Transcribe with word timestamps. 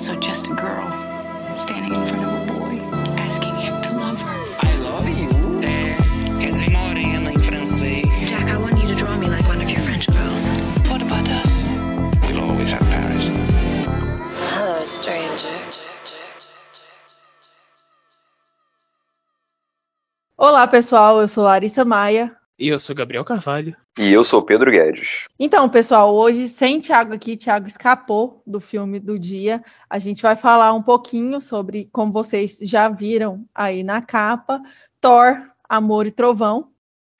also 0.00 0.16
just 0.16 0.46
a 0.46 0.54
girl 0.54 0.88
standing 1.58 1.92
in 1.92 2.06
front 2.06 2.24
of 2.24 2.32
a 2.32 2.52
boy 2.54 2.80
asking 3.18 3.54
him 3.56 3.82
to 3.82 3.90
love 3.98 4.18
her. 4.18 4.56
I 4.60 4.74
love 4.76 5.06
you. 5.06 5.28
Eh, 5.62 5.94
é, 5.94 6.38
quer 6.40 6.52
dizer 6.52 6.70
morena 6.70 7.30
em 7.30 7.38
francês. 7.38 8.08
Jack, 8.26 8.48
I 8.50 8.56
want 8.56 8.80
you 8.80 8.88
to 8.88 8.94
draw 8.94 9.14
me 9.18 9.28
like 9.28 9.46
one 9.46 9.60
of 9.60 9.68
your 9.68 9.82
French 9.82 10.06
girls. 10.06 10.46
What 10.88 11.02
about 11.02 11.28
us? 11.28 11.64
We'll 12.22 12.40
always 12.48 12.70
have 12.70 12.80
Paris. 12.88 13.22
Hello, 14.54 14.86
stranger. 14.86 15.50
Olá, 20.38 20.66
pessoal. 20.66 21.20
Eu 21.20 21.28
sou 21.28 21.44
Larissa 21.44 21.84
Maia. 21.84 22.39
E 22.60 22.68
eu 22.68 22.78
sou 22.78 22.94
Gabriel 22.94 23.24
Carvalho. 23.24 23.74
E 23.98 24.12
eu 24.12 24.22
sou 24.22 24.42
Pedro 24.42 24.70
Guedes. 24.70 25.24
Então, 25.38 25.66
pessoal, 25.66 26.14
hoje, 26.14 26.46
sem 26.46 26.78
Thiago 26.78 27.14
aqui, 27.14 27.34
Thiago 27.34 27.66
escapou 27.66 28.42
do 28.46 28.60
filme 28.60 29.00
do 29.00 29.18
dia. 29.18 29.64
A 29.88 29.98
gente 29.98 30.20
vai 30.20 30.36
falar 30.36 30.74
um 30.74 30.82
pouquinho 30.82 31.40
sobre, 31.40 31.88
como 31.90 32.12
vocês 32.12 32.58
já 32.60 32.90
viram 32.90 33.46
aí 33.54 33.82
na 33.82 34.02
capa, 34.02 34.60
Thor, 35.00 35.42
Amor 35.66 36.06
e 36.06 36.10
Trovão. 36.10 36.70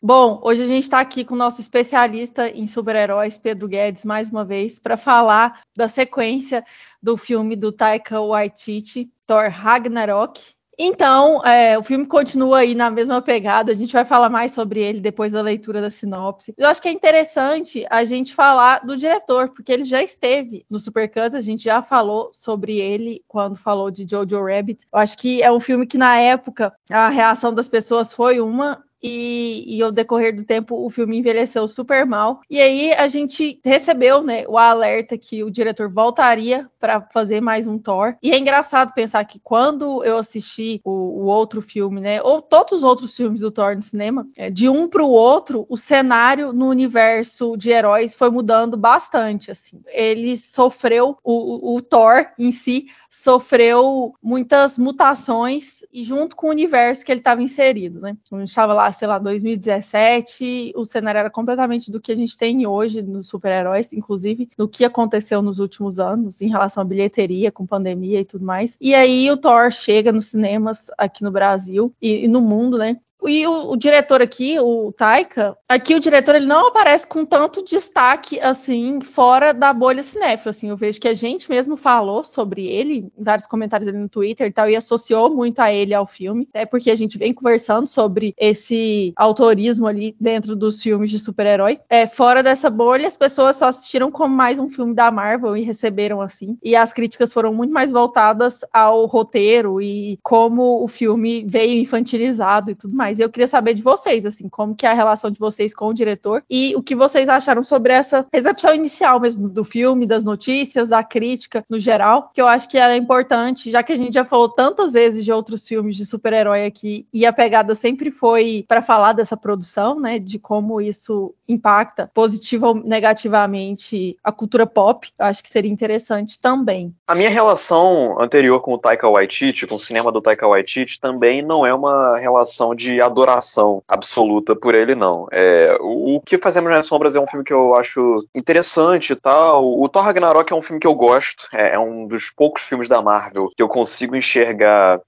Bom, 0.03 0.43
hoje 0.45 0.63
a 0.63 0.67
gente 0.67 0.83
está 0.83 1.01
aqui 1.01 1.25
com 1.25 1.35
o 1.35 1.39
nosso 1.39 1.63
especialista 1.63 2.51
em 2.51 2.67
super-heróis, 2.67 3.39
Pedro 3.39 3.67
Guedes, 3.67 4.05
mais 4.05 4.29
uma 4.29 4.45
vez, 4.45 4.79
para 4.79 4.99
falar 4.99 5.63
da 5.75 5.89
sequência 5.89 6.63
do 7.03 7.17
filme 7.17 7.57
do 7.57 7.73
Taika 7.73 8.21
Waititi, 8.21 9.11
Thor 9.27 9.49
Ragnarok. 9.49 10.55
Então, 10.83 11.45
é, 11.45 11.79
o 11.79 11.83
filme 11.83 12.07
continua 12.07 12.61
aí 12.61 12.75
na 12.75 12.89
mesma 12.89 13.21
pegada, 13.21 13.71
a 13.71 13.75
gente 13.75 13.93
vai 13.93 14.03
falar 14.03 14.31
mais 14.31 14.53
sobre 14.53 14.81
ele 14.81 14.99
depois 14.99 15.33
da 15.33 15.43
leitura 15.43 15.79
da 15.79 15.91
sinopse. 15.91 16.55
Eu 16.57 16.67
acho 16.67 16.81
que 16.81 16.89
é 16.89 16.91
interessante 16.91 17.85
a 17.91 18.03
gente 18.03 18.35
falar 18.35 18.79
do 18.79 18.97
diretor, 18.97 19.51
porque 19.51 19.71
ele 19.71 19.85
já 19.85 20.03
esteve 20.03 20.65
no 20.71 20.79
Supercuts, 20.79 21.35
a 21.35 21.43
gente 21.43 21.65
já 21.65 21.83
falou 21.83 22.31
sobre 22.33 22.79
ele 22.79 23.23
quando 23.29 23.57
falou 23.57 23.91
de 23.91 24.07
Jojo 24.09 24.43
Rabbit. 24.43 24.87
Eu 24.91 24.99
acho 25.01 25.19
que 25.19 25.43
é 25.43 25.53
um 25.53 25.61
filme 25.61 25.87
que 25.87 25.99
na 25.99 26.17
época 26.17 26.73
a 26.91 27.11
reação 27.11 27.53
das 27.53 27.69
pessoas 27.69 28.15
foi 28.15 28.41
uma, 28.41 28.83
e, 29.03 29.65
e, 29.67 29.83
ao 29.83 29.91
decorrer 29.91 30.35
do 30.35 30.45
tempo 30.45 30.85
o 30.85 30.91
filme 30.91 31.19
envelheceu 31.19 31.67
super 31.67 32.05
mal. 32.07 32.41
E 32.51 32.61
aí 32.61 32.93
a 32.93 33.09
gente 33.09 33.61
recebeu 33.65 34.23
né, 34.23 34.45
o 34.47 34.59
alerta 34.59 35.17
que 35.17 35.43
o 35.43 35.51
diretor 35.51 35.91
voltaria 35.91 36.69
para 36.79 37.01
fazer 37.13 37.41
mais 37.41 37.67
um 37.67 37.79
Thor. 37.79 38.17
E 38.23 38.33
é 38.33 38.39
engraçado 38.39 38.93
pensar 38.95 39.25
que 39.25 39.39
quando 39.39 40.05
eu 40.05 40.19
assisti 40.19 40.81
o, 40.85 40.91
o, 40.91 41.25
outro 41.27 41.63
filme, 41.63 42.01
né, 42.01 42.23
ou 42.23 42.43
todos 42.43 42.73
os 42.73 42.85
outros 42.85 43.17
filmes 43.17 43.41
do 43.41 43.51
Thor 43.51 43.75
no 43.75 43.83
cinema, 43.83 44.27
é, 44.37 44.51
de 44.51 44.69
um 44.69 44.89
para 44.89 45.03
o 45.03 45.11
outro, 45.11 45.67
o 45.69 45.77
cenário 45.77 46.53
no 46.53 46.69
universo 46.69 47.57
de 47.57 47.71
heróis 47.71 48.15
foi 48.15 48.31
mudando 48.31 48.77
bastante. 48.77 49.51
Assim, 49.51 49.81
ele 49.89 50.37
sofreu 50.37 51.17
o, 51.23 51.75
o 51.75 51.83
Thor 51.83 52.27
em 52.39 52.53
si 52.53 52.87
sofreu 53.11 54.15
muitas 54.23 54.79
mutações 54.79 55.85
e 55.93 56.03
junto 56.05 56.37
com 56.37 56.47
o 56.47 56.51
universo 56.51 57.05
que 57.05 57.11
ele 57.11 57.21
estava 57.21 57.43
inserido, 57.43 58.01
né? 58.01 58.17
A 58.31 58.39
gente 58.39 58.49
estava 58.49 58.73
lá 58.73 58.90
sei 58.93 59.09
lá, 59.09 59.19
2017, 59.19 60.73
o 60.77 60.85
cenário 60.85 61.19
era 61.19 61.31
completamente 61.31 61.91
do 61.91 62.01
que 62.01 62.13
a 62.13 62.17
gente 62.17 62.37
tem 62.37 62.67
hoje 62.67 63.03
nos 63.03 63.29
super-heróis, 63.29 63.93
inclusive 63.93 64.49
do 64.57 64.69
que 64.69 64.85
aconteceu 64.85 65.43
nos 65.43 65.59
últimos 65.59 65.99
anos 65.99 66.41
em 66.41 66.49
relação 66.49 66.83
à 66.83 66.85
bilheteria, 66.85 67.53
com 67.53 67.67
pandemia 67.67 68.21
e 68.21 68.25
tudo 68.25 68.45
mais. 68.45 68.77
E 68.81 68.95
aí 68.95 69.31
o 69.31 69.37
Thor 69.37 69.71
chega 69.71 70.13
nos 70.13 70.27
cinemas 70.27 70.91
aqui 70.99 71.23
no 71.23 71.31
Brasil 71.31 71.95
e, 72.01 72.25
e 72.25 72.29
no 72.29 72.41
mundo, 72.41 72.79
né? 72.79 72.99
E 73.27 73.47
o, 73.47 73.73
o, 73.73 73.77
diretor 73.77 74.23
aqui, 74.23 74.59
o 74.59 74.93
Taika, 74.93 75.57
aqui 75.69 75.95
o 75.95 76.01
diretor 76.01 76.35
ele 76.35 76.47
não 76.47 76.69
aparece 76.69 77.07
com 77.07 77.25
tanto 77.25 77.65
destaque 77.65 78.41
assim 78.41 79.01
fora 79.01 79.53
da 79.53 79.73
bolha 79.73 80.03
cinéfila, 80.03 80.51
assim, 80.51 80.69
eu 80.69 80.77
vejo 80.77 81.01
que 81.01 81.09
a 81.09 81.15
gente 81.15 81.49
mesmo 81.51 81.77
falou 81.77 82.25
sobre 82.25 82.67
ele 82.67 83.11
vários 83.19 83.47
comentários 83.47 83.89
ali 83.89 83.99
no 83.99 84.09
Twitter 84.09 84.47
e 84.47 84.53
tal 84.53 84.69
e 84.69 84.77
associou 84.77 85.31
muito 85.35 85.61
a 85.61 85.73
ele 85.73 85.95
ao 85.95 86.07
filme, 86.07 86.47
até 86.51 86.65
porque 86.67 86.91
a 86.91 86.97
gente 86.97 87.19
vem 87.19 87.33
conversando 87.33 87.87
sobre 87.87 88.35
esse 88.39 89.13
autorismo 89.17 89.87
ali 89.87 90.15
dentro 90.21 90.57
dos 90.57 90.83
filmes 90.83 91.11
de 91.11 91.19
super-herói. 91.19 91.79
É, 91.89 92.07
fora 92.07 92.43
dessa 92.43 92.71
bolha, 92.71 93.07
as 93.07 93.17
pessoas 93.17 93.57
só 93.57 93.67
assistiram 93.67 94.11
como 94.11 94.35
mais 94.35 94.59
um 94.59 94.69
filme 94.69 94.95
da 94.95 95.11
Marvel 95.11 95.57
e 95.57 95.63
receberam 95.63 96.21
assim. 96.21 96.59
E 96.63 96.77
as 96.77 96.93
críticas 96.93 97.33
foram 97.33 97.53
muito 97.53 97.73
mais 97.73 97.91
voltadas 97.91 98.61
ao 98.73 99.07
roteiro 99.07 99.81
e 99.81 100.19
como 100.23 100.83
o 100.83 100.89
filme 100.89 101.45
veio 101.47 101.81
infantilizado 101.81 102.71
e 102.71 102.75
tudo 102.75 102.95
mais. 102.95 103.10
Eu 103.19 103.31
queria 103.31 103.49
saber 103.49 103.75
de 103.75 103.83
vocês, 103.83 104.25
assim, 104.27 104.49
como 104.49 104.75
que 104.75 104.87
é 104.87 104.91
a 104.91 104.95
relação 104.95 105.31
de 105.31 105.39
vocês 105.39 105.75
com 105.75 105.87
o 105.87 105.95
diretor 105.95 106.43
e 106.49 106.75
o 106.77 106.83
que 106.83 106.95
vocês 106.95 107.29
acharam 107.29 107.65
sobre 107.65 107.93
essa 107.93 108.27
recepção 108.33 108.75
inicial 108.75 109.19
mesmo 109.19 109.49
do 109.49 109.65
filme, 109.65 110.07
das 110.07 110.25
notícias, 110.25 110.91
da 110.91 111.03
crítica 111.03 111.65
no 111.69 111.79
geral, 111.79 112.31
que 112.33 112.41
eu 112.41 112.47
acho 112.47 112.69
que 112.69 112.79
ela 112.79 112.93
é 112.93 112.97
importante, 112.97 113.71
já 113.71 113.83
que 113.83 113.93
a 113.93 113.97
gente 113.97 114.15
já 114.15 114.25
falou 114.25 114.49
tantas 114.49 114.93
vezes 114.93 115.25
de 115.25 115.33
outros 115.33 115.67
filmes 115.67 115.97
de 115.97 116.07
super-herói 116.07 116.65
aqui 116.65 117.07
e 117.13 117.27
a 117.27 117.33
pegada 117.33 117.75
sempre 117.75 118.11
foi 118.11 118.65
para 118.69 118.83
falar 118.83 119.13
dessa 119.13 119.37
produção, 119.37 119.99
né, 119.99 120.19
de 120.19 120.39
como 120.39 120.81
isso 120.81 121.35
impacta 121.49 122.11
positiva 122.15 122.69
ou 122.69 122.75
negativamente 122.75 124.17
a 124.23 124.31
cultura 124.31 124.67
pop. 124.67 125.09
Eu 125.19 125.27
acho 125.27 125.43
que 125.43 125.49
seria 125.49 125.71
interessante 125.71 126.39
também. 126.39 126.95
A 127.07 127.15
minha 127.15 127.31
relação 127.31 128.21
anterior 128.21 128.61
com 128.61 128.75
o 128.75 128.79
Taika 128.79 129.09
Waititi, 129.09 129.67
com 129.67 129.75
o 129.75 129.79
cinema 129.79 130.13
do 130.13 130.21
Taika 130.21 130.47
Waititi, 130.47 131.01
também 131.01 131.43
não 131.43 131.67
é 131.67 131.75
uma 131.75 132.19
relação 132.19 132.75
de 132.75 133.00
adoração 133.01 133.83
absoluta 133.89 134.55
por 134.57 134.75
ele, 134.75 134.95
não. 134.95 135.27
É, 135.31 135.77
o, 135.81 136.17
o 136.17 136.21
que 136.21 136.39
Fazemos 136.39 136.71
nas 136.71 136.87
Sombras 136.87 137.15
é 137.15 137.21
um 137.21 137.27
filme 137.27 137.45
que 137.45 137.53
eu 137.53 137.75
acho 137.75 138.25
interessante 138.35 139.13
e 139.13 139.17
tal. 139.17 139.79
O 139.79 139.89
Thor 139.89 140.03
Ragnarok 140.03 140.53
é 140.53 140.57
um 140.57 140.63
filme 140.63 140.81
que 140.81 140.87
eu 140.87 140.95
gosto. 140.95 141.49
É, 141.53 141.75
é 141.75 141.79
um 141.79 142.07
dos 142.07 142.31
poucos 142.31 142.63
filmes 142.63 142.89
da 142.89 143.03
Marvel 143.03 143.51
que 143.57 143.63
eu 143.63 143.69
consigo 143.69 144.17
enxergar 144.17 145.01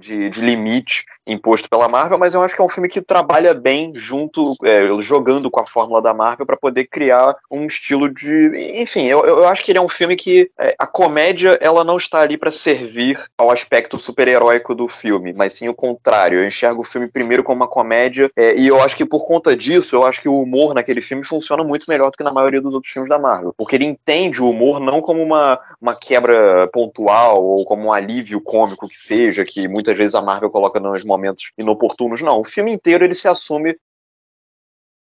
de, 0.00 0.28
de, 0.30 0.40
limite 0.40 1.04
imposto 1.26 1.68
pela 1.68 1.88
Marvel, 1.88 2.18
mas 2.18 2.34
eu 2.34 2.42
acho 2.42 2.54
que 2.56 2.60
é 2.60 2.64
um 2.64 2.68
filme 2.68 2.88
que 2.88 3.00
trabalha 3.00 3.54
bem 3.54 3.92
junto, 3.94 4.56
é, 4.64 4.88
jogando 5.00 5.50
com 5.50 5.60
a 5.60 5.64
fórmula 5.64 6.02
da 6.02 6.14
Marvel 6.14 6.46
para 6.46 6.56
poder 6.56 6.86
criar 6.86 7.36
um 7.50 7.66
estilo 7.66 8.12
de. 8.12 8.80
Enfim, 8.80 9.04
eu, 9.04 9.24
eu 9.24 9.46
acho 9.46 9.62
que 9.62 9.70
ele 9.70 9.78
é 9.78 9.82
um 9.82 9.88
filme 9.88 10.16
que 10.16 10.50
é, 10.58 10.74
a 10.78 10.86
comédia 10.86 11.58
ela 11.60 11.84
não 11.84 11.96
está 11.96 12.20
ali 12.20 12.36
para 12.36 12.50
servir 12.50 13.16
ao 13.38 13.50
aspecto 13.50 13.98
super-heróico 13.98 14.74
do 14.74 14.88
filme, 14.88 15.32
mas 15.32 15.52
sim 15.52 15.68
o 15.68 15.74
contrário. 15.74 16.40
Eu 16.40 16.46
enxergo 16.46 16.80
o 16.80 16.84
filme 16.84 17.06
primeiro 17.06 17.44
como 17.44 17.60
uma 17.60 17.68
comédia 17.68 18.30
é, 18.36 18.58
e 18.58 18.66
eu 18.66 18.82
acho 18.82 18.96
que 18.96 19.04
por 19.04 19.24
conta 19.24 19.56
disso, 19.56 19.94
eu 19.94 20.04
acho 20.04 20.20
que 20.20 20.28
o 20.28 20.40
humor 20.40 20.74
naquele 20.74 21.00
filme 21.00 21.22
funciona 21.22 21.62
muito 21.62 21.86
melhor 21.88 22.10
do 22.10 22.16
que 22.16 22.24
na 22.24 22.32
maioria 22.32 22.60
dos 22.60 22.74
outros 22.74 22.92
filmes 22.92 23.10
da 23.10 23.18
Marvel, 23.18 23.54
porque 23.56 23.76
ele 23.76 23.84
entende 23.84 24.42
o 24.42 24.48
humor 24.48 24.80
não 24.80 25.00
como 25.00 25.22
uma, 25.22 25.58
uma 25.80 25.94
quebra 25.94 26.68
pontual 26.72 27.44
ou 27.44 27.64
como 27.64 27.86
um 27.86 27.92
alívio 27.92 28.40
cômico 28.40 28.88
que 28.88 28.98
seja, 28.98 29.44
que 29.44 29.68
muitas 29.90 29.98
vezes 29.98 30.14
a 30.14 30.22
Marvel 30.22 30.50
coloca 30.50 30.78
nos 30.78 31.04
momentos 31.04 31.04
momentos 31.04 31.52
inoportunos, 31.58 32.20
não. 32.22 32.38
O 32.38 32.44
filme 32.44 32.72
inteiro 32.72 33.04
ele 33.04 33.14
se 33.14 33.28
assume 33.28 33.76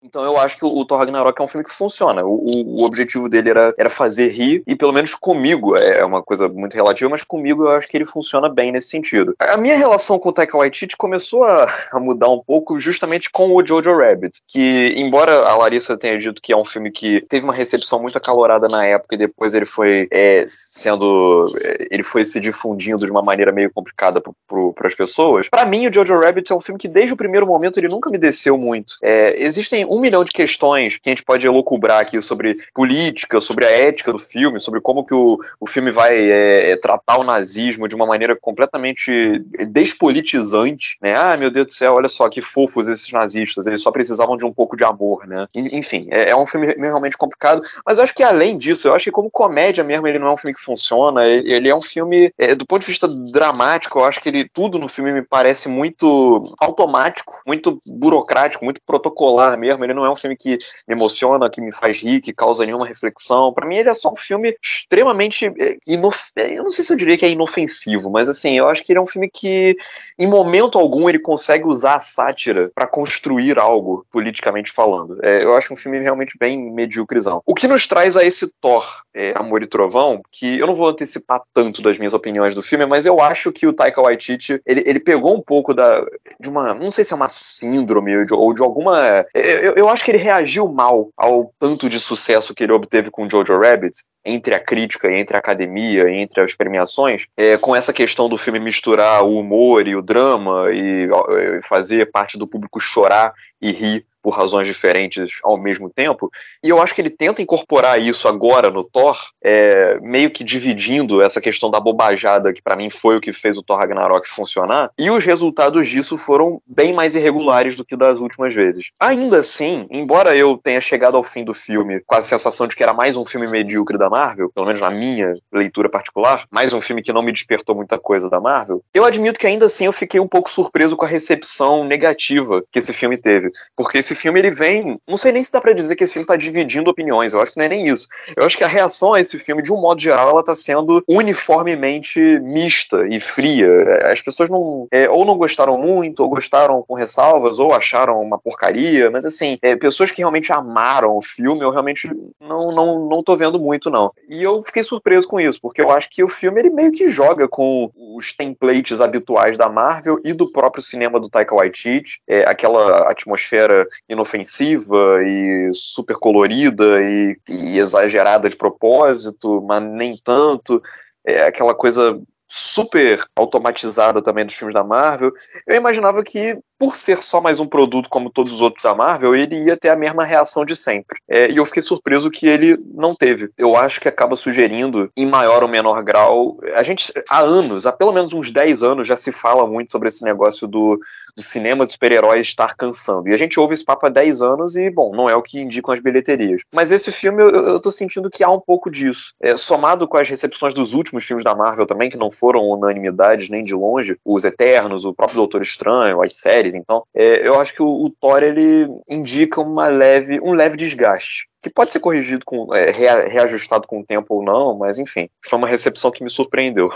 então 0.05 0.25
eu 0.25 0.37
acho 0.37 0.59
que 0.59 0.65
o, 0.65 0.85
Thor 0.85 0.99
Ragnarok 0.99 1.41
é 1.41 1.45
um 1.45 1.49
filme 1.49 1.65
que 1.65 1.73
funciona. 1.73 2.25
O, 2.25 2.81
o, 2.81 2.85
objetivo 2.85 3.29
dele 3.29 3.51
era, 3.51 3.73
era 3.79 3.91
fazer 3.91 4.29
rir, 4.29 4.63
e 4.67 4.75
pelo 4.75 4.93
menos 4.93 5.15
comigo, 5.15 5.77
é, 5.77 6.01
é 6.01 6.05
uma 6.05 6.23
coisa 6.23 6.49
muito 6.49 6.75
relativa, 6.75 7.11
mas 7.11 7.23
comigo 7.23 7.63
eu 7.65 7.71
acho 7.71 7.89
que 7.89 7.97
ele 7.97 8.05
funciona 8.05 8.49
bem 8.49 8.73
nesse 8.73 8.89
sentido. 8.89 9.35
A 9.39 9.57
minha 9.57 9.77
relação 9.77 10.19
com 10.19 10.31
o 10.31 10.33
Taika 10.33 10.59
Waititi 10.59 10.97
começou 10.97 11.45
a, 11.45 11.73
a 11.93 12.01
mudar 12.01 12.29
um 12.29 12.43
pouco 12.45 12.81
justamente 12.81 13.31
com 13.31 13.55
o 13.55 13.67
Jojo 13.67 13.97
Rabbit, 13.97 14.41
que 14.49 14.95
embora 14.97 15.47
a 15.47 15.57
Larissa 15.57 15.97
tenha 15.97 16.19
dito 16.19 16.43
que 16.43 16.53
é 16.53 16.57
um 16.57 16.65
filme 16.65 16.91
que 16.91 17.21
teve 17.29 17.45
uma 17.45 17.55
recepção 17.55 18.01
muito 18.01 18.19
acalorada 18.19 18.69
na 18.69 18.85
época 18.85 19.15
e 19.15 19.19
depois 19.19 19.55
ele 19.55 19.67
foi 19.67 20.09
é, 20.11 20.45
sendo... 20.47 21.53
É, 21.61 21.87
ele 21.91 22.03
foi 22.03 22.25
se 22.25 22.41
difundindo 22.41 23.07
de 23.07 23.13
uma 23.13 23.23
maneira 23.23 23.53
meio 23.53 23.71
complicada 23.73 24.21
para 24.21 24.87
as 24.87 24.95
pessoas, 24.95 25.49
para 25.49 25.65
mim 25.65 25.87
o 25.87 25.93
Jojo 25.93 26.19
Rabbit 26.19 26.51
é 26.51 26.55
um 26.55 26.61
filme 26.61 26.79
que 26.79 26.89
desde 26.89 27.15
o 27.15 27.17
primeiro 27.17 27.47
momento 27.47 27.79
ele 27.79 27.89
nunca 27.89 28.11
me 28.11 28.19
desceu 28.19 28.59
muito. 28.59 28.95
É, 29.03 29.41
existem 29.41 29.87
um 29.93 30.01
milhão 30.01 30.25
de 30.25 30.33
questões 30.33 30.97
que 30.97 31.11
a 31.11 31.11
gente 31.11 31.23
pode 31.23 31.47
elucubrar 31.47 32.01
aqui 32.01 32.21
sobre 32.23 32.57
política, 32.75 33.43
sobre 33.43 33.67
a 33.67 33.71
ética 33.71 34.11
do 34.11 34.19
filme, 34.19 34.59
sobre 34.59 34.81
como 34.81 35.05
que 35.05 35.15
o, 35.15 35.37
o 35.61 35.67
filme 35.67 35.91
vai 35.91 36.17
é, 36.19 36.71
é, 36.71 36.77
tratar 36.77 37.19
o 37.19 37.25
nazismo 37.25 37.87
de 37.87 37.95
uma 37.95 38.07
maneira 38.07 38.35
completamente 38.35 39.39
despolitizante, 39.69 40.97
né? 41.03 41.15
Ah, 41.15 41.37
meu 41.37 41.51
Deus 41.51 41.67
do 41.67 41.73
céu, 41.73 41.95
olha 41.95 42.09
só 42.09 42.29
que 42.31 42.41
fofos 42.41 42.89
esses 42.89 43.13
nazistas, 43.13 43.67
eles 43.67 43.83
só 43.83 43.91
precisavam 43.91 44.37
de 44.37 44.47
um 44.47 44.53
pouco 44.53 44.77
de 44.79 44.85
amor, 44.85 45.27
né? 45.27 45.47
Enfim, 45.55 46.09
é, 46.11 46.31
é 46.31 46.37
um 46.37 46.47
filme 46.47 46.69
realmente 46.79 47.19
complicado, 47.19 47.61
mas 47.85 47.99
eu 47.99 48.05
acho 48.05 48.15
que 48.15 48.23
além 48.23 48.57
disso, 48.57 48.89
eu 48.89 48.95
acho 48.95 49.05
que 49.05 49.11
como 49.11 49.31
comédia 49.31 49.85
mesmo, 49.85 50.07
ele 50.09 50.19
não 50.19 50.29
é 50.29 50.33
um 50.33 50.39
filme 50.39 50.55
que 50.55 50.61
funciona, 50.61 51.27
ele, 51.27 51.69
é 51.69 51.77
um 51.77 51.83
filme, 51.83 52.33
é, 52.39 52.55
do 52.55 52.67
ponto 52.67 52.81
de 52.81 52.87
vista 52.87 53.07
dramático, 53.07 53.99
eu 53.99 54.05
acho 54.05 54.21
que 54.21 54.31
ele, 54.31 54.49
tudo 54.49 54.79
no 54.79 54.89
filme 54.89 55.13
me 55.13 55.23
parece 55.23 55.69
muito 55.69 56.55
automático, 56.59 57.43
muito 57.47 57.79
burocrático, 57.87 58.65
muito 58.65 58.81
protocolar 58.87 59.59
mesmo, 59.59 59.82
forma. 59.83 59.87
Ele 59.87 59.95
não 59.95 60.07
é 60.07 60.11
um 60.11 60.17
filme 60.17 60.37
que 60.37 60.59
me 60.87 60.95
emociona, 60.95 61.51
que 61.51 61.61
me 61.61 61.73
faz 61.73 62.01
rir, 62.01 62.21
que 62.21 62.33
causa 62.33 62.65
nenhuma 62.65 62.87
reflexão. 62.87 63.53
Para 63.53 63.67
mim, 63.67 63.77
ele 63.77 63.89
é 63.89 63.95
só 63.95 64.13
um 64.13 64.17
filme 64.17 64.57
extremamente. 64.63 65.47
É, 65.59 65.77
inof... 65.87 66.31
É, 66.37 66.59
eu 66.59 66.65
não 66.65 66.71
sei 66.71 66.85
se 66.85 66.93
eu 66.93 66.97
diria 66.97 67.17
que 67.17 67.25
é 67.25 67.31
inofensivo, 67.31 68.11
mas 68.11 68.29
assim, 68.29 68.57
eu 68.57 68.69
acho 68.69 68.83
que 68.83 68.93
ele 68.93 68.99
é 68.99 69.03
um 69.03 69.07
filme 69.07 69.29
que, 69.29 69.77
em 70.19 70.27
momento 70.27 70.79
algum, 70.79 71.09
ele 71.09 71.19
consegue 71.19 71.67
usar 71.67 71.97
a 71.97 72.01
sátira 72.01 72.71
para 72.75 72.87
construir 72.87 73.59
algo, 73.59 74.07
politicamente 74.11 74.71
falando. 74.71 75.19
É, 75.23 75.43
eu 75.43 75.57
acho 75.57 75.73
um 75.73 75.77
filme 75.77 75.99
realmente 76.01 76.37
bem 76.39 76.73
medíocrezão. 76.73 77.43
O 77.45 77.55
que 77.55 77.69
nos 77.69 77.87
traz 77.87 78.17
a 78.17 78.25
esse 78.25 78.49
Thor, 78.61 78.85
é, 79.15 79.33
Amor 79.37 79.63
e 79.63 79.67
Trovão, 79.67 80.23
que 80.31 80.59
eu 80.59 80.67
não 80.67 80.75
vou 80.75 80.89
antecipar 80.89 81.43
tanto 81.53 81.83
das 81.83 81.99
minhas 81.99 82.15
opiniões 82.15 82.55
do 82.55 82.63
filme, 82.63 82.87
mas 82.87 83.07
eu 83.07 83.21
acho 83.21 83.53
que 83.53 83.67
o 83.67 83.73
Taika 83.73 84.03
Waititi, 84.03 84.61
ele, 84.67 84.83
ele 84.87 85.01
pegou 85.01 85.37
um 85.37 85.41
pouco 85.41 85.75
da, 85.75 86.05
de 86.41 86.49
uma, 86.49 86.75
não 86.75 86.91
sei 86.91 87.05
se 87.05 87.13
é 87.13 87.17
uma 87.17 87.29
síndrome 87.29 88.17
ou 88.17 88.25
de, 88.25 88.35
ou 88.35 88.55
de 88.55 88.63
alguma... 88.63 89.27
Eu, 89.35 89.75
eu 89.75 89.89
acho 89.89 90.05
que 90.05 90.11
ele 90.11 90.19
reagiu 90.19 90.69
mal 90.69 91.11
ao 91.17 91.53
tanto 91.59 91.89
de 91.89 91.99
sucesso 91.99 92.55
que 92.55 92.65
ele 92.65 92.73
obteve 92.73 93.11
com 93.11 93.29
Jojo 93.29 93.59
Rabbit, 93.59 94.03
entre 94.25 94.55
a 94.55 94.61
crítica 94.61 95.13
entre 95.13 95.37
a 95.37 95.41
academia, 95.41 96.09
entre 96.09 96.41
as 96.41 96.55
premiações, 96.55 97.27
é, 97.37 97.57
com 97.59 97.75
essa 97.75 97.93
questão 97.93 98.29
do 98.29 98.37
filme 98.37 98.61
misturar 98.61 99.25
o 99.25 99.37
humor 99.37 99.87
e 99.87 99.97
o 99.97 100.03
drama 100.03 100.71
e, 100.73 101.09
e 101.09 101.63
fazer 101.63 102.11
parte 102.11 102.39
do 102.39 102.47
público 102.47 102.81
chorar 102.81 103.33
e 103.61 103.73
rir 103.73 104.07
por 104.23 104.31
razões 104.31 104.67
diferentes 104.67 105.41
ao 105.43 105.59
mesmo 105.59 105.91
tempo. 105.91 106.31
E 106.63 106.69
eu 106.69 106.81
acho 106.81 106.95
que 106.95 107.01
ele 107.01 107.11
tenta 107.11 107.43
incorporar 107.43 108.01
isso 108.01 108.29
agora 108.29 108.71
no 108.71 108.85
Thor, 108.85 109.19
é, 109.43 109.99
meio 110.01 110.31
que 110.31 110.45
dividindo 110.45 111.21
essa 111.21 111.41
questão 111.41 111.71
da 111.71 111.81
bobajada, 111.81 112.53
que 112.53 112.63
para 112.63 112.77
mim 112.77 112.89
foi 112.89 113.17
o 113.17 113.21
que 113.21 113.33
fez 113.33 113.57
o 113.57 113.63
Thor 113.63 113.79
Ragnarok 113.79 114.29
funcionar, 114.29 114.91
e 114.99 115.11
os 115.11 115.25
resultados 115.25 115.89
disso 115.89 116.17
foram 116.17 116.61
bem 116.67 116.93
mais 116.93 117.17
irregulares 117.17 117.77
do 117.77 117.85
que 117.85 117.97
das 117.97 118.21
últimas 118.21 118.55
vezes. 118.55 118.91
Ainda 119.01 119.41
assim, 119.41 119.87
embora 119.91 120.37
eu 120.37 120.57
tenha 120.57 120.81
chegado 120.81 121.17
ao 121.17 121.25
fim 121.25 121.45
do 121.45 121.53
filme 121.53 122.01
com 122.07 122.15
a 122.15 122.23
sensação 122.23 122.67
de 122.67 122.77
que 122.77 122.83
era 122.83 122.93
mais 122.93 123.17
um 123.17 123.25
filme 123.25 123.49
medíocre 123.49 123.99
da 123.99 124.09
Marvel, 124.09 124.51
pelo 124.55 124.67
menos 124.67 124.81
na 124.81 124.91
minha 124.91 125.35
leitura 125.53 125.89
particular, 125.89 126.45
mais 126.51 126.73
um 126.73 126.81
filme 126.81 127.03
que 127.03 127.13
não 127.13 127.23
me 127.23 127.33
despertou 127.33 127.75
muita 127.75 127.99
coisa 127.99 128.31
da 128.31 128.41
Marvel, 128.41 128.83
eu 128.95 129.05
admito 129.05 129.39
que 129.39 129.47
ainda 129.47 129.67
assim 129.67 129.87
eu 129.87 129.93
fiquei 129.93 130.21
um 130.21 130.29
pouco 130.29 130.51
surpreso 130.51 130.97
com 130.97 131.05
a 131.05 131.09
recepção 131.09 131.85
negativa 131.85 132.63
que 132.71 132.79
esse 132.79 132.93
filme 132.93 133.17
teve. 133.17 133.51
Porque 133.77 133.99
esse 133.99 134.12
filme 134.15 134.41
ele 134.41 134.51
vem. 134.51 134.99
Não 135.09 135.17
sei 135.17 135.33
nem 135.33 135.43
se 135.43 135.53
dá 135.53 135.61
pra 135.61 135.73
dizer 135.73 135.97
que 135.97 136.05
esse 136.05 136.15
filme 136.15 136.27
tá 136.27 136.37
dividindo 136.37 136.91
opiniões. 136.91 137.33
Eu 137.33 137.41
acho 137.41 137.53
que 137.53 137.59
não 137.59 137.67
é 137.67 137.69
nem 137.69 137.89
isso. 137.89 138.07
Eu 138.37 138.45
acho 138.45 138.57
que 138.57 138.65
a 138.65 138.69
reação 138.69 139.15
a 139.15 139.21
esse 139.21 139.39
filme, 139.39 139.63
de 139.63 139.73
um 139.73 139.81
modo 139.81 140.01
geral, 140.01 140.31
ela 140.31 140.43
tá 140.43 140.55
sendo 140.55 141.03
uniformemente 141.09 142.21
mista 142.41 143.07
e 143.09 143.21
fria. 143.21 143.69
As 144.11 144.21
pessoas 144.21 144.49
não. 144.49 144.87
É, 144.91 145.09
ou 145.09 145.25
não 145.25 145.37
gostaram 145.37 145.79
muito, 145.79 146.23
ou 146.23 146.29
gostaram 146.29 146.83
com 146.87 146.95
ressalvas, 146.95 147.59
ou 147.59 147.75
acharam 147.75 148.21
uma 148.21 148.39
porcaria. 148.39 149.11
Mas 149.11 149.25
assim, 149.25 149.59
é, 149.63 149.77
pessoas 149.77 150.11
que 150.11 150.19
realmente 150.19 150.53
amaram 150.53 151.17
o 151.17 151.23
filme, 151.23 151.63
eu 151.63 151.71
realmente 151.71 152.11
não, 152.41 152.71
não, 152.71 153.09
não 153.09 153.23
tô 153.23 153.37
vendo 153.37 153.59
muito, 153.59 153.91
não. 153.91 154.13
E 154.29 154.43
eu 154.43 154.63
fiquei 154.63 154.83
surpreso 154.83 155.29
com 155.29 155.41
isso, 155.41 155.59
porque 155.61 155.81
eu 155.81 155.91
acho 155.91 156.09
que 156.11 156.23
o 156.23 156.29
filme 156.29 156.61
ele 156.61 156.71
meio 156.71 156.91
que 156.91 157.09
joga 157.09 157.49
com 157.49 157.91
os 158.17 158.33
templates 158.33 159.01
habituais 159.01 159.57
da 159.57 159.69
Marvel 159.69 160.19
e 160.25 160.33
do 160.33 160.51
próprio 160.51 160.83
cinema 160.83 161.21
do 161.21 161.29
Taika 161.29 161.55
Waititi. 161.55 162.21
É, 162.29 162.45
aquela 162.49 163.11
atmosfera 163.11 163.87
inofensiva 164.13 165.23
e 165.25 165.71
super 165.75 166.17
colorida 166.17 167.03
e, 167.03 167.37
e 167.49 167.79
exagerada 167.79 168.49
de 168.49 168.57
propósito, 168.57 169.63
mas 169.63 169.83
nem 169.83 170.17
tanto. 170.23 170.81
É 171.25 171.45
aquela 171.47 171.75
coisa 171.75 172.21
super 172.49 173.25
automatizada 173.35 174.23
também 174.23 174.45
dos 174.45 174.55
filmes 174.55 174.75
da 174.75 174.85
Marvel. 174.85 175.33
Eu 175.67 175.77
imaginava 175.77 176.23
que 176.23 176.59
por 176.83 176.97
ser 176.97 177.19
só 177.19 177.41
mais 177.41 177.61
um 177.61 177.67
produto 177.69 178.09
como 178.09 178.29
todos 178.29 178.53
os 178.53 178.61
outros 178.61 178.83
da 178.83 178.93
Marvel, 178.93 179.37
ele 179.37 179.67
ia 179.67 179.77
ter 179.77 179.89
a 179.89 179.95
mesma 179.95 180.25
reação 180.25 180.65
de 180.65 180.75
sempre. 180.75 181.17
É, 181.29 181.49
e 181.49 181.57
eu 181.57 181.65
fiquei 181.65 181.81
surpreso 181.81 182.29
que 182.29 182.45
ele 182.45 182.77
não 182.93 183.15
teve. 183.15 183.51
Eu 183.57 183.77
acho 183.77 184.01
que 184.01 184.09
acaba 184.09 184.35
sugerindo, 184.35 185.09
em 185.17 185.25
maior 185.25 185.63
ou 185.63 185.69
menor 185.69 186.03
grau, 186.03 186.59
a 186.75 186.83
gente, 186.83 187.13
há 187.31 187.39
anos, 187.39 187.87
há 187.87 187.93
pelo 187.93 188.11
menos 188.11 188.33
uns 188.33 188.51
10 188.51 188.83
anos, 188.83 189.07
já 189.07 189.15
se 189.15 189.31
fala 189.31 189.65
muito 189.65 189.93
sobre 189.93 190.09
esse 190.09 190.25
negócio 190.25 190.67
do, 190.67 190.99
do 191.37 191.43
cinema 191.43 191.85
de 191.87 191.93
super-heróis 191.93 192.49
estar 192.49 192.75
cansando. 192.77 193.29
E 193.29 193.35
a 193.35 193.37
gente 193.37 193.59
ouve 193.59 193.75
esse 193.75 193.85
papo 193.85 194.07
há 194.07 194.11
10 194.11 194.43
anos 194.43 194.77
e, 194.77 194.91
bom, 194.91 195.15
não 195.15 195.29
é 195.29 195.35
o 195.35 195.43
que 195.43 195.61
indicam 195.61 195.93
as 195.93 196.01
bilheterias. 196.01 196.63
Mas 196.73 196.93
esse 196.93 197.11
filme, 197.11 197.43
eu, 197.43 197.51
eu 197.51 197.81
tô 197.81 197.91
sentindo 197.91 198.31
que 198.31 198.45
há 198.45 198.51
um 198.51 198.61
pouco 198.61 198.91
disso. 198.91 199.35
É, 199.41 199.57
somado 199.57 200.07
com 200.07 200.17
as 200.17 200.29
recepções 200.29 200.75
dos 200.75 200.95
últimos 200.95 201.25
filmes 201.25 201.45
da 201.45 201.55
Marvel 201.55 201.87
também, 201.87 202.11
que 202.11 202.19
não 202.19 202.31
foram 202.31 202.69
unanimidades 202.69 203.49
nem 203.49 203.65
de 203.65 203.75
longe, 203.75 204.17
os 204.25 204.45
Eternos, 204.45 205.05
o 205.05 205.15
próprio 205.15 205.37
Doutor 205.37 205.63
Estranho, 205.63 206.23
as 206.23 206.35
séries, 206.35 206.72
então, 206.75 207.05
é, 207.15 207.47
eu 207.47 207.59
acho 207.59 207.75
que 207.75 207.83
o, 207.83 208.05
o, 208.05 208.11
Thor 208.11 208.43
ele 208.43 208.87
indica 209.09 209.61
uma 209.61 209.89
leve, 209.89 210.41
um 210.41 210.53
leve 210.53 210.77
desgaste. 210.77 211.49
Que 211.61 211.71
pode 211.71 211.93
ser 211.93 212.01
corrigido, 212.01 212.45
com, 212.45 212.75
é, 212.75 212.91
reajustado 212.91 213.87
com 213.87 214.01
o 214.01 214.05
tempo 214.05 214.35
ou 214.35 214.45
não, 214.45 214.77
mas 214.77 214.99
enfim, 214.99 215.29
foi 215.45 215.59
uma 215.59 215.69
recepção 215.69 216.11
que 216.11 216.25
me 216.25 216.31
surpreendeu. 216.31 216.91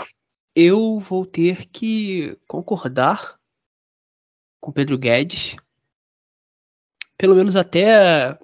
Eu 0.55 0.99
vou 0.99 1.25
ter 1.25 1.67
que 1.67 2.37
concordar 2.47 3.37
com 4.59 4.71
Pedro 4.71 4.97
Guedes, 4.97 5.55
pelo 7.17 7.35
menos 7.35 7.55
até 7.55 8.37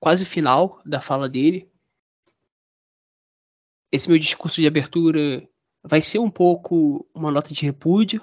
quase 0.00 0.22
o 0.22 0.26
final 0.26 0.80
da 0.84 1.00
fala 1.00 1.28
dele. 1.28 1.70
Esse 3.90 4.08
meu 4.08 4.18
discurso 4.18 4.60
de 4.60 4.66
abertura 4.66 5.48
vai 5.82 6.00
ser 6.00 6.18
um 6.18 6.30
pouco 6.30 7.08
uma 7.14 7.30
nota 7.30 7.52
de 7.52 7.64
repúdio 7.64 8.22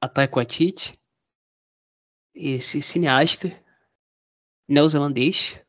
a 0.00 0.08
Taika 0.08 0.36
Waititi, 0.36 0.92
esse 2.34 2.82
cineasta 2.82 3.52
neozelandês 4.68 5.60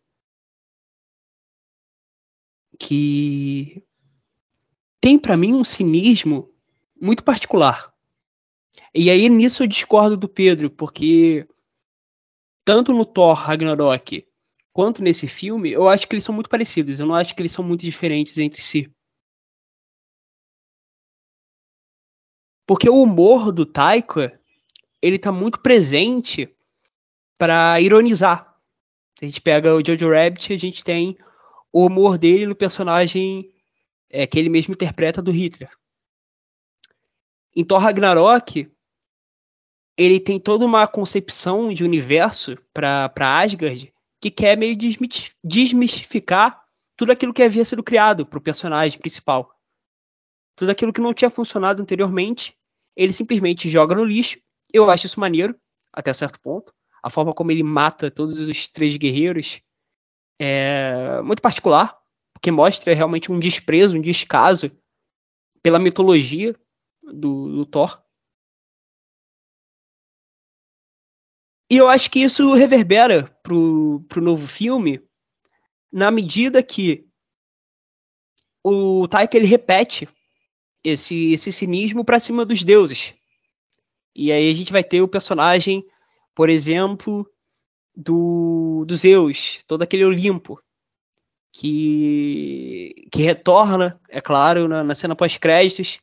que 2.79 3.83
tem 5.00 5.18
para 5.18 5.38
mim 5.38 5.53
um 5.53 5.63
cinismo 5.63 6.53
muito 7.00 7.24
particular. 7.24 7.94
E 8.94 9.09
aí 9.09 9.29
nisso 9.29 9.63
eu 9.63 9.68
discordo 9.68 10.18
do 10.18 10.27
Pedro, 10.27 10.69
porque 10.69 11.47
tanto 12.65 12.94
no 12.94 13.06
Thor 13.06 13.33
Ragnarok 13.33 14.27
quanto 14.74 15.01
nesse 15.01 15.27
filme, 15.27 15.71
eu 15.71 15.88
acho 15.88 16.07
que 16.07 16.13
eles 16.13 16.24
são 16.24 16.35
muito 16.35 16.50
parecidos. 16.50 17.00
Eu 17.00 17.07
não 17.07 17.15
acho 17.15 17.33
que 17.33 17.41
eles 17.41 17.51
são 17.51 17.63
muito 17.63 17.81
diferentes 17.81 18.38
entre 18.38 18.62
si. 18.62 18.91
Porque 22.67 22.89
o 22.89 23.01
humor 23.01 23.53
do 23.53 23.65
Taika, 23.65 24.37
ele 25.01 25.17
tá 25.17 25.31
muito 25.31 25.59
presente 25.61 26.53
para 27.37 27.79
ironizar. 27.79 28.55
Se 29.17 29.23
a 29.23 29.27
gente 29.27 29.41
pega 29.41 29.73
o 29.73 29.83
Jojo 29.83 30.11
Rabbit, 30.11 30.53
a 30.53 30.57
gente 30.57 30.83
tem 30.83 31.17
o 31.71 31.85
humor 31.85 32.17
dele 32.17 32.45
no 32.45 32.55
personagem 32.55 33.49
é, 34.09 34.27
que 34.27 34.37
ele 34.37 34.49
mesmo 34.49 34.73
interpreta 34.73 35.21
do 35.21 35.31
Hitler. 35.31 35.71
Em 37.55 37.63
Thor 37.63 37.79
Ragnarok, 37.79 38.69
ele 39.97 40.19
tem 40.19 40.39
toda 40.39 40.65
uma 40.65 40.86
concepção 40.88 41.74
de 41.74 41.83
universo 41.83 42.57
para 42.74 43.12
Asgard 43.17 43.93
que 44.21 44.29
quer 44.29 44.57
meio 44.57 44.77
desmistificar 45.43 46.62
tudo 46.95 47.12
aquilo 47.12 47.33
que 47.33 47.43
havia 47.43 47.63
sido 47.63 47.83
criado 47.83 48.25
para 48.25 48.38
o 48.38 48.41
personagem 48.41 49.00
principal. 49.00 49.56
Tudo 50.57 50.71
aquilo 50.71 50.91
que 50.91 50.99
não 50.99 51.13
tinha 51.13 51.29
funcionado 51.29 51.83
anteriormente, 51.83 52.57
ele 52.95 53.13
simplesmente 53.13 53.69
joga 53.69 53.93
no 53.93 54.03
lixo. 54.03 54.39
Eu 54.73 54.89
acho 54.89 55.05
isso 55.05 55.19
maneiro, 55.19 55.55
até 55.93 56.11
certo 56.11 56.39
ponto. 56.41 56.73
A 57.03 57.11
forma 57.11 57.31
como 57.31 57.51
ele 57.51 57.61
mata 57.61 58.09
todos 58.09 58.39
os 58.39 58.67
três 58.67 58.97
guerreiros 58.97 59.61
é 60.41 61.21
muito 61.21 61.43
particular, 61.43 61.95
porque 62.33 62.49
mostra 62.49 62.95
realmente 62.95 63.31
um 63.31 63.39
desprezo, 63.39 63.97
um 63.97 64.01
descaso 64.01 64.71
pela 65.61 65.77
mitologia 65.77 66.55
do, 67.03 67.57
do 67.57 67.65
Thor. 67.67 68.03
E 71.69 71.77
eu 71.77 71.87
acho 71.87 72.09
que 72.09 72.19
isso 72.19 72.51
reverbera 72.53 73.25
pro, 73.43 74.03
pro 74.09 74.23
novo 74.23 74.47
filme 74.47 75.07
na 75.91 76.09
medida 76.09 76.63
que 76.63 77.07
o 78.63 79.07
Taika 79.07 79.37
ele 79.37 79.45
repete 79.45 80.07
esse, 80.88 81.34
esse 81.34 81.51
cinismo 81.51 82.03
para 82.03 82.20
cima 82.20 82.46
dos 82.46 82.63
deuses. 82.63 83.13
E 84.15 84.32
aí 84.32 84.50
a 84.50 84.56
gente 84.56 84.72
vai 84.72 84.84
ter 84.84 85.01
o 85.01 85.08
personagem, 85.08 85.86
por 86.34 86.50
exemplo, 86.50 87.29
do, 87.96 88.86
do 88.88 88.96
Zeus, 88.96 89.60
todo 89.67 89.82
aquele 89.82 90.06
Olimpo, 90.06 90.60
que, 91.51 93.08
que 93.12 93.22
retorna, 93.22 94.00
é 94.10 94.22
claro, 94.22 94.67
na, 94.67 94.84
na 94.84 94.96
cena 94.96 95.15
pós-créditos. 95.15 96.00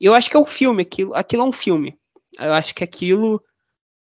Eu 0.00 0.14
acho 0.14 0.30
que 0.30 0.36
é 0.36 0.40
um 0.40 0.46
filme, 0.46 0.82
aquilo, 0.82 1.14
aquilo 1.14 1.42
é 1.42 1.46
um 1.46 1.52
filme. 1.52 1.98
Eu 2.38 2.52
acho 2.52 2.74
que 2.74 2.84
aquilo. 2.84 3.42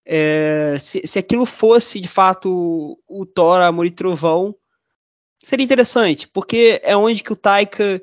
É, 0.05 0.79
se, 0.81 1.07
se 1.07 1.19
aquilo 1.19 1.45
fosse 1.45 2.01
de 2.01 2.09
fato 2.09 2.99
o, 3.07 3.23
o 3.23 3.27
Thor, 3.27 3.61
Amor 3.61 3.85
e 3.85 3.91
Trovão, 3.91 4.55
seria 5.39 5.65
interessante, 5.65 6.27
porque 6.29 6.81
é 6.83 6.97
onde 6.97 7.23
que 7.23 7.33
o 7.33 7.37
Taika 7.37 8.01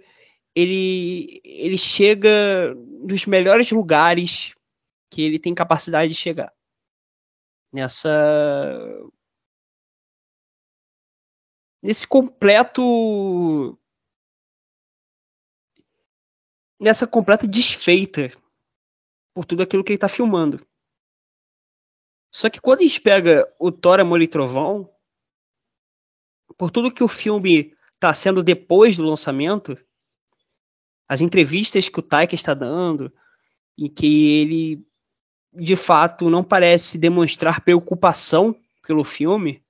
ele, 0.55 1.41
ele 1.43 1.77
chega 1.77 2.73
nos 2.75 3.25
melhores 3.25 3.69
lugares 3.71 4.55
que 5.11 5.21
ele 5.21 5.37
tem 5.37 5.53
capacidade 5.53 6.11
de 6.11 6.17
chegar. 6.17 6.53
Nessa 7.73 8.09
nesse 11.83 12.07
completo. 12.07 13.77
nessa 16.79 17.05
completa 17.05 17.47
desfeita 17.47 18.31
por 19.33 19.45
tudo 19.45 19.63
aquilo 19.63 19.83
que 19.83 19.91
ele 19.91 19.99
tá 19.99 20.07
filmando. 20.07 20.65
Só 22.33 22.49
que 22.49 22.59
quando 22.59 22.79
a 22.79 22.83
gente 22.83 23.01
pega 23.01 23.45
o 23.59 23.71
Thor, 23.71 23.99
Amor 23.99 24.21
e 24.21 24.27
Trovão, 24.27 24.93
por 26.57 26.69
tudo 26.69 26.93
que 26.93 27.03
o 27.03 27.07
filme 27.07 27.75
tá 27.99 28.13
sendo 28.13 28.43
depois 28.43 28.97
do 28.97 29.05
lançamento, 29.05 29.77
as 31.07 31.21
entrevistas 31.21 31.89
que 31.89 31.99
o 31.99 32.03
Taika 32.03 32.35
está 32.35 32.53
dando, 32.53 33.11
em 33.77 33.89
que 33.89 34.39
ele 34.41 34.85
de 35.53 35.75
fato 35.75 36.29
não 36.29 36.43
parece 36.43 36.97
demonstrar 36.97 37.61
preocupação 37.61 38.55
pelo 38.85 39.03
filme, 39.03 39.63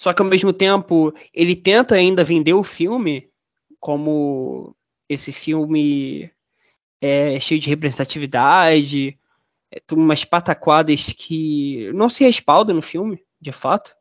só 0.00 0.12
que 0.12 0.22
ao 0.22 0.28
mesmo 0.28 0.52
tempo 0.52 1.12
ele 1.34 1.56
tenta 1.56 1.96
ainda 1.96 2.22
vender 2.22 2.54
o 2.54 2.62
filme 2.62 3.30
como 3.80 4.74
esse 5.08 5.32
filme 5.32 6.30
é, 7.00 7.38
cheio 7.40 7.60
de 7.60 7.68
representatividade, 7.68 9.18
é, 9.72 9.82
umas 9.92 10.24
pataquadas 10.24 11.12
que 11.12 11.90
não 11.92 12.08
se 12.08 12.24
respaldam 12.24 12.76
no 12.76 12.82
filme, 12.82 13.20
de 13.40 13.50
fato. 13.50 13.94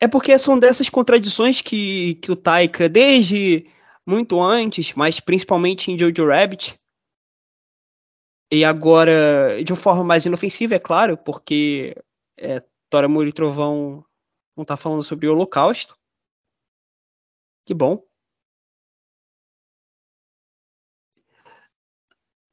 É 0.00 0.08
porque 0.08 0.38
são 0.38 0.58
dessas 0.58 0.88
contradições 0.88 1.60
que, 1.60 2.14
que 2.16 2.32
o 2.32 2.36
Taika, 2.36 2.88
desde 2.88 3.66
muito 4.06 4.40
antes, 4.40 4.94
mas 4.94 5.20
principalmente 5.20 5.92
em 5.92 5.98
Jojo 5.98 6.26
Rabbit, 6.26 6.80
e 8.50 8.64
agora 8.64 9.62
de 9.62 9.72
uma 9.72 9.78
forma 9.78 10.02
mais 10.02 10.26
inofensiva, 10.26 10.74
é 10.74 10.78
claro, 10.78 11.16
porque 11.16 11.94
é, 12.36 12.60
Tora 12.88 13.06
e 13.06 13.32
Trovão 13.32 14.04
não 14.56 14.64
tá 14.64 14.76
falando 14.76 15.02
sobre 15.02 15.28
o 15.28 15.32
Holocausto. 15.32 15.96
Que 17.64 17.72
bom. 17.72 18.02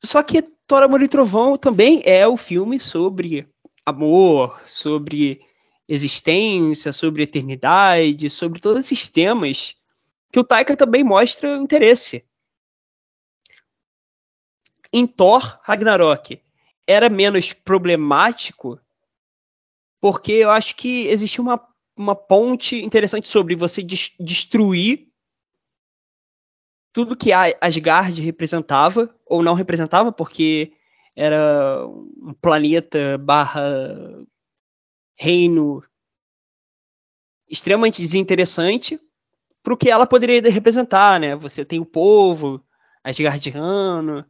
Só 0.04 0.22
que 0.22 0.42
Thor, 0.68 0.84
Amor 0.84 1.02
e 1.02 1.08
Trovão 1.10 1.58
também 1.58 2.02
é 2.06 2.28
o 2.28 2.38
filme 2.38 2.80
sobre 2.80 3.50
amor, 3.86 4.60
sobre 4.68 5.47
existência, 5.88 6.92
sobre 6.92 7.24
eternidade, 7.24 8.30
sobre 8.30 8.60
todos 8.60 8.86
esses 8.86 9.10
temas 9.10 9.76
que 10.32 10.40
o 10.40 10.44
Taika 10.44 10.76
também 10.76 11.04
mostra 11.04 11.56
interesse. 11.58 12.26
Em 14.92 15.06
Thor 15.08 15.60
Ragnarok 15.64 16.42
era 16.86 17.10
menos 17.10 17.54
problemático 17.54 18.80
porque 20.00 20.34
eu 20.34 20.50
acho 20.50 20.76
que 20.76 21.08
existia 21.08 21.42
uma, 21.42 21.60
uma 21.98 22.16
ponte 22.16 22.84
interessante 22.84 23.28
sobre 23.28 23.56
você 23.56 23.82
des 23.82 24.14
destruir 24.20 25.08
tudo 26.94 27.16
que 27.16 27.32
Asgard 27.32 28.20
representava, 28.22 29.14
ou 29.24 29.44
não 29.44 29.54
representava, 29.54 30.12
porque 30.12 30.74
era 31.16 31.86
um 31.88 32.34
planeta 32.34 33.20
barra 33.20 33.62
reino 35.18 35.84
extremamente 37.50 38.02
desinteressante 38.02 39.00
para 39.64 39.74
o 39.74 39.78
que 39.78 39.90
ela 39.90 40.06
poderia 40.06 40.42
representar, 40.50 41.20
né? 41.20 41.36
Você 41.36 41.66
tem 41.66 41.80
o 41.80 41.86
povo 41.86 42.64
asgardiano, 43.04 44.26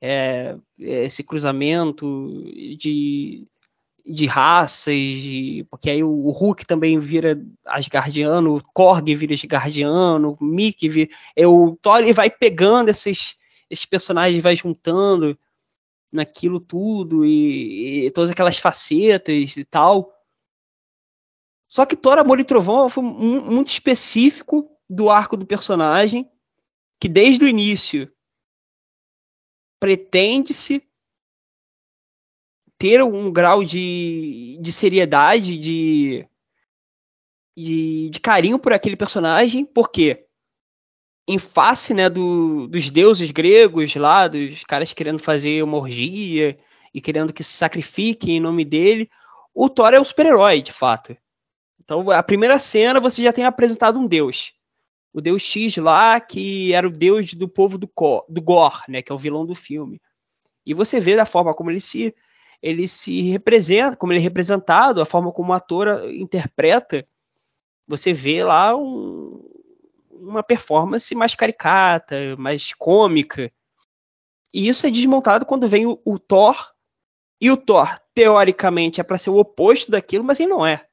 é, 0.00 0.56
esse 0.78 1.22
cruzamento 1.22 2.44
de 2.78 3.48
de 4.06 4.26
raças, 4.26 4.94
de, 4.94 5.66
porque 5.68 5.90
aí 5.90 6.02
o, 6.02 6.30
Hulk 6.30 6.64
também 6.64 6.96
vira 6.98 7.42
Asgardiano, 7.64 8.56
o 8.56 8.62
Korg 8.72 9.12
vira 9.16 9.34
Asgardiano, 9.34 10.36
o 10.40 10.44
Mickey 10.44 10.88
vira, 10.88 11.10
é, 11.34 11.44
o 11.44 11.76
Thor 11.82 11.98
ele 11.98 12.12
vai 12.12 12.30
pegando 12.30 12.88
esses, 12.88 13.36
esses 13.68 13.84
personagens, 13.84 14.40
vai 14.40 14.54
juntando 14.54 15.36
naquilo 16.12 16.60
tudo 16.60 17.24
e, 17.24 18.06
e, 18.06 18.10
todas 18.12 18.30
aquelas 18.30 18.58
facetas 18.58 19.56
e 19.56 19.64
tal. 19.64 20.12
Só 21.68 21.84
que 21.84 21.96
Thor, 21.96 22.18
Amor 22.18 22.38
e 22.38 22.44
Trovão 22.44 22.88
foi 22.88 23.02
muito 23.02 23.68
específico 23.68 24.70
do 24.88 25.10
arco 25.10 25.36
do 25.36 25.46
personagem, 25.46 26.30
que 27.00 27.08
desde 27.08 27.44
o 27.44 27.48
início 27.48 28.10
pretende-se 29.80 30.82
ter 32.78 33.02
um 33.02 33.32
grau 33.32 33.64
de, 33.64 34.58
de 34.60 34.72
seriedade, 34.72 35.58
de, 35.58 36.28
de, 37.56 38.10
de 38.10 38.20
carinho 38.20 38.58
por 38.58 38.72
aquele 38.72 38.96
personagem, 38.96 39.64
porque 39.64 40.26
em 41.28 41.38
face 41.38 41.92
né, 41.92 42.08
do, 42.08 42.68
dos 42.68 42.90
deuses 42.90 43.30
gregos 43.30 43.94
lá, 43.96 44.28
dos 44.28 44.62
caras 44.62 44.92
querendo 44.92 45.18
fazer 45.18 45.62
uma 45.64 45.76
orgia 45.76 46.56
e 46.94 47.00
querendo 47.00 47.32
que 47.32 47.42
se 47.42 47.52
sacrifiquem 47.52 48.36
em 48.36 48.40
nome 48.40 48.64
dele, 48.64 49.10
o 49.52 49.68
Thor 49.68 49.92
é 49.92 50.00
um 50.00 50.04
super-herói, 50.04 50.62
de 50.62 50.72
fato. 50.72 51.16
Então, 51.86 52.10
a 52.10 52.20
primeira 52.20 52.58
cena 52.58 52.98
você 52.98 53.22
já 53.22 53.32
tem 53.32 53.44
apresentado 53.44 53.96
um 53.98 54.08
deus. 54.08 54.52
O 55.14 55.20
deus 55.20 55.40
X 55.40 55.76
lá, 55.76 56.18
que 56.20 56.72
era 56.72 56.86
o 56.86 56.90
deus 56.90 57.32
do 57.32 57.48
povo 57.48 57.78
do, 57.78 57.88
do 58.28 58.42
Gor, 58.42 58.82
né, 58.88 59.00
que 59.00 59.12
é 59.12 59.14
o 59.14 59.18
vilão 59.18 59.46
do 59.46 59.54
filme. 59.54 60.02
E 60.66 60.74
você 60.74 60.98
vê 60.98 61.14
da 61.14 61.24
forma 61.24 61.54
como 61.54 61.70
ele 61.70 61.80
se 61.80 62.12
ele 62.60 62.88
se 62.88 63.22
representa, 63.22 63.96
como 63.96 64.12
ele 64.12 64.18
é 64.18 64.22
representado, 64.22 65.00
a 65.00 65.06
forma 65.06 65.30
como 65.30 65.52
o 65.52 65.54
ator 65.54 66.10
interpreta, 66.10 67.06
você 67.86 68.12
vê 68.12 68.42
lá 68.42 68.74
um, 68.74 69.40
uma 70.10 70.42
performance 70.42 71.14
mais 71.14 71.34
caricata, 71.34 72.34
mais 72.36 72.72
cômica. 72.72 73.52
E 74.52 74.66
isso 74.66 74.86
é 74.86 74.90
desmontado 74.90 75.46
quando 75.46 75.68
vem 75.68 75.86
o, 75.86 76.00
o 76.04 76.18
Thor, 76.18 76.72
e 77.40 77.50
o 77.50 77.56
Thor, 77.56 78.00
teoricamente, 78.14 79.00
é 79.00 79.04
para 79.04 79.18
ser 79.18 79.30
o 79.30 79.36
oposto 79.36 79.90
daquilo, 79.90 80.24
mas 80.24 80.40
ele 80.40 80.48
não 80.48 80.66
é. 80.66 80.88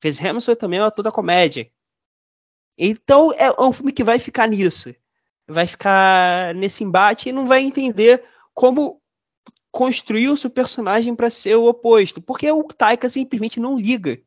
Fez 0.00 0.24
Hamilton 0.24 0.54
também 0.54 0.78
é 0.78 0.82
um 0.82 0.86
ator 0.86 1.02
da 1.02 1.12
comédia. 1.12 1.70
Então 2.76 3.32
é 3.32 3.50
um 3.60 3.72
filme 3.72 3.92
que 3.92 4.04
vai 4.04 4.18
ficar 4.18 4.46
nisso. 4.46 4.94
Vai 5.46 5.66
ficar 5.66 6.54
nesse 6.54 6.84
embate 6.84 7.28
e 7.28 7.32
não 7.32 7.48
vai 7.48 7.62
entender 7.62 8.22
como 8.54 9.02
construiu-se 9.70 10.46
o 10.46 10.50
personagem 10.50 11.14
para 11.14 11.30
ser 11.30 11.56
o 11.56 11.66
oposto, 11.66 12.20
porque 12.20 12.50
o 12.50 12.64
Taika 12.64 13.08
simplesmente 13.08 13.60
não 13.60 13.78
liga. 13.78 14.20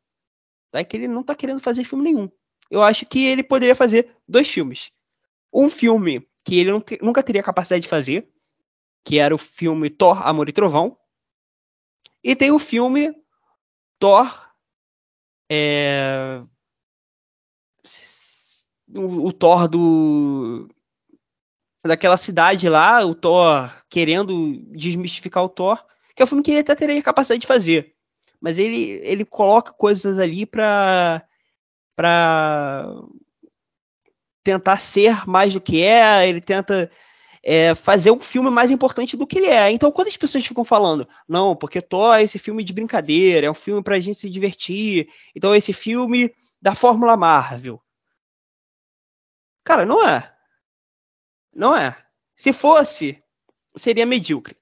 Taika 0.70 0.96
ele 0.96 1.08
não 1.08 1.22
tá 1.22 1.34
querendo 1.34 1.60
fazer 1.60 1.84
filme 1.84 2.04
nenhum. 2.04 2.30
Eu 2.70 2.82
acho 2.82 3.06
que 3.06 3.26
ele 3.26 3.42
poderia 3.42 3.74
fazer 3.74 4.16
dois 4.26 4.48
filmes. 4.48 4.90
Um 5.52 5.68
filme 5.68 6.26
que 6.44 6.58
ele 6.58 6.70
nunca 7.00 7.22
teria 7.22 7.42
capacidade 7.42 7.82
de 7.82 7.88
fazer, 7.88 8.28
que 9.04 9.18
era 9.18 9.34
o 9.34 9.38
filme 9.38 9.90
Thor, 9.90 10.26
Amor 10.26 10.48
e 10.48 10.52
Trovão, 10.52 10.96
e 12.22 12.36
tem 12.36 12.50
o 12.50 12.58
filme 12.58 13.14
Thor 13.98 14.51
é... 15.54 16.42
o, 18.96 19.26
o 19.26 19.32
Thor 19.32 19.68
do 19.68 20.68
daquela 21.84 22.16
cidade 22.16 22.68
lá, 22.68 23.04
o 23.04 23.14
Thor 23.14 23.70
querendo 23.90 24.56
desmistificar 24.70 25.42
o 25.42 25.48
Thor, 25.48 25.84
que 26.14 26.22
é 26.22 26.24
um 26.24 26.28
filme 26.28 26.42
que 26.42 26.52
ele 26.52 26.60
até 26.60 26.74
teria 26.74 27.02
capacidade 27.02 27.40
de 27.40 27.46
fazer. 27.46 27.94
Mas 28.40 28.58
ele, 28.58 29.00
ele 29.02 29.24
coloca 29.24 29.72
coisas 29.72 30.18
ali 30.18 30.46
pra, 30.46 31.22
pra 31.94 32.86
tentar 34.44 34.78
ser 34.78 35.28
mais 35.28 35.52
do 35.52 35.60
que 35.60 35.82
é, 35.82 36.28
ele 36.28 36.40
tenta 36.40 36.90
é, 37.42 37.74
fazer 37.74 38.10
um 38.10 38.20
filme 38.20 38.50
mais 38.50 38.70
importante 38.70 39.16
do 39.16 39.26
que 39.26 39.38
ele 39.38 39.48
é. 39.48 39.70
Então, 39.70 39.90
quando 39.90 40.08
as 40.08 40.16
pessoas 40.16 40.46
ficam 40.46 40.64
falando, 40.64 41.08
não, 41.28 41.56
porque 41.56 41.80
Thor 41.80 42.14
é 42.14 42.22
esse 42.22 42.38
filme 42.38 42.62
de 42.62 42.72
brincadeira, 42.72 43.46
é 43.46 43.50
um 43.50 43.54
filme 43.54 43.82
pra 43.82 43.98
gente 43.98 44.18
se 44.18 44.30
divertir, 44.30 45.08
então 45.34 45.52
é 45.52 45.58
esse 45.58 45.72
filme 45.72 46.34
da 46.60 46.74
Fórmula 46.74 47.16
Marvel. 47.16 47.82
Cara, 49.64 49.84
não 49.84 50.06
é. 50.06 50.32
Não 51.54 51.76
é. 51.76 51.96
Se 52.36 52.52
fosse, 52.52 53.22
seria 53.76 54.06
medíocre. 54.06 54.56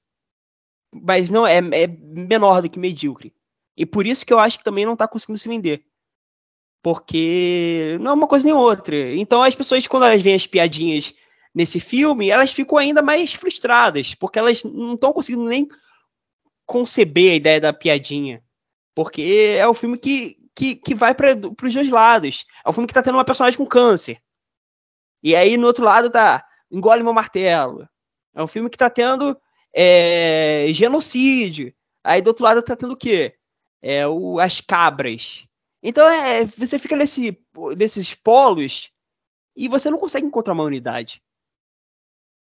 Mas 0.95 1.31
não 1.31 1.47
é, 1.47 1.59
é 1.59 1.87
menor 1.87 2.63
do 2.63 2.71
que 2.71 2.79
medíocre. 2.79 3.35
E 3.77 3.87
por 3.87 4.07
isso 4.07 4.27
que 4.27 4.33
eu 4.33 4.39
acho 4.39 4.59
que 4.59 4.65
também 4.65 4.85
não 4.85 4.97
tá 4.97 5.07
conseguindo 5.07 5.39
se 5.39 5.49
vender. 5.49 5.85
Porque 6.83 7.97
não 8.01 8.13
é 8.13 8.15
uma 8.15 8.27
coisa 8.27 8.45
nem 8.45 8.55
outra. 8.55 9.15
Então 9.15 9.43
as 9.43 9.55
pessoas, 9.55 9.87
quando 9.87 10.07
elas 10.07 10.23
veem 10.23 10.37
as 10.37 10.47
piadinhas 10.47 11.15
nesse 11.55 11.81
filme, 11.81 12.31
elas 12.31 12.53
ficam 12.53 12.79
ainda 12.79 13.03
mais 13.03 13.33
frustradas, 13.33 14.15
porque 14.15 14.39
elas 14.39 14.65
não 14.65 14.95
estão 14.95 15.13
conseguindo 15.13 15.45
nem 15.45 15.69
conceber 16.67 17.33
a 17.33 17.37
ideia 17.37 17.61
da 17.61 17.73
piadinha. 17.73 18.43
Porque 18.95 19.57
é 19.59 19.67
o 19.67 19.75
filme 19.75 19.99
que, 19.99 20.39
que, 20.55 20.77
que 20.77 20.95
vai 20.95 21.15
para 21.15 21.37
os 21.37 21.75
dois 21.75 21.89
lados. 21.89 22.45
É 22.65 22.71
um 22.71 22.73
filme 22.73 22.87
que 22.87 22.95
tá 22.95 23.03
tendo 23.03 23.17
uma 23.17 23.25
personagem 23.25 23.59
com 23.59 23.67
câncer. 23.67 24.21
E 25.23 25.35
aí 25.35 25.57
no 25.57 25.67
outro 25.67 25.85
lado 25.85 26.11
tá 26.11 26.45
Engole 26.71 27.03
Meu 27.03 27.13
Martelo. 27.13 27.89
É 28.35 28.43
um 28.43 28.47
filme 28.47 28.71
que 28.71 28.79
tá 28.79 28.89
tendo 28.89 29.37
é, 29.75 30.67
genocídio. 30.71 31.75
Aí 32.05 32.21
do 32.23 32.29
outro 32.29 32.45
lado 32.45 32.63
tá 32.63 32.77
tendo 32.77 32.93
o 32.93 32.97
quê? 32.97 33.35
É 33.83 34.07
o, 34.07 34.39
as 34.39 34.61
cabras. 34.61 35.47
Então 35.83 36.09
é, 36.09 36.45
você 36.45 36.79
fica 36.79 36.97
nesse, 36.97 37.39
nesses 37.77 38.15
polos 38.15 38.91
e 39.57 39.69
você 39.69 39.91
não 39.91 39.99
consegue 39.99 40.27
encontrar 40.27 40.55
uma 40.55 40.65
unidade. 40.65 41.23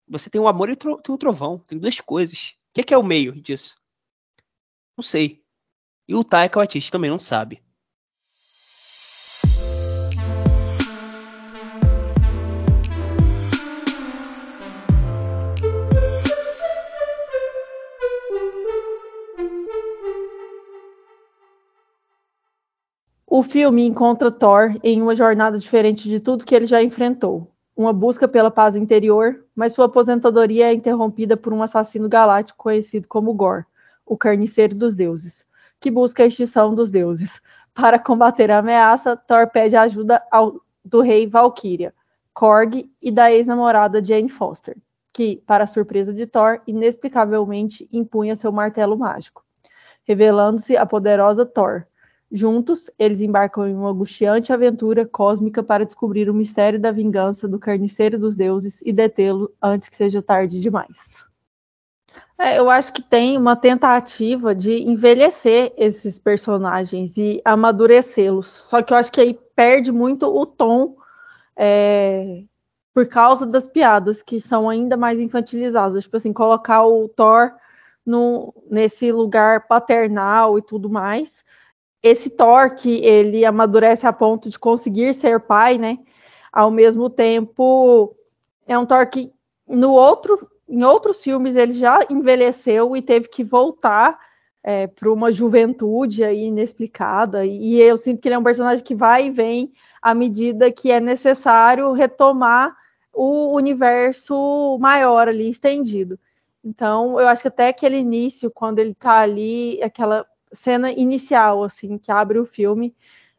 Você 0.10 0.30
tem 0.30 0.40
o 0.40 0.48
amor 0.48 0.70
e 0.70 0.76
tem 0.76 0.90
o 0.92 1.18
trovão. 1.18 1.60
Tem 1.60 1.78
duas 1.78 2.00
coisas. 2.00 2.56
O 2.70 2.74
que 2.76 2.82
é, 2.82 2.84
que 2.84 2.94
é 2.94 2.98
o 2.98 3.04
meio 3.04 3.34
disso? 3.42 3.76
Não 4.96 5.04
sei. 5.04 5.44
E 6.08 6.16
o 6.16 6.24
Taika 6.24 6.60
Waititi 6.60 6.90
também 6.90 7.10
não 7.10 7.20
sabe. 7.20 7.62
O 23.30 23.44
filme 23.44 23.86
encontra 23.86 24.32
Thor 24.32 24.80
em 24.82 25.02
uma 25.02 25.16
jornada 25.16 25.60
diferente 25.60 26.10
de 26.10 26.20
tudo 26.22 26.46
que 26.46 26.56
ele 26.56 26.66
já 26.66 26.82
enfrentou. 26.82 27.57
Uma 27.78 27.94
busca 27.94 28.28
pela 28.28 28.50
paz 28.50 28.76
interior, 28.76 29.46
mas 29.56 29.74
sua 29.74 29.86
aposentadoria 29.86 30.72
é 30.72 30.74
interrompida 30.74 31.38
por 31.38 31.54
um 31.54 31.62
assassino 31.62 32.10
galáctico 32.10 32.58
conhecido 32.58 33.08
como 33.08 33.32
Gore, 33.36 33.66
o 34.04 34.18
carniceiro 34.18 34.74
dos 34.74 34.96
deuses, 34.96 35.46
que 35.80 35.92
busca 35.92 36.24
a 36.24 36.26
extinção 36.26 36.74
dos 36.74 36.90
deuses. 36.90 37.40
Para 37.76 38.00
combater 38.00 38.50
a 38.50 38.58
ameaça, 38.58 39.16
Thor 39.16 39.48
pede 39.52 39.76
ajuda 39.76 40.24
ao, 40.32 40.60
do 40.84 41.02
rei 41.02 41.28
Valkyria, 41.28 41.94
Korg 42.34 42.92
e 43.00 43.12
da 43.12 43.32
ex-namorada 43.32 44.04
Jane 44.04 44.28
Foster, 44.28 44.76
que, 45.14 45.44
para 45.46 45.68
surpresa 45.68 46.12
de 46.12 46.26
Thor, 46.26 46.60
inexplicavelmente 46.66 47.88
impunha 47.94 48.36
seu 48.36 48.52
martelo 48.52 48.98
mágico, 48.98 49.46
revelando-se 50.04 50.76
a 50.76 50.84
poderosa 50.84 51.46
Thor 51.46 51.86
Juntos, 52.30 52.92
eles 53.00 53.22
embarcam 53.22 53.68
em 53.68 53.74
uma 53.74 53.90
angustiante 53.90 54.52
aventura 54.52 55.06
cósmica 55.06 55.64
para 55.64 55.86
descobrir 55.86 56.30
o 56.30 56.34
mistério 56.34 56.78
da 56.78 56.92
vingança 56.92 57.48
do 57.48 57.58
carniceiro 57.58 58.20
dos 58.20 58.36
deuses 58.36 58.82
e 58.86 58.92
detê-lo 58.92 59.50
antes 59.62 59.88
que 59.88 59.96
seja 59.96 60.22
tarde 60.22 60.60
demais. 60.60 61.26
É, 62.38 62.60
eu 62.60 62.70
acho 62.70 62.94
que 62.94 63.02
tem 63.02 63.38
uma 63.38 63.56
tentativa 63.56 64.54
de 64.54 64.84
envelhecer 64.84 65.74
esses 65.78 66.20
personagens 66.20 67.18
e 67.18 67.42
amadurecê-los. 67.46 68.48
Só 68.48 68.82
que 68.82 68.94
eu 68.94 68.98
acho 68.98 69.12
que 69.12 69.22
aí 69.22 69.40
perde 69.56 69.92
muito 69.92 70.28
o 70.28 70.46
tom 70.46 70.98
é, 71.56 72.44
por 72.94 73.08
causa 73.08 73.46
das 73.46 73.68
piadas 73.68 74.22
que 74.22 74.42
são 74.42 74.70
ainda 74.70 74.98
mais 74.98 75.20
infantilizadas. 75.20 76.04
Tipo 76.04 76.18
assim, 76.18 76.34
colocar 76.34 76.86
o 76.86 77.08
Thor 77.08 77.54
no, 78.06 78.54
nesse 78.70 79.12
lugar 79.12 79.66
paternal 79.66 80.60
e 80.60 80.62
tudo 80.62 80.90
mais 80.90 81.44
esse 82.02 82.32
Thor 82.32 82.76
que 82.76 83.04
ele 83.04 83.46
amadurece 83.46 84.06
a 84.06 84.14
ponto 84.14 84.50
de 84.50 84.58
conseguir 84.60 85.14
ser 85.14 85.40
pai, 85.40 85.78
né? 85.78 86.00
Ao 86.52 86.72
mesmo 86.72 87.10
tempo, 87.10 88.16
é 88.68 88.78
um 88.78 88.86
Thor 88.86 89.10
que 89.10 89.32
no 89.68 89.92
outro, 89.92 90.40
em 90.68 90.84
outros 90.84 91.22
filmes 91.22 91.56
ele 91.56 91.74
já 91.74 92.00
envelheceu 92.10 92.96
e 92.96 93.02
teve 93.02 93.28
que 93.28 93.44
voltar 93.44 94.18
é, 94.64 94.88
para 94.88 95.12
uma 95.12 95.32
juventude 95.32 96.24
aí 96.24 96.46
inexplicada. 96.46 97.46
E 97.46 97.80
eu 97.80 97.98
sinto 97.98 98.22
que 98.22 98.28
ele 98.28 98.36
é 98.36 98.40
um 98.40 98.44
personagem 98.44 98.84
que 98.84 98.96
vai 98.96 99.28
e 99.28 99.32
vem 99.32 99.72
à 100.02 100.14
medida 100.14 100.72
que 100.72 100.92
é 100.92 101.00
necessário 101.00 101.92
retomar 101.94 102.76
o 103.14 103.56
universo 103.56 104.78
maior 104.80 105.28
ali 105.28 105.50
estendido. 105.50 106.20
Então, 106.64 107.20
eu 107.20 107.28
acho 107.28 107.44
que 107.44 107.48
até 107.48 107.70
aquele 107.70 107.98
início, 107.98 108.52
quando 108.52 108.80
ele 108.80 108.92
está 108.92 109.20
ali, 109.20 109.82
aquela 109.82 110.26
cena 110.58 110.92
inicial, 110.92 111.64
assim, 111.64 111.98
que 111.98 112.12
abre 112.12 112.40
o 112.40 112.46
filme 112.46 112.96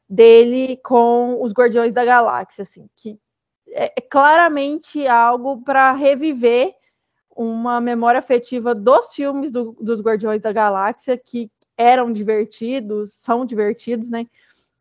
dele 0.09 0.77
com 0.79 1.43
os 1.43 1.53
Guardiões 1.53 1.93
da 1.93 2.05
Galáxia, 2.05 2.63
assim, 2.63 2.89
que 2.97 3.19
é, 3.71 3.93
é 3.97 4.01
claramente 4.01 5.07
algo 5.07 5.61
para 5.63 5.93
reviver 5.93 6.75
uma 7.37 7.81
memória 7.81 8.19
afetiva 8.19 8.75
dos 8.75 9.13
filmes 9.13 9.51
do, 9.51 9.77
dos 9.81 10.01
Guardiões 10.01 10.41
da 10.41 10.53
Galáxia 10.53 11.17
que 11.17 11.51
eram 11.77 12.11
divertidos, 12.11 13.13
são 13.13 13.45
divertidos, 13.45 14.11
né? 14.11 14.27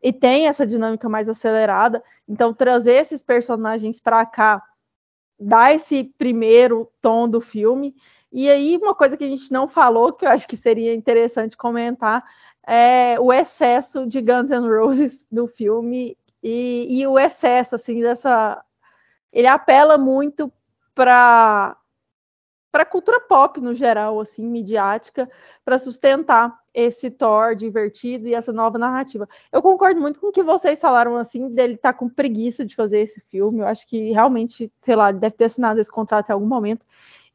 E 0.02 0.12
tem 0.12 0.48
essa 0.48 0.66
dinâmica 0.66 1.08
mais 1.08 1.28
acelerada. 1.28 2.02
Então, 2.28 2.52
trazer 2.54 2.94
esses 2.94 3.22
personagens 3.22 4.00
para 4.00 4.24
cá 4.26 4.62
dá 5.38 5.72
esse 5.72 6.04
primeiro 6.18 6.90
tom 7.00 7.28
do 7.28 7.40
filme 7.40 7.94
e 8.32 8.48
aí, 8.48 8.76
uma 8.76 8.94
coisa 8.94 9.16
que 9.16 9.24
a 9.24 9.28
gente 9.28 9.50
não 9.50 9.66
falou, 9.66 10.12
que 10.12 10.26
eu 10.26 10.30
acho 10.30 10.46
que 10.46 10.56
seria 10.56 10.94
interessante 10.94 11.56
comentar, 11.56 12.22
é 12.66 13.18
o 13.18 13.32
excesso 13.32 14.06
de 14.06 14.20
Guns 14.20 14.50
N' 14.50 14.68
Roses 14.68 15.26
no 15.32 15.46
filme 15.46 16.16
e, 16.42 17.00
e 17.00 17.06
o 17.06 17.18
excesso, 17.18 17.74
assim, 17.74 18.02
dessa. 18.02 18.62
Ele 19.32 19.46
apela 19.46 19.96
muito 19.98 20.52
para 20.94 21.76
para 22.70 22.82
a 22.82 22.86
cultura 22.86 23.18
pop 23.18 23.60
no 23.60 23.74
geral, 23.74 24.20
assim, 24.20 24.44
midiática, 24.44 25.28
para 25.64 25.78
sustentar 25.78 26.54
esse 26.74 27.10
Thor 27.10 27.54
divertido 27.56 28.28
e 28.28 28.34
essa 28.34 28.52
nova 28.52 28.78
narrativa. 28.78 29.26
Eu 29.50 29.62
concordo 29.62 30.00
muito 30.00 30.20
com 30.20 30.28
o 30.28 30.32
que 30.32 30.42
vocês 30.42 30.78
falaram, 30.78 31.16
assim, 31.16 31.48
dele 31.48 31.74
estar 31.74 31.92
tá 31.94 31.98
com 31.98 32.08
preguiça 32.08 32.64
de 32.66 32.76
fazer 32.76 33.00
esse 33.00 33.20
filme. 33.22 33.60
Eu 33.60 33.66
acho 33.66 33.86
que 33.86 34.12
realmente, 34.12 34.70
sei 34.80 34.94
lá, 34.94 35.08
ele 35.08 35.18
deve 35.18 35.34
ter 35.34 35.46
assinado 35.46 35.80
esse 35.80 35.90
contrato 35.90 36.28
em 36.28 36.32
algum 36.32 36.46
momento 36.46 36.86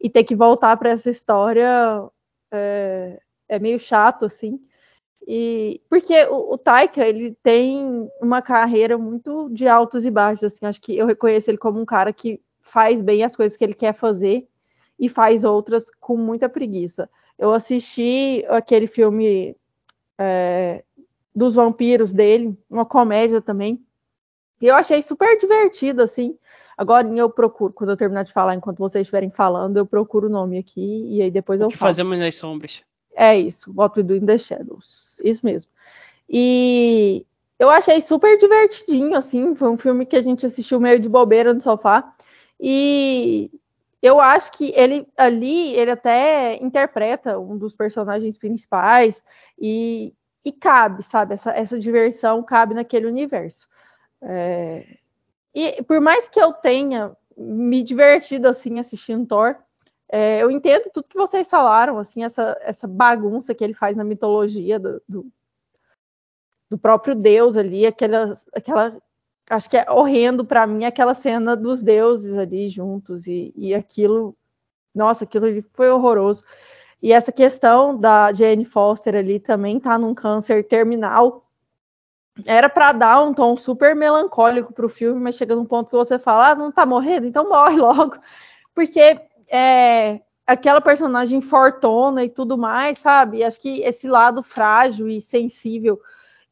e 0.04 0.10
ter 0.10 0.26
que 0.26 0.36
voltar 0.36 0.76
para 0.76 0.89
essa 0.89 1.10
história 1.10 2.04
é, 2.52 3.20
é, 3.48 3.58
meio 3.58 3.80
chato, 3.80 4.26
assim. 4.26 4.60
E 5.26 5.82
porque 5.89 6.26
o, 6.26 6.54
o 6.54 6.58
Taika 6.58 7.08
ele 7.08 7.38
tem 7.42 8.12
uma 8.22 8.42
carreira 8.42 8.98
muito 8.98 9.50
de 9.50 9.66
altos 9.66 10.06
e 10.06 10.12
baixos, 10.12 10.44
assim. 10.44 10.66
Acho 10.66 10.82
que 10.82 10.98
eu 10.98 11.06
reconheço 11.06 11.50
ele 11.50 11.58
como 11.58 11.80
um 11.80 11.86
cara 11.86 12.12
que 12.12 12.42
faz 12.62 13.02
bem 13.02 13.24
as 13.24 13.36
coisas 13.36 13.58
que 13.58 13.63
ele 13.63 13.74
quer 13.74 13.94
fazer 13.94 14.46
e 15.00 15.08
faz 15.08 15.46
outras 15.46 15.89
com 16.00 16.18
muita 16.18 16.50
preguiça. 16.50 17.10
Eu 17.39 17.54
assisti 17.54 18.46
aquele 18.50 18.88
filme 18.88 19.56
é, 20.18 20.84
dos 21.34 21.56
vampiros 21.56 22.13
dele, 22.13 22.58
uma 22.70 22.86
comédia 22.86 23.42
também, 23.42 23.84
e 24.62 24.68
eu 24.68 24.76
achei 24.76 25.02
super 25.02 25.38
divertido, 25.38 26.04
assim. 26.04 26.38
Agora 26.78 27.08
eu 27.08 27.30
procuro, 27.30 27.72
quando 27.74 27.92
eu 27.92 27.98
terminar 27.98 28.24
de 28.24 28.34
falar, 28.34 28.56
enquanto 28.56 28.80
vocês 28.80 29.02
estiverem 29.02 29.30
falando, 29.30 29.78
eu 29.78 29.86
procuro 29.86 30.28
o 30.28 30.32
nome 30.32 30.58
aqui 30.58 31.06
e 31.08 31.22
aí 31.22 31.32
depois 31.32 31.62
eu 31.62 31.68
o 31.68 31.70
que 31.70 31.78
falo. 31.78 31.90
fazemos 31.90 32.18
nas 32.18 32.36
sombras. 32.36 32.84
É 33.16 33.38
isso, 33.38 33.72
What 33.76 34.00
We 34.00 34.04
Do 34.04 34.16
in 34.16 34.26
the 34.26 34.38
Shadows. 34.38 35.22
Isso 35.24 35.46
mesmo. 35.46 35.72
E 36.28 37.26
eu 37.60 37.70
achei 37.70 38.02
super 38.02 38.38
divertidinho, 38.38 39.16
assim. 39.16 39.56
Foi 39.56 39.70
um 39.70 39.78
filme 39.78 40.06
que 40.06 40.16
a 40.16 40.22
gente 40.22 40.46
assistiu 40.46 40.80
meio 40.80 41.00
de 41.00 41.08
bobeira 41.08 41.54
no 41.54 41.62
sofá. 41.62 42.14
E 42.60 43.52
eu 44.02 44.20
acho 44.20 44.52
que 44.54 44.74
ele 44.76 45.08
ali, 45.16 45.74
ele 45.74 45.92
até 45.92 46.56
interpreta 46.62 47.40
um 47.40 47.58
dos 47.58 47.74
personagens 47.74 48.38
principais 48.38 49.24
e, 49.60 50.14
e 50.44 50.52
cabe, 50.52 51.04
sabe? 51.04 51.36
Essa, 51.36 51.52
essa 51.52 51.80
diversão 51.80 52.44
cabe 52.44 52.74
naquele 52.74 53.06
universo. 53.06 53.68
É, 54.22 54.98
e 55.54 55.82
por 55.84 56.02
mais 56.02 56.30
que 56.30 56.39
eu 56.39 56.54
tenha 56.54 57.16
me 57.38 57.84
divertido 57.84 58.48
assim 58.48 58.80
assistindo 58.80 59.26
Thor, 59.26 59.56
é, 60.10 60.44
eu 60.44 60.52
entendo 60.52 60.92
tudo 60.94 61.08
que 61.08 61.18
vocês 61.18 61.50
falaram, 61.50 61.98
assim, 61.98 62.24
essa, 62.24 62.56
essa 62.62 62.88
bagunça 62.88 63.56
que 63.56 63.63
ele 63.63 63.74
faz 63.74 63.98
na 63.98 64.04
mitologia 64.04 64.80
do, 64.80 65.02
do, 65.10 65.26
do 66.70 66.78
próprio 66.78 67.16
Deus 67.16 67.58
ali, 67.58 67.86
aquela, 67.86 68.32
aquela 68.56 69.02
acho 69.50 69.70
que 69.70 69.78
é 69.78 69.89
horrendo 69.89 70.46
para 70.46 70.68
mim 70.68 70.86
aquela 70.86 71.13
cena 71.13 71.56
dos 71.56 71.82
deuses 71.82 72.38
ali 72.38 72.70
juntos 72.70 73.28
e, 73.28 73.54
e 73.56 73.74
aquilo, 73.74 74.36
nossa, 74.94 75.24
aquilo 75.24 75.46
ali 75.46 75.62
foi 75.62 75.89
horroroso. 75.89 76.44
E 77.02 77.12
essa 77.12 77.32
questão 77.32 77.98
da 77.98 78.32
Jane 78.32 78.66
Foster 78.66 79.16
ali 79.16 79.39
também 79.39 79.80
tá 79.80 79.98
num 79.98 80.13
câncer 80.13 80.68
terminal 80.68 81.44
era 82.46 82.67
para 82.67 82.91
dar 82.91 83.24
um 83.24 83.34
tom 83.34 83.56
super 83.56 83.96
melancólico 83.96 84.74
para 84.74 84.86
o 84.86 84.89
filme, 84.89 85.22
mas 85.22 85.36
chega 85.36 85.56
num 85.56 85.65
ponto 85.65 85.89
que 85.89 85.96
você 85.96 86.17
fala, 86.17 86.50
ah, 86.50 86.56
não 86.56 86.72
tá 86.72 86.86
morrendo, 86.86 87.28
então 87.28 87.48
morre 87.48 87.78
logo. 87.78 88.17
Porque 88.74 89.19
é, 89.52 90.22
aquela 90.48 90.82
personagem 90.82 91.41
fortona 91.41 92.24
e 92.24 92.30
tudo 92.30 92.58
mais, 92.58 92.98
sabe? 92.98 93.43
Acho 93.43 93.62
que 93.62 93.82
esse 93.82 94.08
lado 94.08 94.41
frágil 94.41 95.08
e 95.08 95.22
sensível 95.22 96.02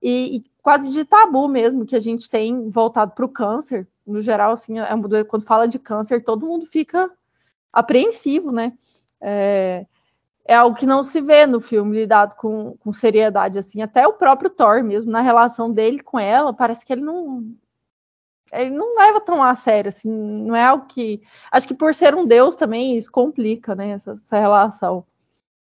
e, 0.01 0.37
e 0.37 0.43
quase 0.61 0.91
de 0.91 1.03
tabu 1.03 1.47
mesmo 1.47 1.85
que 1.85 1.95
a 1.95 1.99
gente 1.99 2.29
tem 2.29 2.69
voltado 2.69 3.13
para 3.13 3.25
o 3.25 3.29
câncer, 3.29 3.87
no 4.05 4.21
geral, 4.21 4.51
assim, 4.51 4.79
é, 4.79 5.23
quando 5.23 5.45
fala 5.45 5.67
de 5.67 5.79
câncer, 5.79 6.23
todo 6.23 6.45
mundo 6.45 6.65
fica 6.65 7.09
apreensivo, 7.71 8.51
né? 8.51 8.73
É, 9.19 9.85
é 10.45 10.55
algo 10.55 10.75
que 10.75 10.85
não 10.85 11.03
se 11.03 11.21
vê 11.21 11.45
no 11.45 11.61
filme 11.61 11.95
lidado 11.95 12.35
com, 12.35 12.75
com 12.77 12.91
seriedade 12.91 13.59
assim. 13.59 13.81
Até 13.81 14.07
o 14.07 14.13
próprio 14.13 14.49
Thor 14.49 14.83
mesmo, 14.83 15.11
na 15.11 15.21
relação 15.21 15.71
dele 15.71 16.01
com 16.01 16.19
ela, 16.19 16.53
parece 16.53 16.85
que 16.85 16.93
ele 16.93 17.01
não 17.01 17.55
ele 18.51 18.71
não 18.71 18.95
leva 18.97 19.21
tão 19.21 19.41
a 19.41 19.55
sério, 19.55 19.89
assim, 19.89 20.09
não 20.09 20.55
é 20.55 20.65
algo 20.65 20.85
que. 20.85 21.21
Acho 21.51 21.67
que 21.67 21.73
por 21.73 21.95
ser 21.95 22.13
um 22.15 22.25
deus 22.25 22.55
também 22.57 22.97
isso 22.97 23.09
complica, 23.11 23.75
né? 23.75 23.91
Essa, 23.91 24.11
essa 24.11 24.39
relação. 24.39 25.05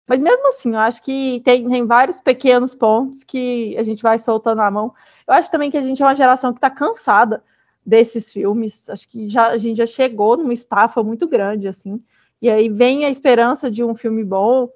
Mas 0.07 0.21
mesmo 0.21 0.47
assim, 0.47 0.71
eu 0.71 0.79
acho 0.79 1.03
que 1.03 1.41
tem, 1.43 1.67
tem 1.67 1.85
vários 1.85 2.21
pequenos 2.21 2.73
pontos 2.73 3.23
que 3.25 3.75
a 3.77 3.83
gente 3.83 4.01
vai 4.01 4.17
soltando 4.17 4.61
a 4.61 4.71
mão. 4.71 4.93
Eu 5.27 5.33
acho 5.33 5.51
também 5.51 5.69
que 5.69 5.77
a 5.77 5.81
gente 5.81 6.01
é 6.01 6.05
uma 6.05 6.15
geração 6.15 6.53
que 6.53 6.59
está 6.59 6.69
cansada 6.69 7.43
desses 7.85 8.31
filmes. 8.31 8.89
Acho 8.89 9.07
que 9.09 9.27
já, 9.27 9.49
a 9.49 9.57
gente 9.57 9.77
já 9.77 9.85
chegou 9.85 10.37
numa 10.37 10.53
estafa 10.53 11.03
muito 11.03 11.27
grande, 11.27 11.67
assim. 11.67 12.01
E 12.41 12.49
aí 12.49 12.69
vem 12.69 13.05
a 13.05 13.09
esperança 13.09 13.69
de 13.69 13.83
um 13.83 13.95
filme 13.95 14.23
bom, 14.23 14.69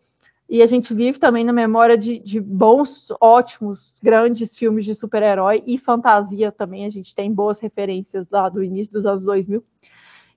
e 0.49 0.61
a 0.61 0.65
gente 0.65 0.93
vive 0.93 1.17
também 1.17 1.43
na 1.43 1.53
memória 1.53 1.97
de, 1.97 2.19
de 2.19 2.41
bons, 2.41 3.07
ótimos, 3.21 3.95
grandes 4.03 4.57
filmes 4.57 4.83
de 4.83 4.93
super-herói 4.93 5.63
e 5.65 5.77
fantasia 5.77 6.51
também. 6.51 6.85
A 6.85 6.89
gente 6.89 7.15
tem 7.15 7.31
boas 7.31 7.59
referências 7.59 8.27
lá 8.29 8.49
do 8.49 8.61
início 8.61 8.91
dos 8.91 9.05
anos 9.05 9.23
2000. 9.23 9.63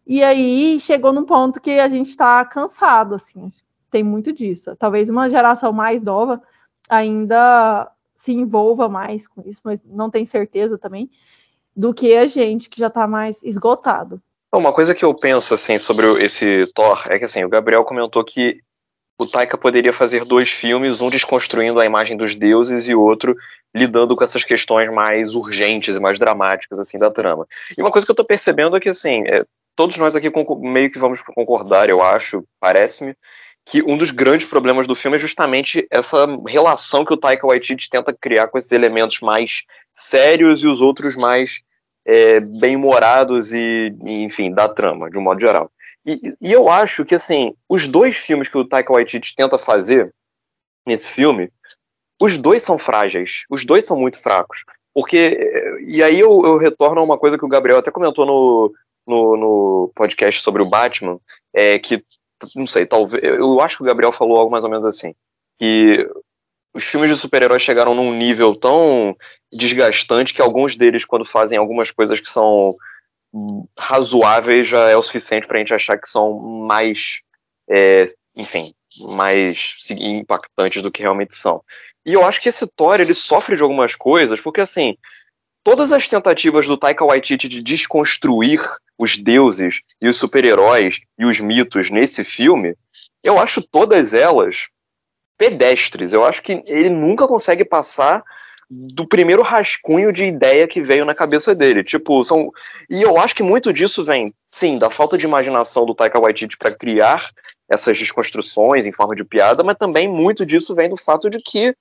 E 0.06 0.22
aí 0.22 0.78
chegou 0.78 1.12
num 1.12 1.24
ponto 1.24 1.60
que 1.60 1.80
a 1.80 1.88
gente 1.88 2.10
está 2.10 2.44
cansado, 2.44 3.14
assim 3.14 3.50
tem 3.94 4.02
muito 4.02 4.32
disso. 4.32 4.74
Talvez 4.74 5.08
uma 5.08 5.30
geração 5.30 5.72
mais 5.72 6.02
nova 6.02 6.42
ainda 6.88 7.88
se 8.16 8.32
envolva 8.32 8.88
mais 8.88 9.28
com 9.28 9.40
isso, 9.46 9.60
mas 9.62 9.84
não 9.84 10.10
tem 10.10 10.26
certeza 10.26 10.76
também, 10.76 11.08
do 11.76 11.94
que 11.94 12.12
a 12.16 12.26
gente 12.26 12.68
que 12.68 12.80
já 12.80 12.88
está 12.88 13.06
mais 13.06 13.44
esgotado. 13.44 14.20
Uma 14.56 14.72
coisa 14.72 14.94
que 14.94 15.04
eu 15.04 15.12
penso 15.12 15.52
assim 15.54 15.78
sobre 15.78 16.06
esse 16.22 16.66
Thor 16.74 17.06
é 17.08 17.18
que 17.18 17.24
assim, 17.24 17.44
o 17.44 17.48
Gabriel 17.48 17.84
comentou 17.84 18.24
que 18.24 18.60
o 19.18 19.26
Taika 19.26 19.58
poderia 19.58 19.92
fazer 19.92 20.24
dois 20.24 20.50
filmes, 20.50 21.00
um 21.00 21.10
desconstruindo 21.10 21.80
a 21.80 21.84
imagem 21.84 22.16
dos 22.16 22.34
deuses 22.34 22.88
e 22.88 22.94
outro 22.94 23.34
lidando 23.74 24.14
com 24.16 24.22
essas 24.24 24.44
questões 24.44 24.92
mais 24.92 25.34
urgentes 25.34 25.96
e 25.96 26.00
mais 26.00 26.18
dramáticas 26.18 26.78
assim 26.78 26.98
da 26.98 27.10
trama. 27.10 27.46
E 27.76 27.80
uma 27.80 27.90
coisa 27.90 28.06
que 28.06 28.10
eu 28.10 28.14
estou 28.14 28.26
percebendo 28.26 28.76
é 28.76 28.80
que 28.80 28.88
assim, 28.88 29.24
é, 29.26 29.44
todos 29.74 29.96
nós 29.96 30.14
aqui 30.14 30.30
meio 30.60 30.90
que 30.90 30.98
vamos 30.98 31.22
concordar, 31.22 31.88
eu 31.88 32.00
acho, 32.00 32.44
parece-me, 32.60 33.14
que 33.66 33.82
um 33.82 33.96
dos 33.96 34.10
grandes 34.10 34.46
problemas 34.46 34.86
do 34.86 34.94
filme 34.94 35.16
é 35.16 35.20
justamente 35.20 35.86
essa 35.90 36.26
relação 36.46 37.04
que 37.04 37.14
o 37.14 37.16
Taika 37.16 37.46
Waititi 37.46 37.88
tenta 37.88 38.12
criar 38.12 38.48
com 38.48 38.58
esses 38.58 38.72
elementos 38.72 39.20
mais 39.20 39.62
sérios 39.92 40.62
e 40.62 40.68
os 40.68 40.80
outros 40.80 41.16
mais 41.16 41.60
é, 42.04 42.40
bem-humorados 42.40 43.52
e, 43.52 43.94
enfim, 44.02 44.52
da 44.52 44.68
trama, 44.68 45.10
de 45.10 45.18
um 45.18 45.22
modo 45.22 45.40
geral. 45.40 45.70
E, 46.04 46.34
e, 46.40 46.52
eu 46.52 46.68
acho 46.68 47.04
que, 47.04 47.14
assim, 47.14 47.54
os 47.68 47.88
dois 47.88 48.16
filmes 48.16 48.48
que 48.48 48.58
o 48.58 48.64
Taika 48.64 48.92
Waititi 48.92 49.34
tenta 49.34 49.58
fazer 49.58 50.14
nesse 50.86 51.12
filme, 51.12 51.50
os 52.20 52.36
dois 52.36 52.62
são 52.62 52.76
frágeis, 52.76 53.44
os 53.48 53.64
dois 53.64 53.84
são 53.84 53.98
muito 53.98 54.20
fracos. 54.20 54.64
Porque, 54.92 55.80
e 55.86 56.02
aí 56.02 56.20
eu, 56.20 56.42
eu 56.44 56.56
retorno 56.58 57.00
a 57.00 57.04
uma 57.04 57.18
coisa 57.18 57.38
que 57.38 57.44
o 57.44 57.48
Gabriel 57.48 57.78
até 57.78 57.90
comentou 57.90 58.24
no, 58.24 58.72
no, 59.06 59.36
no 59.36 59.92
podcast 59.94 60.42
sobre 60.42 60.62
o 60.62 60.68
Batman, 60.68 61.18
é 61.52 61.78
que 61.78 62.04
não 62.54 62.66
sei, 62.66 62.84
talvez. 62.84 63.22
Eu 63.22 63.60
acho 63.60 63.78
que 63.78 63.82
o 63.82 63.86
Gabriel 63.86 64.12
falou 64.12 64.36
algo 64.36 64.50
mais 64.50 64.64
ou 64.64 64.70
menos 64.70 64.84
assim. 64.84 65.14
Que 65.58 66.08
os 66.74 66.84
filmes 66.84 67.08
de 67.08 67.16
super-heróis 67.16 67.62
chegaram 67.62 67.94
num 67.94 68.12
nível 68.12 68.54
tão 68.54 69.16
desgastante 69.52 70.34
que 70.34 70.42
alguns 70.42 70.74
deles, 70.74 71.04
quando 71.04 71.24
fazem 71.24 71.56
algumas 71.56 71.92
coisas 71.92 72.18
que 72.18 72.28
são 72.28 72.74
razoáveis, 73.78 74.66
já 74.66 74.90
é 74.90 74.96
o 74.96 75.02
suficiente 75.02 75.46
pra 75.46 75.58
gente 75.58 75.72
achar 75.72 75.96
que 75.98 76.08
são 76.08 76.38
mais. 76.38 77.20
É, 77.70 78.06
enfim, 78.36 78.74
mais 79.00 79.76
impactantes 79.90 80.82
do 80.82 80.90
que 80.90 81.02
realmente 81.02 81.34
são. 81.34 81.62
E 82.04 82.12
eu 82.12 82.24
acho 82.24 82.40
que 82.40 82.48
esse 82.48 82.66
Thor, 82.66 83.00
ele 83.00 83.14
sofre 83.14 83.56
de 83.56 83.62
algumas 83.62 83.94
coisas, 83.94 84.40
porque 84.40 84.60
assim, 84.60 84.96
todas 85.62 85.92
as 85.92 86.08
tentativas 86.08 86.66
do 86.66 86.76
Taika 86.76 87.04
Waititi 87.04 87.48
de 87.48 87.62
desconstruir 87.62 88.60
os 88.98 89.16
deuses 89.16 89.80
e 90.00 90.08
os 90.08 90.16
super-heróis 90.16 91.00
e 91.18 91.24
os 91.24 91.40
mitos 91.40 91.90
nesse 91.90 92.22
filme, 92.22 92.76
eu 93.22 93.38
acho 93.38 93.62
todas 93.62 94.12
elas 94.12 94.68
pedestres. 95.38 96.12
Eu 96.12 96.24
acho 96.24 96.42
que 96.42 96.62
ele 96.66 96.90
nunca 96.90 97.26
consegue 97.26 97.64
passar 97.64 98.22
do 98.70 99.06
primeiro 99.06 99.42
rascunho 99.42 100.12
de 100.12 100.24
ideia 100.24 100.66
que 100.66 100.82
veio 100.82 101.04
na 101.04 101.14
cabeça 101.14 101.54
dele. 101.54 101.84
Tipo, 101.84 102.24
são. 102.24 102.50
E 102.88 103.02
eu 103.02 103.18
acho 103.18 103.34
que 103.34 103.42
muito 103.42 103.72
disso 103.72 104.02
vem, 104.02 104.32
sim, 104.50 104.78
da 104.78 104.90
falta 104.90 105.18
de 105.18 105.26
imaginação 105.26 105.84
do 105.84 105.94
Taika 105.94 106.20
Waititi 106.20 106.56
para 106.56 106.74
criar 106.74 107.30
essas 107.68 107.98
desconstruções 107.98 108.86
em 108.86 108.92
forma 108.92 109.14
de 109.14 109.24
piada, 109.24 109.62
mas 109.62 109.76
também 109.76 110.08
muito 110.08 110.44
disso 110.44 110.74
vem 110.74 110.88
do 110.88 110.96
fato 110.96 111.30
de 111.30 111.40
que 111.40 111.74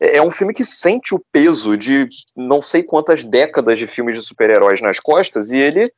é, 0.00 0.16
é 0.16 0.22
um 0.22 0.30
filme 0.30 0.52
que 0.52 0.64
sente 0.64 1.14
o 1.14 1.22
peso 1.32 1.76
de 1.76 2.08
não 2.36 2.60
sei 2.60 2.82
quantas 2.82 3.24
décadas 3.24 3.78
de 3.78 3.86
filmes 3.86 4.16
de 4.16 4.22
super-heróis 4.22 4.80
nas 4.80 5.00
costas 5.00 5.50
e 5.50 5.56
ele 5.56 5.92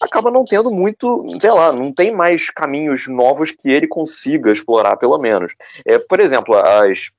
acaba 0.00 0.30
não 0.30 0.44
tendo 0.44 0.70
muito, 0.70 1.24
sei 1.40 1.50
lá, 1.50 1.72
não 1.72 1.92
tem 1.92 2.12
mais 2.12 2.50
caminhos 2.50 3.06
novos 3.06 3.50
que 3.50 3.70
ele 3.70 3.86
consiga 3.86 4.50
explorar, 4.50 4.96
pelo 4.96 5.18
menos. 5.18 5.54
É, 5.84 5.98
por 5.98 6.20
exemplo, 6.20 6.56
as 6.56 7.10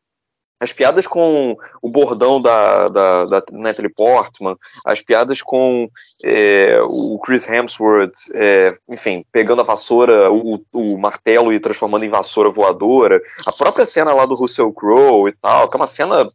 as 0.59 0.73
piadas 0.73 1.05
com 1.05 1.55
o 1.81 1.89
bordão 1.89 2.41
da, 2.41 2.89
da, 2.89 3.25
da 3.25 3.43
Natalie 3.51 3.93
Portman, 3.93 4.55
as 4.83 5.01
piadas 5.01 5.41
com 5.41 5.87
é, 6.23 6.79
o 6.83 7.19
Chris 7.19 7.47
Hemsworth, 7.47 8.15
é, 8.33 8.73
enfim, 8.89 9.23
pegando 9.31 9.61
a 9.61 9.65
vassoura, 9.65 10.31
o, 10.31 10.59
o, 10.73 10.97
martelo 10.97 11.53
e 11.53 11.59
transformando 11.59 12.05
em 12.05 12.09
vassoura 12.09 12.49
voadora, 12.49 13.21
a 13.45 13.51
própria 13.51 13.85
cena 13.85 14.13
lá 14.13 14.25
do 14.25 14.35
Russell 14.35 14.73
Crowe 14.73 15.29
e 15.29 15.33
tal, 15.33 15.69
que 15.69 15.77
é 15.77 15.79
uma 15.79 15.87
cena 15.87 16.27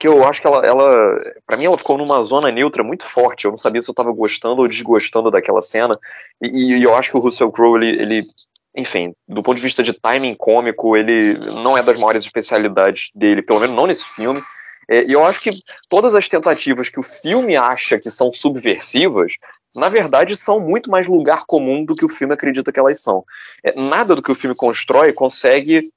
que 0.00 0.08
eu 0.08 0.26
acho 0.26 0.40
que 0.40 0.46
ela, 0.46 0.66
ela 0.66 1.20
para 1.46 1.58
mim 1.58 1.66
ela 1.66 1.76
ficou 1.76 1.98
numa 1.98 2.24
zona 2.24 2.50
neutra 2.50 2.82
muito 2.82 3.04
forte, 3.04 3.44
eu 3.44 3.50
não 3.50 3.58
sabia 3.58 3.82
se 3.82 3.90
eu 3.90 3.92
estava 3.92 4.10
gostando 4.10 4.62
ou 4.62 4.66
desgostando 4.66 5.30
daquela 5.30 5.60
cena, 5.60 5.98
e, 6.40 6.78
e, 6.78 6.82
eu 6.82 6.96
acho 6.96 7.10
que 7.10 7.18
o 7.18 7.20
Russell 7.20 7.52
Crowe, 7.52 7.76
ele, 7.76 8.02
ele 8.02 8.26
enfim, 8.74 9.12
do 9.28 9.42
ponto 9.42 9.58
de 9.58 9.62
vista 9.62 9.82
de 9.82 9.92
timing 9.92 10.34
cômico, 10.36 10.96
ele 10.96 11.34
não 11.62 11.76
é 11.76 11.82
das 11.82 11.98
maiores 11.98 12.24
especialidades 12.24 13.10
dele, 13.14 13.42
pelo 13.42 13.60
menos 13.60 13.76
não 13.76 13.86
nesse 13.86 14.04
filme. 14.04 14.40
É, 14.88 15.04
e 15.04 15.12
eu 15.12 15.22
acho 15.24 15.38
que 15.38 15.50
todas 15.88 16.14
as 16.14 16.28
tentativas 16.28 16.88
que 16.88 16.98
o 16.98 17.02
filme 17.02 17.54
acha 17.54 17.98
que 17.98 18.10
são 18.10 18.32
subversivas, 18.32 19.34
na 19.74 19.90
verdade, 19.90 20.36
são 20.36 20.58
muito 20.58 20.90
mais 20.90 21.06
lugar 21.06 21.44
comum 21.46 21.84
do 21.84 21.94
que 21.94 22.04
o 22.06 22.08
filme 22.08 22.32
acredita 22.32 22.72
que 22.72 22.80
elas 22.80 23.02
são. 23.02 23.22
É, 23.62 23.78
nada 23.78 24.16
do 24.16 24.22
que 24.22 24.32
o 24.32 24.34
filme 24.34 24.56
constrói 24.56 25.12
consegue 25.12 25.92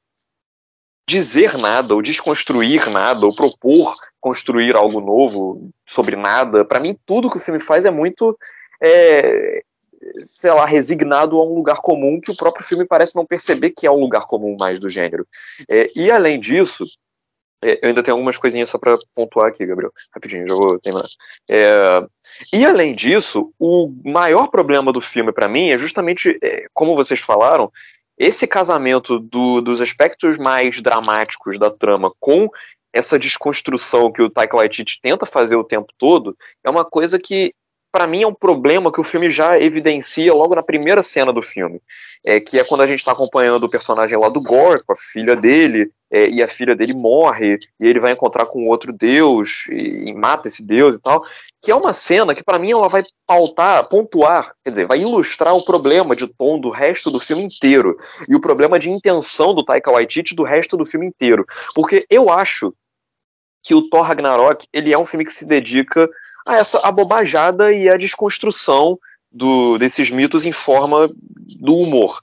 dizer 1.07 1.57
nada, 1.57 1.93
ou 1.93 2.01
desconstruir 2.01 2.89
nada, 2.89 3.25
ou 3.25 3.35
propor 3.35 3.95
construir 4.19 4.75
algo 4.75 5.01
novo 5.01 5.69
sobre 5.85 6.15
nada. 6.15 6.63
Para 6.63 6.79
mim, 6.79 6.97
tudo 7.05 7.29
que 7.29 7.37
o 7.37 7.39
filme 7.41 7.59
faz 7.59 7.85
é 7.85 7.91
muito 7.91 8.37
é, 8.81 9.63
sei 10.21 10.51
lá, 10.51 10.65
resignado 10.65 11.39
a 11.39 11.45
um 11.45 11.53
lugar 11.53 11.77
comum 11.81 12.19
que 12.19 12.31
o 12.31 12.35
próprio 12.35 12.65
filme 12.65 12.85
parece 12.85 13.15
não 13.15 13.25
perceber 13.25 13.71
que 13.71 13.87
é 13.87 13.91
um 13.91 13.99
lugar 13.99 14.25
comum 14.25 14.55
mais 14.57 14.79
do 14.79 14.89
gênero. 14.89 15.27
É, 15.69 15.89
e 15.95 16.11
além 16.11 16.39
disso, 16.39 16.85
é, 17.63 17.79
eu 17.81 17.89
ainda 17.89 18.03
tenho 18.03 18.15
algumas 18.15 18.37
coisinhas 18.37 18.69
só 18.69 18.77
para 18.77 18.97
pontuar 19.15 19.47
aqui, 19.47 19.65
Gabriel. 19.65 19.91
Rapidinho, 20.13 20.47
já 20.47 20.53
vou 20.53 20.79
terminar. 20.79 21.07
É, 21.49 22.05
e 22.51 22.65
além 22.65 22.93
disso, 22.93 23.53
o 23.57 23.91
maior 24.03 24.47
problema 24.47 24.91
do 24.91 24.99
filme 24.99 25.31
para 25.31 25.47
mim 25.47 25.69
é 25.69 25.77
justamente, 25.77 26.37
é, 26.43 26.65
como 26.73 26.95
vocês 26.95 27.19
falaram, 27.19 27.71
esse 28.17 28.47
casamento 28.47 29.19
do, 29.19 29.61
dos 29.61 29.81
aspectos 29.81 30.37
mais 30.37 30.81
dramáticos 30.81 31.57
da 31.57 31.69
trama 31.69 32.11
com 32.19 32.49
essa 32.93 33.17
desconstrução 33.17 34.11
que 34.11 34.21
o 34.21 34.29
Taika 34.29 34.55
Waititi 34.55 34.99
tenta 35.01 35.25
fazer 35.25 35.55
o 35.55 35.63
tempo 35.63 35.91
todo 35.97 36.37
é 36.63 36.69
uma 36.69 36.85
coisa 36.85 37.19
que 37.19 37.53
para 37.93 38.07
mim 38.07 38.23
é 38.23 38.27
um 38.27 38.33
problema 38.33 38.91
que 38.91 38.99
o 38.99 39.03
filme 39.03 39.29
já 39.29 39.59
evidencia 39.59 40.33
logo 40.33 40.55
na 40.55 40.63
primeira 40.63 41.03
cena 41.03 41.31
do 41.31 41.43
filme, 41.43 41.79
é, 42.25 42.39
que 42.39 42.57
é 42.57 42.63
quando 42.63 42.81
a 42.81 42.87
gente 42.87 42.97
está 42.97 43.11
acompanhando 43.11 43.65
o 43.65 43.69
personagem 43.69 44.17
lá 44.17 44.29
do 44.29 44.41
Gore, 44.41 44.83
com 44.83 44.93
a 44.93 44.95
filha 44.95 45.35
dele, 45.35 45.91
é, 46.11 46.27
e 46.27 46.41
a 46.41 46.47
filha 46.47 46.75
dele 46.75 46.95
morre, 46.95 47.59
e 47.79 47.85
ele 47.85 47.99
vai 47.99 48.11
encontrar 48.11 48.47
com 48.47 48.67
outro 48.67 48.91
deus, 48.91 49.67
e, 49.69 50.09
e 50.09 50.13
mata 50.15 50.47
esse 50.47 50.65
deus 50.65 50.97
e 50.97 51.01
tal, 51.03 51.23
que 51.61 51.69
é 51.69 51.75
uma 51.75 51.93
cena 51.93 52.33
que 52.33 52.43
para 52.43 52.57
mim 52.57 52.71
ela 52.71 52.89
vai 52.89 53.03
pautar, 53.27 53.87
pontuar, 53.87 54.55
quer 54.63 54.71
dizer, 54.71 54.87
vai 54.87 54.97
ilustrar 54.97 55.55
o 55.55 55.63
problema 55.63 56.15
de 56.15 56.25
tom 56.25 56.59
do 56.59 56.71
resto 56.71 57.11
do 57.11 57.19
filme 57.19 57.43
inteiro, 57.43 57.95
e 58.27 58.35
o 58.35 58.41
problema 58.41 58.79
de 58.79 58.89
intenção 58.89 59.53
do 59.53 59.63
Taika 59.63 59.91
Waititi 59.91 60.33
do 60.33 60.41
resto 60.41 60.75
do 60.75 60.85
filme 60.85 61.05
inteiro, 61.05 61.45
porque 61.75 62.07
eu 62.09 62.31
acho 62.31 62.73
que 63.61 63.75
o 63.75 63.87
Thor 63.87 64.01
Ragnarok, 64.01 64.67
ele 64.73 64.91
é 64.91 64.97
um 64.97 65.05
filme 65.05 65.23
que 65.23 65.31
se 65.31 65.45
dedica 65.45 66.09
a 66.45 66.57
essa 66.57 66.79
abobajada 66.79 67.71
e 67.71 67.89
a 67.89 67.97
desconstrução 67.97 68.97
do, 69.31 69.77
desses 69.77 70.09
mitos 70.09 70.45
em 70.45 70.51
forma 70.51 71.09
do 71.59 71.75
humor. 71.75 72.21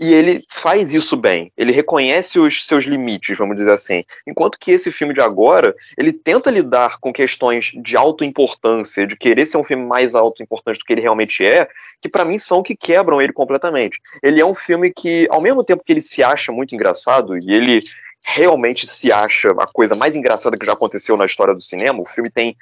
E 0.00 0.12
ele 0.12 0.44
faz 0.48 0.94
isso 0.94 1.16
bem. 1.16 1.52
Ele 1.56 1.72
reconhece 1.72 2.38
os 2.38 2.64
seus 2.64 2.84
limites, 2.84 3.36
vamos 3.36 3.56
dizer 3.56 3.72
assim. 3.72 4.04
Enquanto 4.24 4.56
que 4.56 4.70
esse 4.70 4.92
filme 4.92 5.12
de 5.12 5.20
agora, 5.20 5.74
ele 5.96 6.12
tenta 6.12 6.52
lidar 6.52 6.98
com 7.00 7.12
questões 7.12 7.72
de 7.82 7.96
autoimportância, 7.96 9.08
de 9.08 9.16
querer 9.16 9.44
ser 9.44 9.58
um 9.58 9.64
filme 9.64 9.84
mais 9.84 10.14
autoimportante 10.14 10.78
do 10.78 10.84
que 10.84 10.92
ele 10.92 11.00
realmente 11.00 11.44
é, 11.44 11.68
que 12.00 12.08
para 12.08 12.24
mim 12.24 12.38
são 12.38 12.62
que 12.62 12.76
quebram 12.76 13.20
ele 13.20 13.32
completamente. 13.32 14.00
Ele 14.22 14.40
é 14.40 14.46
um 14.46 14.54
filme 14.54 14.92
que, 14.92 15.26
ao 15.30 15.40
mesmo 15.40 15.64
tempo 15.64 15.82
que 15.84 15.92
ele 15.92 16.00
se 16.00 16.22
acha 16.22 16.52
muito 16.52 16.76
engraçado, 16.76 17.36
e 17.36 17.52
ele 17.52 17.82
realmente 18.22 18.86
se 18.86 19.10
acha 19.10 19.50
a 19.58 19.66
coisa 19.66 19.96
mais 19.96 20.14
engraçada 20.14 20.56
que 20.56 20.66
já 20.66 20.74
aconteceu 20.74 21.16
na 21.16 21.24
história 21.24 21.54
do 21.54 21.60
cinema, 21.60 22.00
o 22.00 22.06
filme 22.06 22.30
tem 22.30 22.56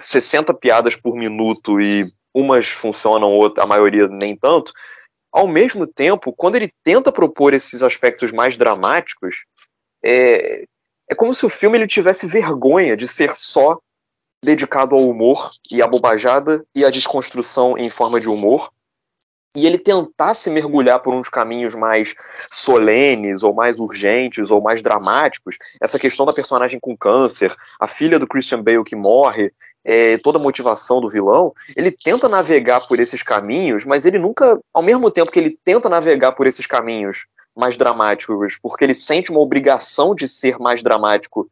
60 0.00 0.52
piadas 0.54 0.96
por 0.96 1.14
minuto 1.14 1.80
e 1.80 2.10
umas 2.34 2.68
funcionam, 2.68 3.30
outra, 3.30 3.64
a 3.64 3.66
maioria 3.66 4.08
nem 4.08 4.36
tanto. 4.36 4.72
Ao 5.32 5.48
mesmo 5.48 5.86
tempo, 5.86 6.32
quando 6.32 6.56
ele 6.56 6.72
tenta 6.84 7.10
propor 7.10 7.54
esses 7.54 7.82
aspectos 7.82 8.32
mais 8.32 8.56
dramáticos, 8.56 9.44
é, 10.04 10.64
é 11.10 11.14
como 11.14 11.32
se 11.32 11.46
o 11.46 11.48
filme 11.48 11.78
ele 11.78 11.86
tivesse 11.86 12.26
vergonha 12.26 12.96
de 12.96 13.08
ser 13.08 13.30
só 13.30 13.78
dedicado 14.42 14.94
ao 14.94 15.08
humor 15.08 15.50
e 15.70 15.82
à 15.82 15.86
bobajada 15.86 16.64
e 16.74 16.84
à 16.84 16.90
desconstrução 16.90 17.76
em 17.76 17.90
forma 17.90 18.20
de 18.20 18.28
humor, 18.28 18.70
e 19.56 19.66
ele 19.66 19.78
tentasse 19.78 20.50
mergulhar 20.50 21.00
por 21.00 21.14
uns 21.14 21.30
caminhos 21.30 21.74
mais 21.74 22.14
solenes, 22.50 23.42
ou 23.42 23.54
mais 23.54 23.80
urgentes, 23.80 24.50
ou 24.50 24.60
mais 24.60 24.82
dramáticos, 24.82 25.56
essa 25.80 25.98
questão 25.98 26.26
da 26.26 26.32
personagem 26.32 26.78
com 26.78 26.94
câncer, 26.94 27.54
a 27.80 27.88
filha 27.88 28.18
do 28.18 28.26
Christian 28.28 28.62
Bale 28.62 28.84
que 28.84 28.94
morre, 28.94 29.50
é, 29.88 30.18
toda 30.18 30.38
a 30.38 30.42
motivação 30.42 31.00
do 31.00 31.08
vilão, 31.08 31.54
ele 31.76 31.92
tenta 31.92 32.28
navegar 32.28 32.80
por 32.88 32.98
esses 32.98 33.22
caminhos, 33.22 33.84
mas 33.84 34.04
ele 34.04 34.18
nunca, 34.18 34.58
ao 34.74 34.82
mesmo 34.82 35.08
tempo 35.12 35.30
que 35.30 35.38
ele 35.38 35.56
tenta 35.64 35.88
navegar 35.88 36.32
por 36.32 36.48
esses 36.48 36.66
caminhos 36.66 37.26
mais 37.54 37.76
dramáticos, 37.76 38.58
porque 38.60 38.84
ele 38.84 38.94
sente 38.94 39.30
uma 39.30 39.40
obrigação 39.40 40.12
de 40.12 40.26
ser 40.26 40.58
mais 40.58 40.82
dramático 40.82 41.48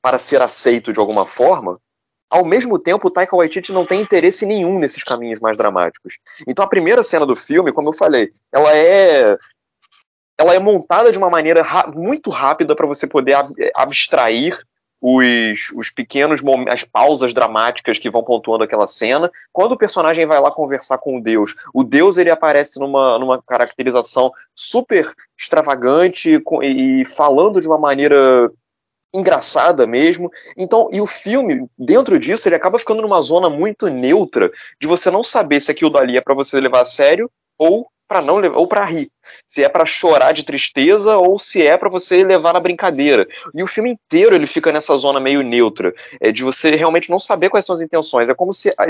para 0.00 0.18
ser 0.18 0.40
aceito 0.40 0.94
de 0.94 0.98
alguma 0.98 1.26
forma, 1.26 1.78
ao 2.30 2.44
mesmo 2.44 2.78
tempo, 2.78 3.06
o 3.06 3.10
Taika 3.10 3.36
Waititi 3.36 3.70
não 3.70 3.84
tem 3.84 4.00
interesse 4.00 4.44
nenhum 4.44 4.78
nesses 4.78 5.04
caminhos 5.04 5.38
mais 5.38 5.56
dramáticos. 5.56 6.18
Então, 6.48 6.64
a 6.64 6.68
primeira 6.68 7.02
cena 7.02 7.24
do 7.24 7.36
filme, 7.36 7.70
como 7.70 7.90
eu 7.90 7.92
falei, 7.92 8.30
ela 8.52 8.74
é 8.74 9.36
ela 10.36 10.52
é 10.52 10.58
montada 10.58 11.12
de 11.12 11.18
uma 11.18 11.30
maneira 11.30 11.62
muito 11.94 12.30
rápida 12.30 12.74
para 12.74 12.88
você 12.88 13.06
poder 13.06 13.34
ab 13.34 13.52
abstrair 13.76 14.58
os, 15.06 15.70
os 15.76 15.90
pequenos 15.90 16.40
as 16.70 16.82
pausas 16.82 17.34
dramáticas 17.34 17.98
que 17.98 18.08
vão 18.08 18.24
pontuando 18.24 18.64
aquela 18.64 18.86
cena. 18.86 19.30
Quando 19.52 19.72
o 19.72 19.76
personagem 19.76 20.24
vai 20.24 20.40
lá 20.40 20.50
conversar 20.50 20.96
com 20.96 21.18
o 21.18 21.22
Deus, 21.22 21.54
o 21.74 21.84
Deus 21.84 22.16
ele 22.16 22.30
aparece 22.30 22.80
numa, 22.80 23.18
numa 23.18 23.42
caracterização 23.42 24.32
super 24.54 25.06
extravagante 25.38 26.42
e, 26.62 27.00
e 27.00 27.04
falando 27.04 27.60
de 27.60 27.68
uma 27.68 27.76
maneira 27.76 28.50
engraçada 29.14 29.86
mesmo. 29.86 30.30
Então, 30.56 30.88
e 30.90 31.02
o 31.02 31.06
filme, 31.06 31.68
dentro 31.78 32.18
disso, 32.18 32.48
ele 32.48 32.56
acaba 32.56 32.78
ficando 32.78 33.02
numa 33.02 33.20
zona 33.20 33.50
muito 33.50 33.88
neutra 33.88 34.50
de 34.80 34.86
você 34.88 35.10
não 35.10 35.22
saber 35.22 35.60
se 35.60 35.70
aquilo 35.70 35.90
dali 35.90 36.16
é 36.16 36.22
para 36.22 36.34
você 36.34 36.58
levar 36.58 36.80
a 36.80 36.86
sério 36.86 37.30
ou 37.58 37.86
para 38.08 38.22
não 38.22 38.38
levar, 38.38 38.56
ou 38.56 38.66
para 38.66 38.86
rir. 38.86 39.10
Se 39.46 39.64
é 39.64 39.68
para 39.68 39.86
chorar 39.86 40.32
de 40.32 40.44
tristeza 40.44 41.16
ou 41.16 41.38
se 41.38 41.66
é 41.66 41.76
para 41.76 41.90
você 41.90 42.24
levar 42.24 42.52
na 42.52 42.60
brincadeira. 42.60 43.26
E 43.54 43.62
o 43.62 43.66
filme 43.66 43.90
inteiro 43.90 44.34
ele 44.34 44.46
fica 44.46 44.72
nessa 44.72 44.96
zona 44.96 45.20
meio 45.20 45.42
neutra, 45.42 45.94
é 46.20 46.30
de 46.32 46.42
você 46.42 46.72
realmente 46.72 47.10
não 47.10 47.20
saber 47.20 47.50
quais 47.50 47.64
são 47.64 47.74
as 47.74 47.82
intenções. 47.82 48.28
É 48.28 48.34
como 48.34 48.52
se 48.52 48.70
a, 48.70 48.86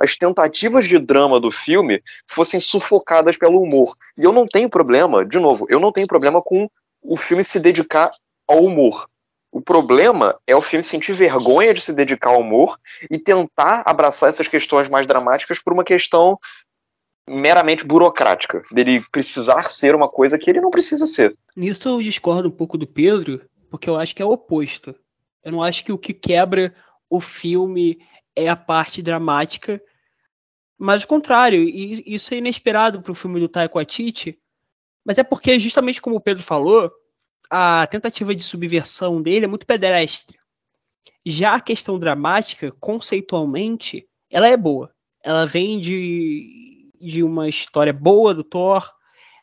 as 0.00 0.16
tentativas 0.16 0.86
de 0.86 0.98
drama 0.98 1.40
do 1.40 1.50
filme 1.50 2.02
fossem 2.28 2.60
sufocadas 2.60 3.36
pelo 3.36 3.60
humor. 3.60 3.94
E 4.16 4.24
eu 4.24 4.32
não 4.32 4.46
tenho 4.46 4.68
problema, 4.68 5.24
de 5.24 5.38
novo, 5.38 5.66
eu 5.68 5.80
não 5.80 5.92
tenho 5.92 6.06
problema 6.06 6.42
com 6.42 6.68
o 7.02 7.16
filme 7.16 7.44
se 7.44 7.60
dedicar 7.60 8.10
ao 8.46 8.64
humor. 8.64 9.06
O 9.54 9.60
problema 9.60 10.36
é 10.48 10.56
o 10.56 10.60
filme 10.60 10.82
sentir 10.82 11.12
vergonha 11.12 11.72
de 11.72 11.80
se 11.80 11.92
dedicar 11.92 12.30
ao 12.30 12.40
humor 12.40 12.76
e 13.08 13.18
tentar 13.20 13.84
abraçar 13.86 14.28
essas 14.28 14.48
questões 14.48 14.88
mais 14.88 15.06
dramáticas 15.06 15.60
por 15.60 15.72
uma 15.72 15.84
questão 15.84 16.36
meramente 17.28 17.84
burocrática, 17.84 18.62
dele 18.70 19.02
precisar 19.10 19.64
ser 19.64 19.94
uma 19.94 20.08
coisa 20.08 20.38
que 20.38 20.50
ele 20.50 20.60
não 20.60 20.70
precisa 20.70 21.06
ser. 21.06 21.36
Nisso 21.56 21.88
eu 21.88 22.02
discordo 22.02 22.48
um 22.48 22.52
pouco 22.52 22.76
do 22.76 22.86
Pedro, 22.86 23.40
porque 23.70 23.88
eu 23.88 23.96
acho 23.96 24.14
que 24.14 24.22
é 24.22 24.24
o 24.24 24.30
oposto. 24.30 24.94
Eu 25.42 25.52
não 25.52 25.62
acho 25.62 25.84
que 25.84 25.92
o 25.92 25.98
que 25.98 26.12
quebra 26.12 26.74
o 27.08 27.20
filme 27.20 27.98
é 28.36 28.48
a 28.48 28.56
parte 28.56 29.02
dramática, 29.02 29.80
mas 30.78 31.02
o 31.02 31.06
contrário, 31.06 31.62
e 31.62 32.02
isso 32.06 32.34
é 32.34 32.38
inesperado 32.38 33.00
para 33.00 33.12
o 33.12 33.14
filme 33.14 33.40
do 33.40 33.48
Taika 33.48 33.74
Waititi, 33.74 34.38
mas 35.04 35.18
é 35.18 35.22
porque 35.22 35.58
justamente 35.58 36.02
como 36.02 36.16
o 36.16 36.20
Pedro 36.20 36.42
falou, 36.42 36.90
a 37.50 37.86
tentativa 37.86 38.34
de 38.34 38.42
subversão 38.42 39.22
dele 39.22 39.44
é 39.44 39.48
muito 39.48 39.66
pedestre. 39.66 40.38
Já 41.24 41.54
a 41.54 41.60
questão 41.60 41.98
dramática, 41.98 42.72
conceitualmente, 42.80 44.06
ela 44.30 44.48
é 44.48 44.56
boa. 44.56 44.92
Ela 45.22 45.46
vem 45.46 45.78
de, 45.78 46.73
de 47.04 47.22
uma 47.22 47.48
história 47.48 47.92
boa 47.92 48.34
do 48.34 48.42
Thor, 48.42 48.90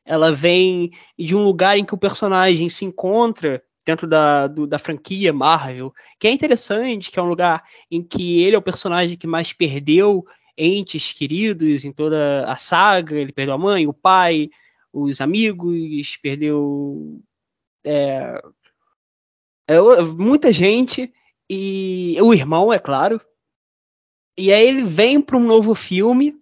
ela 0.04 0.32
vem 0.32 0.92
de 1.18 1.36
um 1.36 1.44
lugar 1.44 1.78
em 1.78 1.86
que 1.86 1.94
o 1.94 1.98
personagem 1.98 2.68
se 2.70 2.84
encontra 2.84 3.64
dentro 3.86 4.08
da, 4.08 4.48
do, 4.48 4.68
da 4.68 4.80
franquia 4.80 5.32
Marvel, 5.32 5.94
que 6.20 6.28
é 6.28 6.32
interessante, 6.32 7.12
que 7.12 7.20
é 7.20 7.22
um 7.22 7.30
lugar 7.30 7.64
em 7.90 8.02
que 8.04 8.42
ele 8.42 8.56
é 8.56 8.60
o 8.60 8.62
personagem 8.62 9.18
que 9.18 9.28
mais 9.28 9.54
perdeu 9.54 10.26
entes 10.58 11.12
queridos 11.14 11.86
em 11.86 11.92
toda 11.92 12.46
a 12.46 12.56
saga, 12.56 13.16
ele 13.16 13.32
perdeu 13.32 13.56
a 13.56 13.58
mãe, 13.58 13.88
o 13.88 13.94
pai, 13.94 14.50
os 14.94 15.22
amigos, 15.22 16.18
perdeu 16.18 17.22
é, 17.86 18.42
é, 19.68 19.80
muita 20.18 20.52
gente 20.54 21.12
e 21.50 22.18
o 22.22 22.34
irmão, 22.34 22.72
é 22.72 22.80
claro. 22.80 23.20
E 24.38 24.52
aí 24.52 24.68
ele 24.68 24.84
vem 24.84 25.22
para 25.22 25.38
um 25.38 25.46
novo 25.46 25.76
filme 25.76 26.41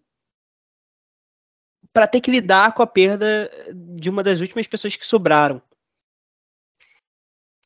para 1.94 2.08
ter 2.08 2.22
que 2.22 2.32
lidar 2.32 2.74
com 2.74 2.84
a 2.84 2.88
perda 2.88 3.50
de 3.74 4.10
uma 4.10 4.24
das 4.24 4.40
últimas 4.40 4.68
pessoas 4.68 4.96
que 4.96 5.06
sobraram. 5.06 5.62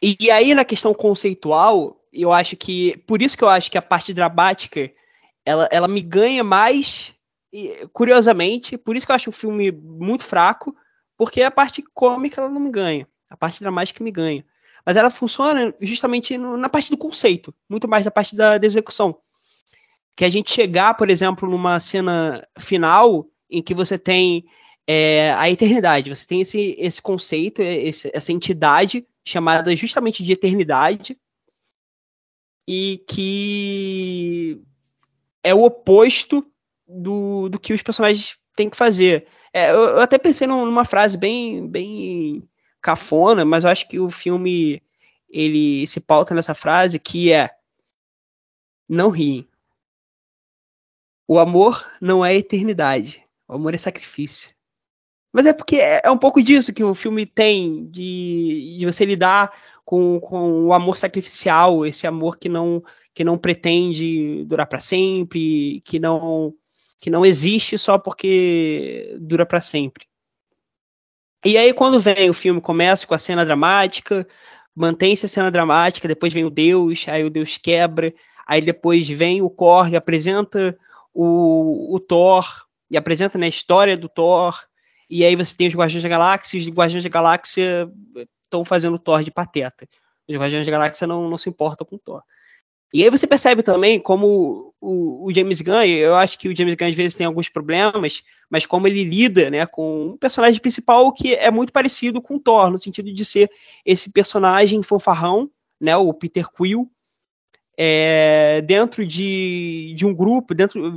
E, 0.01 0.29
aí 0.29 0.53
na 0.53 0.65
questão 0.65 0.93
conceitual, 0.93 2.05
eu 2.11 2.31
acho 2.33 2.57
que 2.57 2.97
por 3.07 3.21
isso 3.21 3.37
que 3.37 3.43
eu 3.43 3.49
acho 3.49 3.71
que 3.71 3.77
a 3.77 3.81
parte 3.81 4.13
dramática 4.13 4.91
ela, 5.45 5.67
ela 5.71 5.87
me 5.87 6.01
ganha 6.01 6.43
mais 6.43 7.15
curiosamente, 7.91 8.77
por 8.77 8.95
isso 8.95 9.05
que 9.05 9.11
eu 9.11 9.15
acho 9.15 9.29
o 9.29 9.33
filme 9.33 9.71
muito 9.71 10.23
fraco, 10.23 10.75
porque 11.15 11.41
a 11.41 11.51
parte 11.51 11.83
cômica 11.93 12.41
ela 12.41 12.49
não 12.49 12.59
me 12.59 12.71
ganha. 12.71 13.07
A 13.29 13.37
parte 13.37 13.59
dramática 13.59 14.03
me 14.03 14.11
ganha. 14.11 14.45
Mas 14.85 14.97
ela 14.97 15.09
funciona 15.09 15.73
justamente 15.79 16.37
no, 16.37 16.57
na 16.57 16.67
parte 16.67 16.89
do 16.89 16.97
conceito, 16.97 17.53
muito 17.69 17.87
mais 17.87 18.03
da 18.03 18.11
parte 18.11 18.35
da, 18.35 18.57
da 18.57 18.65
execução. 18.65 19.17
Que 20.15 20.25
a 20.25 20.29
gente 20.29 20.51
chegar, 20.51 20.95
por 20.95 21.09
exemplo, 21.09 21.49
numa 21.49 21.79
cena 21.79 22.45
final 22.59 23.27
em 23.53 23.61
que 23.61 23.73
você 23.73 23.97
tem 23.97 24.45
é, 24.87 25.33
a 25.33 25.49
eternidade, 25.49 26.09
você 26.09 26.25
tem 26.25 26.41
esse, 26.41 26.75
esse 26.77 27.01
conceito, 27.01 27.61
esse, 27.61 28.11
essa 28.13 28.31
entidade 28.31 29.07
chamada 29.23 29.73
justamente 29.75 30.23
de 30.23 30.33
eternidade, 30.33 31.17
e 32.67 33.03
que 33.07 34.61
é 35.43 35.53
o 35.53 35.63
oposto 35.63 36.45
do, 36.87 37.49
do 37.49 37.59
que 37.59 37.73
os 37.73 37.83
personagens 37.83 38.37
têm 38.55 38.69
que 38.69 38.77
fazer. 38.77 39.27
É, 39.53 39.71
eu, 39.71 39.75
eu, 39.75 40.01
até 40.01 40.17
pensei 40.17 40.47
numa 40.47 40.85
frase 40.85 41.17
bem, 41.17 41.67
bem 41.67 42.49
cafona, 42.81 43.45
mas 43.45 43.63
eu 43.63 43.69
acho 43.69 43.87
que 43.87 43.99
o 43.99 44.09
filme 44.09 44.81
ele 45.29 45.85
se 45.87 45.99
pauta 45.99 46.33
nessa 46.33 46.53
frase 46.53 46.99
que 46.99 47.31
é 47.31 47.49
não 48.87 49.09
riem. 49.09 49.47
O 51.27 51.39
amor 51.39 51.89
não 52.01 52.23
é 52.23 52.35
eternidade. 52.35 53.22
O 53.47 53.53
amor 53.53 53.73
é 53.73 53.77
sacrifício. 53.77 54.53
Mas 55.31 55.47
é 55.47 55.53
porque 55.53 55.77
é, 55.77 56.01
é 56.03 56.11
um 56.11 56.17
pouco 56.17 56.41
disso 56.41 56.73
que 56.73 56.83
o 56.83 56.93
filme 56.93 57.25
tem, 57.25 57.87
de, 57.89 58.77
de 58.77 58.85
você 58.85 59.03
lidar 59.03 59.51
com, 59.83 60.19
com 60.19 60.65
o 60.65 60.73
amor 60.73 60.97
sacrificial, 60.97 61.85
esse 61.85 62.05
amor 62.05 62.37
que 62.37 62.47
não, 62.47 62.83
que 63.13 63.23
não 63.23 63.37
pretende 63.37 64.45
durar 64.45 64.67
para 64.67 64.79
sempre, 64.79 65.81
que 65.81 65.99
não, 65.99 66.53
que 66.99 67.09
não 67.09 67.25
existe 67.25 67.77
só 67.77 67.97
porque 67.97 69.17
dura 69.19 69.45
para 69.45 69.59
sempre. 69.59 70.05
E 71.43 71.57
aí, 71.57 71.73
quando 71.73 71.99
vem 71.99 72.29
o 72.29 72.33
filme, 72.33 72.61
começa 72.61 73.05
com 73.05 73.13
a 73.13 73.17
cena 73.17 73.45
dramática, 73.45 74.25
mantém-se 74.73 75.25
a 75.25 75.29
cena 75.29 75.51
dramática, 75.51 76.07
depois 76.07 76.31
vem 76.31 76.45
o 76.45 76.49
Deus, 76.49 77.05
aí 77.09 77.23
o 77.23 77.29
Deus 77.29 77.57
quebra, 77.57 78.13
aí 78.47 78.61
depois 78.61 79.07
vem 79.09 79.41
o 79.41 79.49
Korg, 79.49 79.95
apresenta 79.95 80.77
o, 81.13 81.93
o 81.93 81.99
Thor, 81.99 82.45
e 82.93 82.97
apresenta 82.97 83.39
né, 83.39 83.47
a 83.47 83.49
história 83.49 83.97
do 83.97 84.07
Thor, 84.07 84.55
e 85.09 85.25
aí 85.25 85.35
você 85.35 85.57
tem 85.57 85.65
os 85.65 85.73
Guardiões 85.73 86.03
da 86.03 86.09
Galáxia, 86.09 86.57
e 86.57 86.61
os 86.61 86.67
Guardiões 86.67 87.03
da 87.03 87.09
Galáxia 87.09 87.91
estão 88.43 88.63
fazendo 88.63 88.93
o 88.93 88.99
Thor 88.99 89.23
de 89.23 89.31
pateta. 89.31 89.87
Os 90.29 90.35
Guardiões 90.35 90.63
da 90.63 90.71
Galáxia 90.71 91.07
não, 91.07 91.27
não 91.27 91.37
se 91.37 91.49
importam 91.49 91.87
com 91.87 91.95
o 91.95 91.99
Thor. 91.99 92.21
E 92.93 93.03
aí 93.03 93.09
você 93.09 93.25
percebe 93.25 93.63
também 93.63 93.99
como 93.99 94.75
o, 94.79 95.25
o, 95.25 95.33
James 95.33 95.59
Gunn, 95.59 95.83
eu 95.83 96.13
acho 96.13 96.37
que 96.37 96.47
o 96.47 96.55
James 96.55 96.75
Gunn 96.75 96.89
às 96.89 96.95
vezes 96.95 97.15
tem 97.15 97.25
alguns 97.25 97.49
problemas, 97.49 98.21
mas 98.47 98.67
como 98.67 98.85
ele 98.85 99.03
lida 99.03 99.49
né, 99.49 99.65
com 99.65 100.09
um 100.09 100.17
personagem 100.17 100.61
principal 100.61 101.11
que 101.11 101.33
é 101.33 101.49
muito 101.49 101.73
parecido 101.73 102.21
com 102.21 102.35
o 102.35 102.39
Thor, 102.39 102.69
no 102.69 102.77
sentido 102.77 103.11
de 103.11 103.25
ser 103.25 103.49
esse 103.83 104.11
personagem 104.11 104.83
fanfarrão, 104.83 105.49
né, 105.81 105.97
o 105.97 106.13
Peter 106.13 106.47
Quill, 106.47 106.87
é, 107.77 108.61
dentro 108.61 109.05
de, 109.05 109.93
de 109.95 110.05
um 110.05 110.13
grupo, 110.13 110.53
dentro 110.53 110.93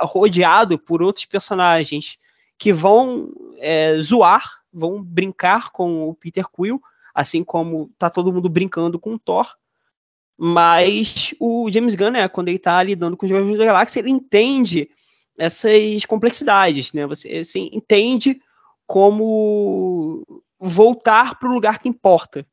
rodeado 0.00 0.78
por 0.78 1.02
outros 1.02 1.26
personagens 1.26 2.18
que 2.58 2.72
vão 2.72 3.32
é, 3.58 3.98
zoar, 4.00 4.44
vão 4.72 5.02
brincar 5.02 5.70
com 5.70 6.08
o 6.08 6.14
Peter 6.14 6.46
Quill, 6.48 6.80
assim 7.14 7.42
como 7.42 7.90
tá 7.98 8.08
todo 8.08 8.32
mundo 8.32 8.48
brincando 8.48 8.98
com 8.98 9.14
o 9.14 9.18
Thor, 9.18 9.54
mas 10.38 11.34
o 11.38 11.70
James 11.70 11.94
Gunn, 11.94 12.12
né, 12.12 12.28
quando 12.28 12.48
ele 12.48 12.56
está 12.56 12.82
lidando 12.82 13.16
com 13.16 13.26
os 13.26 13.32
Guardiões 13.32 13.58
da 13.58 13.64
Galáxia, 13.66 14.00
ele 14.00 14.10
entende 14.10 14.88
essas 15.36 16.04
complexidades, 16.06 16.92
né? 16.92 17.06
Você 17.06 17.28
assim, 17.38 17.68
entende 17.72 18.40
como 18.86 20.26
voltar 20.58 21.38
para 21.38 21.48
o 21.48 21.52
lugar 21.52 21.78
que 21.78 21.88
importa. 21.88 22.46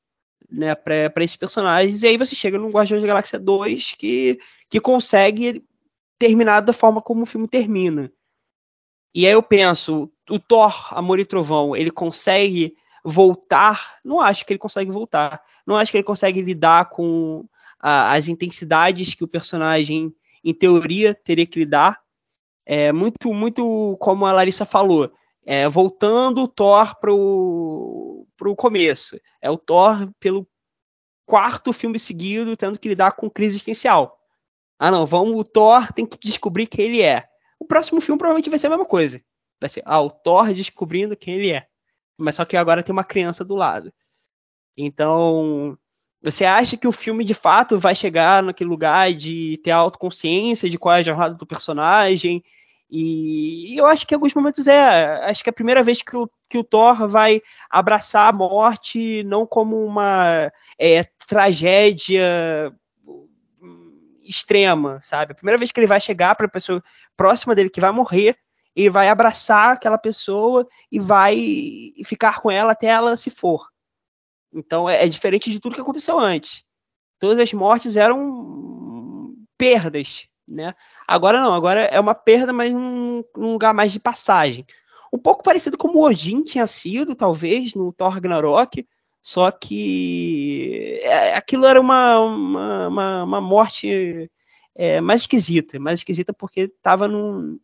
Né, 0.50 0.74
para 0.76 1.24
esses 1.24 1.36
personagens, 1.36 2.04
e 2.04 2.08
aí 2.08 2.18
você 2.18 2.36
chega 2.36 2.58
no 2.58 2.70
Guardiões 2.70 3.02
da 3.02 3.08
Galáxia 3.08 3.38
2 3.38 3.94
que, 3.98 4.40
que 4.70 4.80
consegue 4.80 5.64
terminar 6.18 6.62
da 6.62 6.74
forma 6.74 7.02
como 7.02 7.24
o 7.24 7.26
filme 7.26 7.48
termina. 7.48 8.12
E 9.14 9.26
aí 9.26 9.34
eu 9.34 9.44
penso, 9.44 10.12
o 10.30 10.40
Thor, 10.40 10.74
Amor 10.92 11.20
e 11.20 11.26
Trovão, 11.26 11.76
ele 11.76 11.92
consegue 11.92 12.76
voltar? 13.04 13.98
Não 14.04 14.22
acho 14.22 14.46
que 14.46 14.54
ele 14.54 14.60
consegue 14.60 14.92
voltar. 14.92 15.42
Não 15.66 15.76
acho 15.76 15.92
que 15.92 15.98
ele 15.98 16.04
consegue 16.04 16.42
lidar 16.42 16.90
com 16.90 17.46
a, 17.80 18.14
as 18.14 18.28
intensidades 18.28 19.14
que 19.14 19.24
o 19.24 19.28
personagem, 19.28 20.14
em 20.44 20.54
teoria, 20.54 21.14
teria 21.14 21.46
que 21.46 21.60
lidar. 21.60 22.00
É 22.66 22.92
muito, 22.92 23.34
muito 23.34 23.98
como 24.00 24.26
a 24.26 24.34
Larissa 24.34 24.66
falou. 24.66 25.12
É, 25.46 25.68
voltando 25.70 26.44
o 26.44 26.48
Thor 26.48 27.00
pro, 27.00 28.17
pro 28.38 28.56
começo. 28.56 29.20
É 29.42 29.50
o 29.50 29.58
Thor 29.58 30.10
pelo 30.20 30.48
quarto 31.26 31.74
filme 31.74 32.00
seguido 32.00 32.56
tendo 32.56 32.80
que 32.80 32.88
lidar 32.88 33.12
com 33.14 33.30
crise 33.30 33.56
existencial. 33.58 34.18
Ah, 34.80 34.92
não, 34.92 35.06
vamos, 35.06 35.36
o 35.36 35.44
Thor 35.44 35.92
tem 35.92 36.06
que 36.06 36.18
descobrir 36.20 36.68
quem 36.68 36.86
ele 36.86 37.02
é. 37.02 37.28
O 37.60 37.66
próximo 37.66 38.00
filme 38.00 38.20
provavelmente 38.20 38.50
vai 38.50 38.60
ser 38.60 38.68
a 38.68 38.70
mesma 38.70 38.86
coisa. 38.86 39.22
Vai 39.60 39.70
ser, 39.70 39.82
ah, 39.86 40.00
o 40.00 40.10
Thor 40.10 40.54
descobrindo 40.54 41.18
quem 41.18 41.36
ele 41.36 41.52
é. 41.52 41.68
Mas 42.16 42.36
só 42.36 42.46
que 42.46 42.56
agora 42.56 42.84
tem 42.84 42.94
uma 42.94 43.04
criança 43.04 43.44
do 43.44 43.56
lado. 43.56 43.92
Então, 44.78 45.78
você 46.22 46.46
acha 46.46 46.78
que 46.78 46.88
o 46.88 46.92
filme 46.92 47.24
de 47.24 47.34
fato 47.34 47.80
vai 47.80 47.96
chegar 47.96 48.44
naquele 48.44 48.70
lugar 48.70 49.14
de 49.14 49.60
ter 49.64 49.72
autoconsciência 49.72 50.70
de 50.70 50.78
qual 50.78 50.96
é 50.96 51.00
a 51.00 51.04
jornada 51.04 51.34
do 51.34 51.46
personagem 51.46 52.44
e, 52.90 53.78
eu 53.78 53.86
acho 53.86 54.08
que 54.08 54.14
em 54.14 54.18
alguns 54.18 54.34
momentos 54.34 54.68
é. 54.68 55.30
Acho 55.30 55.44
que 55.44 55.50
é 55.50 55.52
a 55.52 55.54
primeira 55.54 55.84
vez 55.84 56.02
que 56.02 56.16
o, 56.16 56.30
que 56.50 56.58
o 56.58 56.64
Thor 56.64 57.08
vai 57.08 57.42
abraçar 57.70 58.30
a 58.30 58.32
morte 58.32 59.24
não 59.24 59.46
como 59.46 59.86
uma 59.86 60.52
é, 60.80 61.04
tragédia 61.28 62.74
extrema, 64.24 65.00
sabe? 65.02 65.32
A 65.32 65.36
primeira 65.36 65.58
vez 65.58 65.72
que 65.72 65.80
ele 65.80 65.88
vai 65.88 66.00
chegar 66.00 66.36
para 66.36 66.46
a 66.46 66.50
pessoa 66.50 66.84
próxima 67.16 67.56
dele 67.56 67.70
que 67.70 67.82
vai 67.82 67.92
morrer, 67.92 68.38
ele 68.76 68.90
vai 68.90 69.10
abraçar 69.10 69.72
aquela 69.72 69.98
pessoa 69.98 70.68
e 70.92 71.00
vai 71.00 71.94
ficar 72.06 72.40
com 72.42 72.52
ela 72.52 72.74
até 72.74 72.88
ela 72.88 73.18
se 73.18 73.30
for. 73.30 73.68
Então 74.54 74.90
é, 74.90 75.04
é 75.04 75.08
diferente 75.08 75.50
de 75.50 75.60
tudo 75.60 75.76
que 75.76 75.82
aconteceu 75.82 76.20
antes. 76.20 76.64
Todas 77.20 77.40
as 77.40 77.52
mortes 77.54 77.96
eram 77.96 79.36
perdas, 79.58 80.28
né? 80.50 80.74
Agora 81.08 81.42
não, 81.42 81.54
agora 81.54 81.82
é 81.82 82.00
uma 82.00 82.16
perda, 82.16 82.54
mas 82.54 82.72
num, 82.72 83.24
lugar 83.36 83.74
mais 83.74 83.92
de 83.92 84.00
passagem. 84.00 84.66
Um 85.12 85.18
pouco 85.18 85.44
parecido 85.44 85.78
como 85.78 86.00
o 86.00 86.04
Odin 86.04 86.44
tinha 86.44 86.68
sido, 86.68 87.16
talvez, 87.16 87.74
no 87.74 87.94
Thor 87.94 88.10
Ragnarok, 88.10 88.86
só 89.22 89.52
que 89.52 91.00
é, 91.04 91.36
aquilo 91.36 91.66
era 91.66 91.80
uma, 91.80 92.20
uma, 92.20 92.88
uma, 92.88 93.24
uma 93.24 93.42
morte 93.42 94.30
é, 94.76 95.02
mais 95.02 95.22
esquisita, 95.22 95.80
mais 95.80 96.00
esquisita 96.00 96.34
porque 96.34 96.62
estava 96.62 97.08
num, 97.08 97.60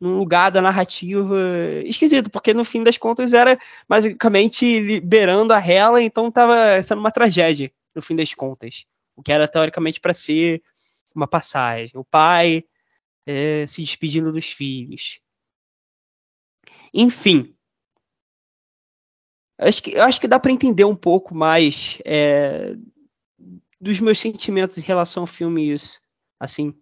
num 0.00 0.18
lugar 0.18 0.50
da 0.50 0.60
narrativa 0.60 1.34
esquisito, 1.84 2.28
porque 2.28 2.52
no 2.52 2.64
fim 2.64 2.82
das 2.82 2.98
contas 2.98 3.32
era 3.32 3.58
basicamente 3.88 4.80
liberando 4.80 5.52
a 5.52 5.64
Hela, 5.64 6.02
então 6.02 6.28
estava 6.28 6.82
sendo 6.82 6.98
uma 6.98 7.12
tragédia, 7.12 7.70
no 7.94 8.02
fim 8.02 8.16
das 8.16 8.34
contas. 8.34 8.84
O 9.14 9.22
que 9.22 9.32
era 9.32 9.46
teoricamente 9.46 10.00
para 10.00 10.12
ser 10.12 10.62
uma 11.14 11.26
passagem. 11.26 11.98
O 11.98 12.04
pai 12.04 12.64
é, 13.26 13.66
se 13.66 13.82
despedindo 13.82 14.32
dos 14.32 14.50
filhos. 14.50 15.20
Enfim. 16.92 17.54
Acho 19.58 19.82
que, 19.82 19.98
acho 19.98 20.20
que 20.20 20.28
dá 20.28 20.40
para 20.40 20.52
entender 20.52 20.84
um 20.84 20.96
pouco 20.96 21.34
mais 21.34 21.98
é, 22.04 22.74
dos 23.80 24.00
meus 24.00 24.18
sentimentos 24.18 24.78
em 24.78 24.82
relação 24.82 25.22
ao 25.22 25.26
filme 25.26 25.70
isso. 25.70 26.00
Assim. 26.38 26.74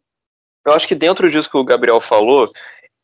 Eu 0.65 0.73
acho 0.73 0.89
que 0.89 0.95
dentro 0.95 1.31
disso 1.31 1.51
que 1.51 1.57
o 1.57 1.65
Gabriel 1.65 2.01
falou, 2.01 2.51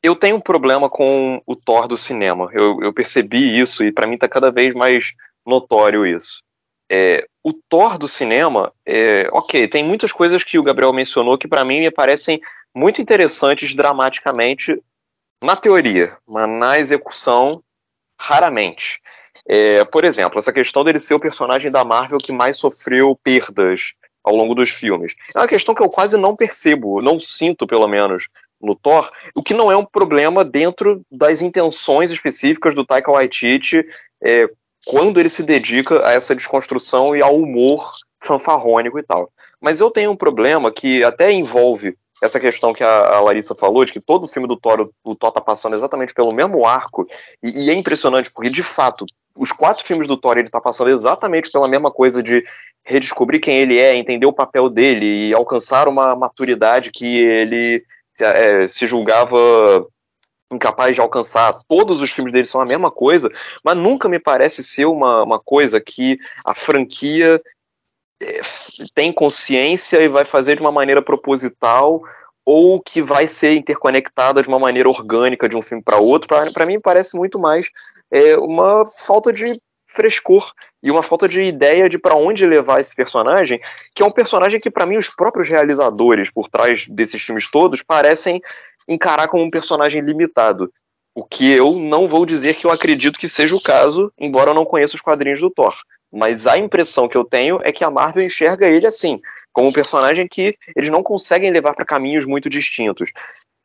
eu 0.03 0.15
tenho 0.15 0.37
um 0.37 0.41
problema 0.41 0.89
com 0.89 1.43
o 1.47 1.57
Thor 1.57 1.89
do 1.89 1.97
cinema. 1.97 2.49
Eu, 2.53 2.81
eu 2.83 2.93
percebi 2.93 3.59
isso 3.59 3.85
e 3.85 3.93
para 3.93 4.07
mim 4.07 4.15
está 4.15 4.29
cada 4.29 4.51
vez 4.51 4.75
mais 4.75 5.13
notório 5.45 6.07
isso. 6.07 6.43
É, 6.91 7.27
o 7.43 7.53
Thor 7.53 7.99
do 7.99 8.09
cinema, 8.09 8.73
é, 8.85 9.29
ok, 9.33 9.69
tem 9.69 9.85
muitas 9.85 10.13
coisas 10.13 10.45
que 10.45 10.59
o 10.59 10.63
Gabriel 10.63 10.93
mencionou 10.93 11.39
que 11.39 11.49
para 11.49 11.65
mim 11.65 11.81
me 11.81 11.91
parecem 11.91 12.41
muito 12.75 13.01
interessantes 13.01 13.75
dramaticamente 13.75 14.81
na 15.43 15.57
teoria, 15.57 16.17
mas 16.27 16.49
na 16.49 16.79
execução, 16.79 17.63
raramente. 18.21 19.01
É, 19.49 19.85
por 19.85 20.05
exemplo, 20.05 20.39
essa 20.39 20.53
questão 20.53 20.85
dele 20.85 20.99
ser 20.99 21.15
o 21.15 21.21
personagem 21.21 21.71
da 21.71 21.85
Marvel 21.85 22.19
que 22.19 22.33
mais 22.33 22.59
sofreu 22.59 23.19
perdas 23.23 23.93
ao 24.25 24.35
longo 24.35 24.55
dos 24.55 24.71
filmes. 24.71 25.15
É 25.35 25.39
uma 25.39 25.49
questão 25.49 25.75
que 25.75 25.83
eu 25.83 25.89
quase 25.89 26.17
não 26.17 26.35
percebo, 26.35 27.01
não 27.01 27.21
sinto, 27.21 27.67
pelo 27.67 27.87
menos, 27.87 28.27
no 28.61 28.75
Thor, 28.75 29.09
o 29.35 29.43
que 29.43 29.55
não 29.55 29.71
é 29.71 29.77
um 29.77 29.85
problema 29.85 30.45
dentro 30.45 31.03
das 31.11 31.43
intenções 31.43 32.11
específicas 32.11 32.75
do 32.75 32.85
Taika 32.85 33.13
Waititi 33.13 33.87
é, 34.25 34.49
quando 34.87 35.19
ele 35.19 35.29
se 35.29 35.43
dedica 35.43 36.07
a 36.07 36.13
essa 36.13 36.35
desconstrução 36.35 37.15
e 37.15 37.21
ao 37.21 37.37
humor 37.37 37.85
fanfarrônico 38.23 38.99
e 38.99 39.03
tal. 39.03 39.31
Mas 39.61 39.81
eu 39.81 39.91
tenho 39.91 40.13
um 40.13 40.17
problema 40.17 40.71
que 40.71 41.03
até 41.03 41.33
envolve 41.33 41.97
essa 42.23 42.41
questão 42.41 42.73
que 42.73 42.83
a, 42.83 43.21
Larissa 43.21 43.55
falou, 43.55 43.85
de 43.85 43.93
que 43.93 44.01
todo 44.01 44.29
filme 44.29 44.49
do 44.49 44.57
Thor, 44.57 44.89
o, 45.05 45.13
o 45.13 45.15
Thor 45.15 45.33
tá 45.33 45.41
passando 45.41 45.75
exatamente 45.75 46.15
pelo 46.15 46.33
mesmo 46.33 46.65
arco, 46.65 47.05
e, 47.43 47.67
e, 47.67 47.71
é 47.71 47.75
impressionante, 47.75 48.31
porque 48.33 48.49
de 48.49 48.63
fato, 48.63 49.05
os 49.37 49.53
quatro 49.53 49.85
filmes 49.85 50.07
do 50.07 50.17
Thor, 50.17 50.39
ele 50.39 50.49
tá 50.49 50.61
passando 50.61 50.89
exatamente 50.89 51.51
pela 51.51 51.69
mesma 51.69 51.91
coisa 51.91 52.23
de 52.23 52.43
redescobrir 52.85 53.41
quem 53.41 53.59
ele 53.59 53.79
é, 53.79 53.95
entender 53.97 54.25
o 54.25 54.33
papel 54.33 54.71
dele 54.71 55.29
e 55.29 55.35
alcançar 55.35 55.89
uma 55.89 56.17
maturidade 56.17 56.91
que 56.91 57.19
ele 57.19 57.85
se, 58.15 58.25
é, 58.25 58.67
se 58.67 58.87
julgava 58.87 59.37
incapaz 60.53 60.95
de 60.95 61.01
alcançar. 61.01 61.59
Todos 61.69 62.01
os 62.01 62.11
filmes 62.11 62.33
dele 62.33 62.47
são 62.47 62.61
a 62.61 62.67
mesma 62.67 62.91
coisa, 62.91 63.31
mas 63.65 63.77
nunca 63.77 64.09
me 64.09 64.19
parece 64.19 64.63
ser 64.63 64.87
uma, 64.87 65.23
uma 65.23 65.39
coisa 65.39 65.81
que 65.81 66.19
a 66.45 66.55
franquia 66.55 67.41
é, 68.23 68.41
tem 68.95 69.13
consciência 69.13 70.03
e 70.03 70.09
vai 70.09 70.25
fazer 70.25 70.57
de 70.57 70.63
uma 70.63 70.73
maneira 70.73 71.03
proposital 71.03 72.03
ou 72.45 72.81
que 72.81 73.03
vai 73.03 73.27
ser 73.27 73.53
interconectada 73.55 74.41
de 74.41 74.49
uma 74.49 74.59
maneira 74.59 74.89
orgânica 74.89 75.49
de 75.49 75.57
um 75.57 75.63
filme 75.63 75.83
para 75.83 75.99
outro. 75.99 76.29
Para 76.29 76.65
mim, 76.65 76.81
parece 76.81 77.17
muito 77.17 77.41
mais 77.41 77.69
é, 78.11 78.37
uma 78.39 78.85
falta 78.87 79.33
de 79.33 79.61
frescor 79.89 80.53
e 80.83 80.91
uma 80.91 81.03
falta 81.03 81.27
de 81.29 81.43
ideia 81.43 81.89
de 81.89 81.99
para 81.99 82.15
onde 82.15 82.47
levar 82.47 82.81
esse 82.81 82.95
personagem, 82.95 83.61
que 83.95 84.03
é 84.03 84.07
um 84.07 84.11
personagem 84.11 84.61
que 84.61 84.71
para 84.71 84.85
mim 84.85 84.99
os 84.99 85.09
próprios 85.09 85.49
realizadores 85.49 86.31
por 86.31 86.49
trás 86.49 86.87
desses 86.87 87.23
filmes 87.23 87.51
todos 87.51 87.83
parecem 87.83 88.41
encarar 88.89 89.29
como 89.29 89.43
um 89.43 89.51
personagem 89.51 90.01
limitado. 90.01 90.73
O 91.15 91.25
que 91.25 91.51
eu 91.51 91.75
não 91.75 92.07
vou 92.07 92.27
dizer 92.27 92.57
que 92.57 92.67
eu 92.67 92.71
acredito 92.71 93.19
que 93.19 93.29
seja 93.29 93.57
o 93.57 93.63
caso, 93.63 94.13
embora 94.19 94.51
eu 94.51 94.55
não 94.55 94.67
conheça 94.67 94.95
os 94.95 95.01
quadrinhos 95.01 95.41
do 95.41 95.51
Thor. 95.51 95.75
Mas 96.13 96.47
a 96.47 96.59
impressão 96.59 97.09
que 97.09 97.17
eu 97.17 97.25
tenho 97.25 97.59
é 97.63 97.73
que 97.73 97.85
a 97.85 97.91
Marvel 97.91 98.25
enxerga 98.25 98.69
ele 98.69 98.87
assim, 98.87 99.21
como 99.53 99.69
um 99.69 99.73
personagem 99.73 100.29
que 100.29 100.57
eles 100.75 100.91
não 100.91 101.03
conseguem 101.03 101.51
levar 101.51 101.75
para 101.75 101.85
caminhos 101.85 102.27
muito 102.27 102.49
distintos. 102.49 103.11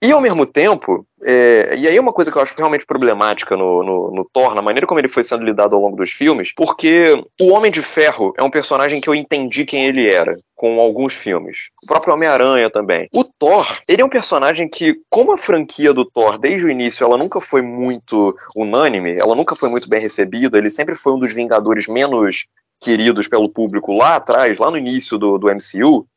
E 0.03 0.11
ao 0.11 0.19
mesmo 0.19 0.47
tempo, 0.47 1.05
é, 1.23 1.75
e 1.77 1.87
aí 1.87 1.95
é 1.95 2.01
uma 2.01 2.11
coisa 2.11 2.31
que 2.31 2.37
eu 2.37 2.41
acho 2.41 2.55
realmente 2.57 2.87
problemática 2.87 3.55
no, 3.55 3.83
no, 3.83 4.11
no, 4.11 4.25
Thor, 4.33 4.55
na 4.55 4.61
maneira 4.61 4.87
como 4.87 4.99
ele 4.99 5.07
foi 5.07 5.23
sendo 5.23 5.43
lidado 5.43 5.75
ao 5.75 5.81
longo 5.81 5.95
dos 5.95 6.09
filmes, 6.09 6.51
porque 6.55 7.13
o 7.39 7.51
Homem 7.51 7.71
de 7.71 7.83
Ferro 7.83 8.33
é 8.35 8.41
um 8.41 8.49
personagem 8.49 8.99
que 8.99 9.07
eu 9.07 9.13
entendi 9.13 9.63
quem 9.63 9.85
ele 9.85 10.09
era 10.09 10.35
com 10.55 10.79
alguns 10.79 11.15
filmes. 11.15 11.69
O 11.83 11.85
próprio 11.85 12.15
Homem-Aranha 12.15 12.69
também. 12.71 13.07
O 13.13 13.23
Thor, 13.23 13.67
ele 13.87 14.01
é 14.01 14.05
um 14.05 14.09
personagem 14.09 14.67
que, 14.67 14.95
como 15.07 15.33
a 15.33 15.37
franquia 15.37 15.93
do 15.93 16.03
Thor, 16.03 16.39
desde 16.39 16.65
o 16.65 16.69
início, 16.71 17.05
ela 17.05 17.17
nunca 17.17 17.39
foi 17.39 17.61
muito 17.61 18.35
unânime, 18.55 19.15
ela 19.17 19.35
nunca 19.35 19.55
foi 19.55 19.69
muito 19.69 19.87
bem 19.87 20.01
recebida, 20.01 20.57
ele 20.57 20.71
sempre 20.71 20.95
foi 20.95 21.13
um 21.13 21.19
dos 21.19 21.33
Vingadores 21.33 21.87
menos 21.87 22.47
queridos 22.81 23.27
pelo 23.27 23.47
público 23.47 23.93
lá 23.93 24.15
atrás, 24.15 24.57
lá 24.57 24.71
no 24.71 24.77
início 24.77 25.17
do, 25.17 25.37
do 25.37 25.47
MCU, 25.47 26.07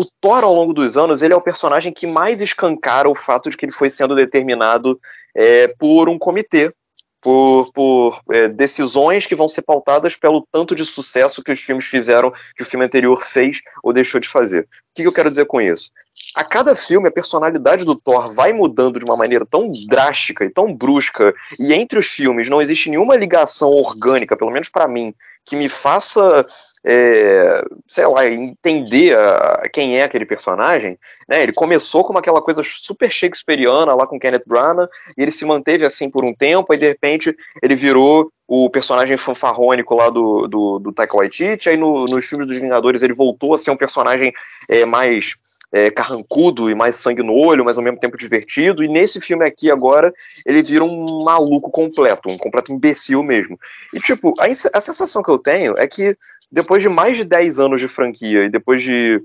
o 0.00 0.06
Thor, 0.18 0.42
ao 0.42 0.54
longo 0.54 0.72
dos 0.72 0.96
anos, 0.96 1.20
ele 1.20 1.34
é 1.34 1.36
o 1.36 1.42
personagem 1.42 1.92
que 1.92 2.06
mais 2.06 2.40
escancara 2.40 3.08
o 3.08 3.14
fato 3.14 3.50
de 3.50 3.56
que 3.56 3.66
ele 3.66 3.72
foi 3.72 3.90
sendo 3.90 4.14
determinado 4.14 4.98
é, 5.36 5.68
por 5.78 6.08
um 6.08 6.18
comitê, 6.18 6.72
por, 7.20 7.70
por 7.72 8.18
é, 8.30 8.48
decisões 8.48 9.26
que 9.26 9.34
vão 9.34 9.46
ser 9.46 9.60
pautadas 9.60 10.16
pelo 10.16 10.46
tanto 10.50 10.74
de 10.74 10.86
sucesso 10.86 11.42
que 11.44 11.52
os 11.52 11.60
filmes 11.60 11.84
fizeram, 11.84 12.32
que 12.56 12.62
o 12.62 12.66
filme 12.66 12.86
anterior 12.86 13.22
fez 13.22 13.60
ou 13.82 13.92
deixou 13.92 14.18
de 14.18 14.26
fazer. 14.26 14.62
O 14.62 14.66
que, 14.94 15.02
que 15.02 15.08
eu 15.08 15.12
quero 15.12 15.28
dizer 15.28 15.44
com 15.44 15.60
isso? 15.60 15.90
A 16.34 16.44
cada 16.44 16.76
filme, 16.76 17.08
a 17.08 17.12
personalidade 17.12 17.84
do 17.84 17.96
Thor 17.96 18.32
vai 18.32 18.52
mudando 18.52 18.98
de 18.98 19.04
uma 19.04 19.16
maneira 19.16 19.44
tão 19.44 19.70
drástica 19.88 20.44
e 20.44 20.50
tão 20.50 20.72
brusca, 20.72 21.34
e 21.58 21.74
entre 21.74 21.98
os 21.98 22.06
filmes 22.06 22.48
não 22.48 22.62
existe 22.62 22.88
nenhuma 22.88 23.16
ligação 23.16 23.70
orgânica, 23.70 24.36
pelo 24.36 24.50
menos 24.50 24.68
para 24.68 24.86
mim, 24.86 25.12
que 25.44 25.56
me 25.56 25.68
faça 25.68 26.46
é, 26.84 27.62
sei 27.86 28.06
lá, 28.06 28.26
entender 28.28 29.16
a, 29.16 29.68
quem 29.72 29.98
é 29.98 30.04
aquele 30.04 30.24
personagem, 30.24 30.98
né? 31.28 31.42
Ele 31.42 31.52
começou 31.52 32.04
como 32.04 32.18
aquela 32.18 32.40
coisa 32.40 32.62
super 32.64 33.10
shakespeariana 33.10 33.94
lá 33.94 34.06
com 34.06 34.18
Kenneth 34.18 34.44
Branagh, 34.46 34.88
e 35.16 35.22
ele 35.22 35.30
se 35.30 35.44
manteve 35.44 35.84
assim 35.84 36.10
por 36.10 36.24
um 36.24 36.34
tempo, 36.34 36.72
e 36.72 36.78
de 36.78 36.86
repente 36.86 37.36
ele 37.62 37.74
virou 37.74 38.32
o 38.52 38.68
personagem 38.68 39.16
fanfarrônico 39.16 39.94
lá 39.94 40.10
do, 40.10 40.48
do, 40.48 40.80
do 40.80 40.92
Taika 40.92 41.16
Waititi, 41.16 41.68
aí 41.68 41.76
no, 41.76 42.06
nos 42.06 42.28
filmes 42.28 42.48
dos 42.48 42.58
Vingadores 42.58 43.00
ele 43.00 43.12
voltou 43.12 43.54
a 43.54 43.58
ser 43.58 43.70
um 43.70 43.76
personagem 43.76 44.32
é, 44.68 44.84
mais 44.84 45.36
é, 45.72 45.88
carrancudo 45.88 46.68
e 46.68 46.74
mais 46.74 46.96
sangue 46.96 47.22
no 47.22 47.32
olho, 47.32 47.64
mas 47.64 47.78
ao 47.78 47.84
mesmo 47.84 48.00
tempo 48.00 48.18
divertido. 48.18 48.82
E 48.82 48.88
nesse 48.88 49.20
filme 49.20 49.46
aqui 49.46 49.70
agora, 49.70 50.12
ele 50.44 50.62
vira 50.62 50.82
um 50.82 51.22
maluco 51.22 51.70
completo, 51.70 52.28
um 52.28 52.36
completo 52.36 52.72
imbecil 52.72 53.22
mesmo. 53.22 53.56
E 53.94 54.00
tipo, 54.00 54.34
a, 54.40 54.46
a 54.46 54.80
sensação 54.80 55.22
que 55.22 55.30
eu 55.30 55.38
tenho 55.38 55.78
é 55.78 55.86
que 55.86 56.16
depois 56.50 56.82
de 56.82 56.88
mais 56.88 57.16
de 57.16 57.22
10 57.22 57.60
anos 57.60 57.80
de 57.80 57.86
franquia 57.86 58.46
e 58.46 58.50
depois 58.50 58.82
de 58.82 59.22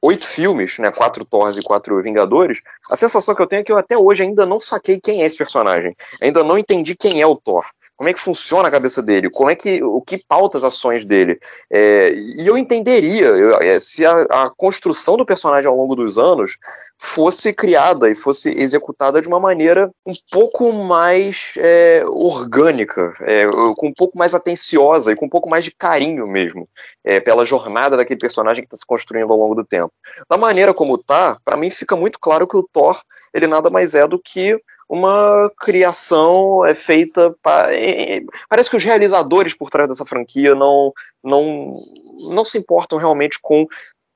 oito 0.00 0.24
filmes, 0.24 0.78
né, 0.78 0.92
quatro 0.92 1.24
Thors 1.24 1.56
e 1.56 1.62
quatro 1.62 2.00
Vingadores, 2.00 2.60
a 2.88 2.94
sensação 2.94 3.34
que 3.34 3.42
eu 3.42 3.46
tenho 3.48 3.58
é 3.58 3.64
que 3.64 3.72
eu 3.72 3.76
até 3.76 3.98
hoje 3.98 4.22
ainda 4.22 4.46
não 4.46 4.60
saquei 4.60 5.00
quem 5.02 5.22
é 5.22 5.26
esse 5.26 5.36
personagem. 5.36 5.96
Ainda 6.22 6.44
não 6.44 6.56
entendi 6.56 6.94
quem 6.94 7.20
é 7.20 7.26
o 7.26 7.34
Thor 7.34 7.64
como 7.98 8.08
é 8.08 8.14
que 8.14 8.20
funciona 8.20 8.68
a 8.68 8.70
cabeça 8.70 9.02
dele, 9.02 9.28
como 9.28 9.50
é 9.50 9.56
que 9.56 9.82
o 9.82 10.00
que 10.00 10.16
pauta 10.16 10.56
as 10.56 10.62
ações 10.62 11.04
dele. 11.04 11.36
É, 11.68 12.12
e 12.12 12.46
eu 12.46 12.56
entenderia 12.56 13.26
eu, 13.26 13.56
é, 13.56 13.80
se 13.80 14.06
a, 14.06 14.22
a, 14.30 14.50
construção 14.56 15.16
do 15.16 15.26
personagem 15.26 15.68
ao 15.68 15.76
longo 15.76 15.96
dos 15.96 16.16
anos 16.16 16.56
fosse 16.96 17.52
criada 17.52 18.08
e 18.08 18.14
fosse 18.14 18.50
executada 18.50 19.20
de 19.20 19.26
uma 19.26 19.40
maneira 19.40 19.90
um 20.06 20.12
pouco 20.30 20.72
mais 20.72 21.54
é, 21.56 22.04
orgânica, 22.06 23.12
é, 23.22 23.48
com 23.76 23.88
um 23.88 23.94
pouco 23.94 24.16
mais 24.16 24.32
atenciosa 24.32 25.10
e 25.10 25.16
com 25.16 25.26
um 25.26 25.30
pouco 25.30 25.50
mais 25.50 25.64
de 25.64 25.72
carinho 25.72 26.24
mesmo 26.28 26.68
é, 27.04 27.18
pela 27.18 27.44
jornada 27.44 27.96
daquele 27.96 28.20
personagem 28.20 28.62
que 28.62 28.68
está 28.68 28.76
se 28.76 28.86
construindo 28.86 29.32
ao 29.32 29.38
longo 29.38 29.56
do 29.56 29.64
tempo. 29.64 29.92
Da 30.30 30.36
maneira 30.36 30.72
como 30.72 30.96
tá, 30.96 31.36
para 31.44 31.56
mim 31.56 31.68
fica 31.68 31.96
muito 31.96 32.20
claro 32.20 32.46
que 32.46 32.56
o 32.56 32.62
Thor 32.62 32.96
ele 33.34 33.48
nada 33.48 33.68
mais 33.70 33.96
é 33.96 34.06
do 34.06 34.20
que 34.20 34.56
uma 34.88 35.50
criação 35.58 36.64
é 36.64 36.74
feita 36.74 37.34
para 37.42 37.68
parece 38.48 38.70
que 38.70 38.76
os 38.76 38.84
realizadores 38.84 39.52
por 39.52 39.68
trás 39.68 39.88
dessa 39.88 40.06
franquia 40.06 40.54
não 40.54 40.92
não 41.22 41.76
não 42.30 42.44
se 42.44 42.58
importam 42.58 42.98
realmente 42.98 43.38
com 43.40 43.66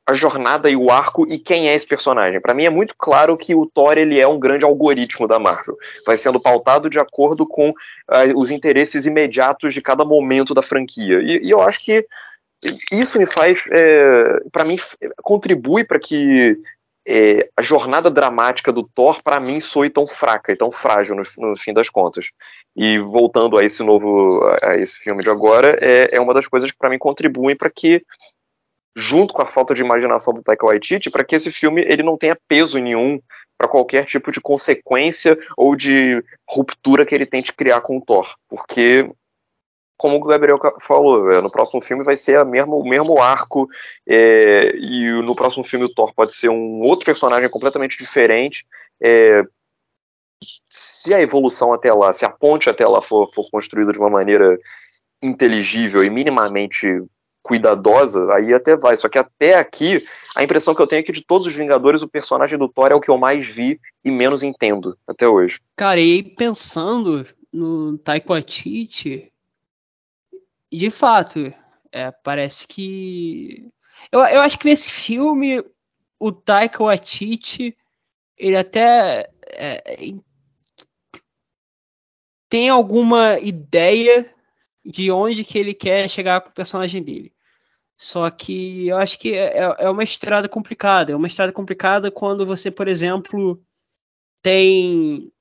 a 0.06 0.12
jornada 0.12 0.68
e 0.68 0.74
o 0.74 0.90
arco 0.90 1.26
e 1.28 1.38
quem 1.38 1.68
é 1.68 1.74
esse 1.74 1.86
personagem. 1.86 2.40
Para 2.40 2.54
mim 2.54 2.64
é 2.64 2.70
muito 2.70 2.94
claro 2.98 3.36
que 3.36 3.54
o 3.54 3.66
Thor 3.66 3.96
ele 3.96 4.18
é 4.18 4.26
um 4.26 4.38
grande 4.38 4.64
algoritmo 4.64 5.28
da 5.28 5.38
Marvel. 5.38 5.76
Vai 6.04 6.18
sendo 6.18 6.40
pautado 6.40 6.90
de 6.90 6.98
acordo 6.98 7.46
com 7.46 7.70
uh, 7.70 7.74
os 8.34 8.50
interesses 8.50 9.06
imediatos 9.06 9.72
de 9.72 9.80
cada 9.80 10.04
momento 10.04 10.54
da 10.54 10.62
franquia. 10.62 11.20
E, 11.22 11.46
e 11.46 11.50
eu 11.50 11.62
acho 11.62 11.80
que 11.80 12.04
isso 12.92 13.18
me 13.18 13.26
faz, 13.26 13.60
é, 13.72 14.40
para 14.52 14.64
mim, 14.64 14.76
contribui 15.22 15.84
para 15.84 15.98
que 15.98 16.56
é, 17.06 17.48
a 17.56 17.62
jornada 17.62 18.10
dramática 18.10 18.72
do 18.72 18.82
Thor, 18.82 19.22
para 19.22 19.40
mim, 19.40 19.60
soe 19.60 19.90
tão 19.90 20.06
fraca 20.06 20.52
e 20.52 20.56
tão 20.56 20.70
frágil 20.70 21.16
no, 21.16 21.22
no, 21.38 21.56
fim 21.56 21.72
das 21.72 21.88
contas. 21.88 22.26
E 22.76 22.98
voltando 22.98 23.58
a 23.58 23.64
esse 23.64 23.82
novo, 23.82 24.40
a 24.62 24.76
esse 24.76 24.98
filme 25.00 25.22
de 25.22 25.30
agora, 25.30 25.76
é, 25.80 26.16
é 26.16 26.20
uma 26.20 26.32
das 26.32 26.46
coisas 26.46 26.70
que 26.70 26.78
para 26.78 26.88
mim 26.88 26.98
contribuem 26.98 27.56
para 27.56 27.70
que, 27.70 28.04
junto 28.96 29.34
com 29.34 29.42
a 29.42 29.46
falta 29.46 29.74
de 29.74 29.82
imaginação 29.82 30.32
do 30.32 30.42
Taika 30.42 30.66
Waititi, 30.66 31.10
para 31.10 31.24
que 31.24 31.34
esse 31.34 31.50
filme 31.50 31.82
ele 31.82 32.02
não 32.02 32.16
tenha 32.16 32.36
peso 32.48 32.78
nenhum 32.78 33.20
para 33.58 33.68
qualquer 33.68 34.06
tipo 34.06 34.32
de 34.32 34.40
consequência 34.40 35.38
ou 35.56 35.76
de 35.76 36.22
ruptura 36.48 37.04
que 37.04 37.14
ele 37.14 37.26
tente 37.26 37.52
criar 37.52 37.80
com 37.80 37.98
o 37.98 38.00
Thor, 38.00 38.26
porque 38.48 39.10
como 40.02 40.16
o 40.16 40.24
Gabriel 40.24 40.58
falou, 40.80 41.30
é, 41.30 41.40
no 41.40 41.48
próximo 41.48 41.80
filme 41.80 42.02
vai 42.02 42.16
ser 42.16 42.36
a 42.36 42.44
mesmo, 42.44 42.76
o 42.76 42.88
mesmo 42.88 43.22
arco, 43.22 43.68
é, 44.04 44.72
e 44.74 45.22
no 45.22 45.36
próximo 45.36 45.62
filme 45.62 45.84
o 45.84 45.88
Thor 45.88 46.12
pode 46.12 46.34
ser 46.34 46.48
um 46.48 46.80
outro 46.80 47.06
personagem 47.06 47.48
completamente 47.48 47.96
diferente. 47.96 48.66
É, 49.00 49.44
se 50.68 51.14
a 51.14 51.22
evolução 51.22 51.72
até 51.72 51.92
lá, 51.92 52.12
se 52.12 52.24
a 52.24 52.30
ponte 52.30 52.68
até 52.68 52.84
lá 52.84 53.00
for, 53.00 53.30
for 53.32 53.48
construída 53.48 53.92
de 53.92 54.00
uma 54.00 54.10
maneira 54.10 54.58
inteligível 55.22 56.02
e 56.02 56.10
minimamente 56.10 56.88
cuidadosa, 57.40 58.26
aí 58.34 58.52
até 58.52 58.76
vai. 58.76 58.96
Só 58.96 59.08
que 59.08 59.18
até 59.18 59.54
aqui, 59.54 60.04
a 60.34 60.42
impressão 60.42 60.74
que 60.74 60.82
eu 60.82 60.86
tenho 60.86 60.98
é 60.98 61.02
que 61.04 61.12
de 61.12 61.24
todos 61.24 61.46
os 61.46 61.54
Vingadores, 61.54 62.02
o 62.02 62.08
personagem 62.08 62.58
do 62.58 62.68
Thor 62.68 62.90
é 62.90 62.94
o 62.96 63.00
que 63.00 63.10
eu 63.10 63.18
mais 63.18 63.46
vi 63.46 63.78
e 64.04 64.10
menos 64.10 64.42
entendo 64.42 64.98
até 65.06 65.28
hoje. 65.28 65.60
Cara, 65.76 66.00
e 66.00 66.24
pensando 66.24 67.24
no 67.52 67.98
Taika 67.98 68.40
Waititi, 70.72 70.76
de 70.78 70.90
fato, 70.90 71.52
é, 71.92 72.10
parece 72.10 72.66
que. 72.66 73.70
Eu, 74.10 74.20
eu 74.20 74.40
acho 74.40 74.58
que 74.58 74.64
nesse 74.64 74.90
filme, 74.90 75.62
o 76.18 76.32
Taika 76.32 76.82
Waititi, 76.82 77.76
ele 78.38 78.56
até 78.56 79.30
é, 79.48 79.98
tem 82.48 82.70
alguma 82.70 83.38
ideia 83.38 84.34
de 84.84 85.12
onde 85.12 85.44
que 85.44 85.58
ele 85.58 85.74
quer 85.74 86.08
chegar 86.08 86.40
com 86.40 86.48
o 86.48 86.54
personagem 86.54 87.02
dele. 87.02 87.32
Só 87.96 88.28
que 88.30 88.88
eu 88.88 88.96
acho 88.96 89.18
que 89.18 89.34
é, 89.34 89.58
é, 89.58 89.76
é 89.80 89.90
uma 89.90 90.02
estrada 90.02 90.48
complicada. 90.48 91.12
É 91.12 91.16
uma 91.16 91.26
estrada 91.26 91.52
complicada 91.52 92.10
quando 92.10 92.46
você, 92.46 92.70
por 92.70 92.88
exemplo, 92.88 93.62
tem 94.42 95.32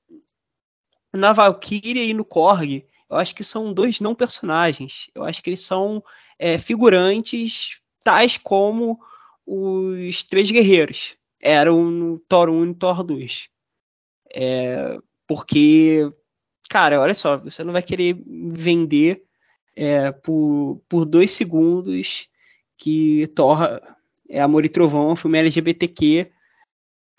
na 1.12 1.32
Valkyria 1.32 2.04
e 2.04 2.14
no 2.14 2.24
Korg 2.24 2.86
eu 3.12 3.18
acho 3.18 3.34
que 3.34 3.44
são 3.44 3.74
dois 3.74 4.00
não 4.00 4.14
personagens. 4.14 5.10
Eu 5.14 5.22
acho 5.22 5.42
que 5.42 5.50
eles 5.50 5.60
são 5.60 6.02
é, 6.38 6.56
figurantes 6.56 7.80
tais 8.02 8.38
como 8.38 8.98
os 9.46 10.22
três 10.22 10.50
guerreiros 10.50 11.16
eram 11.38 11.90
no 11.90 12.18
Thor 12.20 12.48
1 12.48 12.70
e 12.70 12.74
Thor 12.74 13.04
2. 13.04 13.48
É, 14.34 14.98
porque, 15.26 16.10
cara, 16.70 17.00
olha 17.00 17.14
só, 17.14 17.36
você 17.36 17.62
não 17.62 17.72
vai 17.72 17.82
querer 17.82 18.16
vender 18.26 19.24
é, 19.76 20.10
por, 20.10 20.82
por 20.88 21.04
dois 21.04 21.32
segundos 21.32 22.28
que 22.78 23.26
Thor 23.34 23.58
é 24.28 24.40
Amor 24.40 24.64
e 24.64 24.70
Trovão, 24.70 25.10
um 25.10 25.16
filme 25.16 25.38
LGBTQ, 25.38 26.32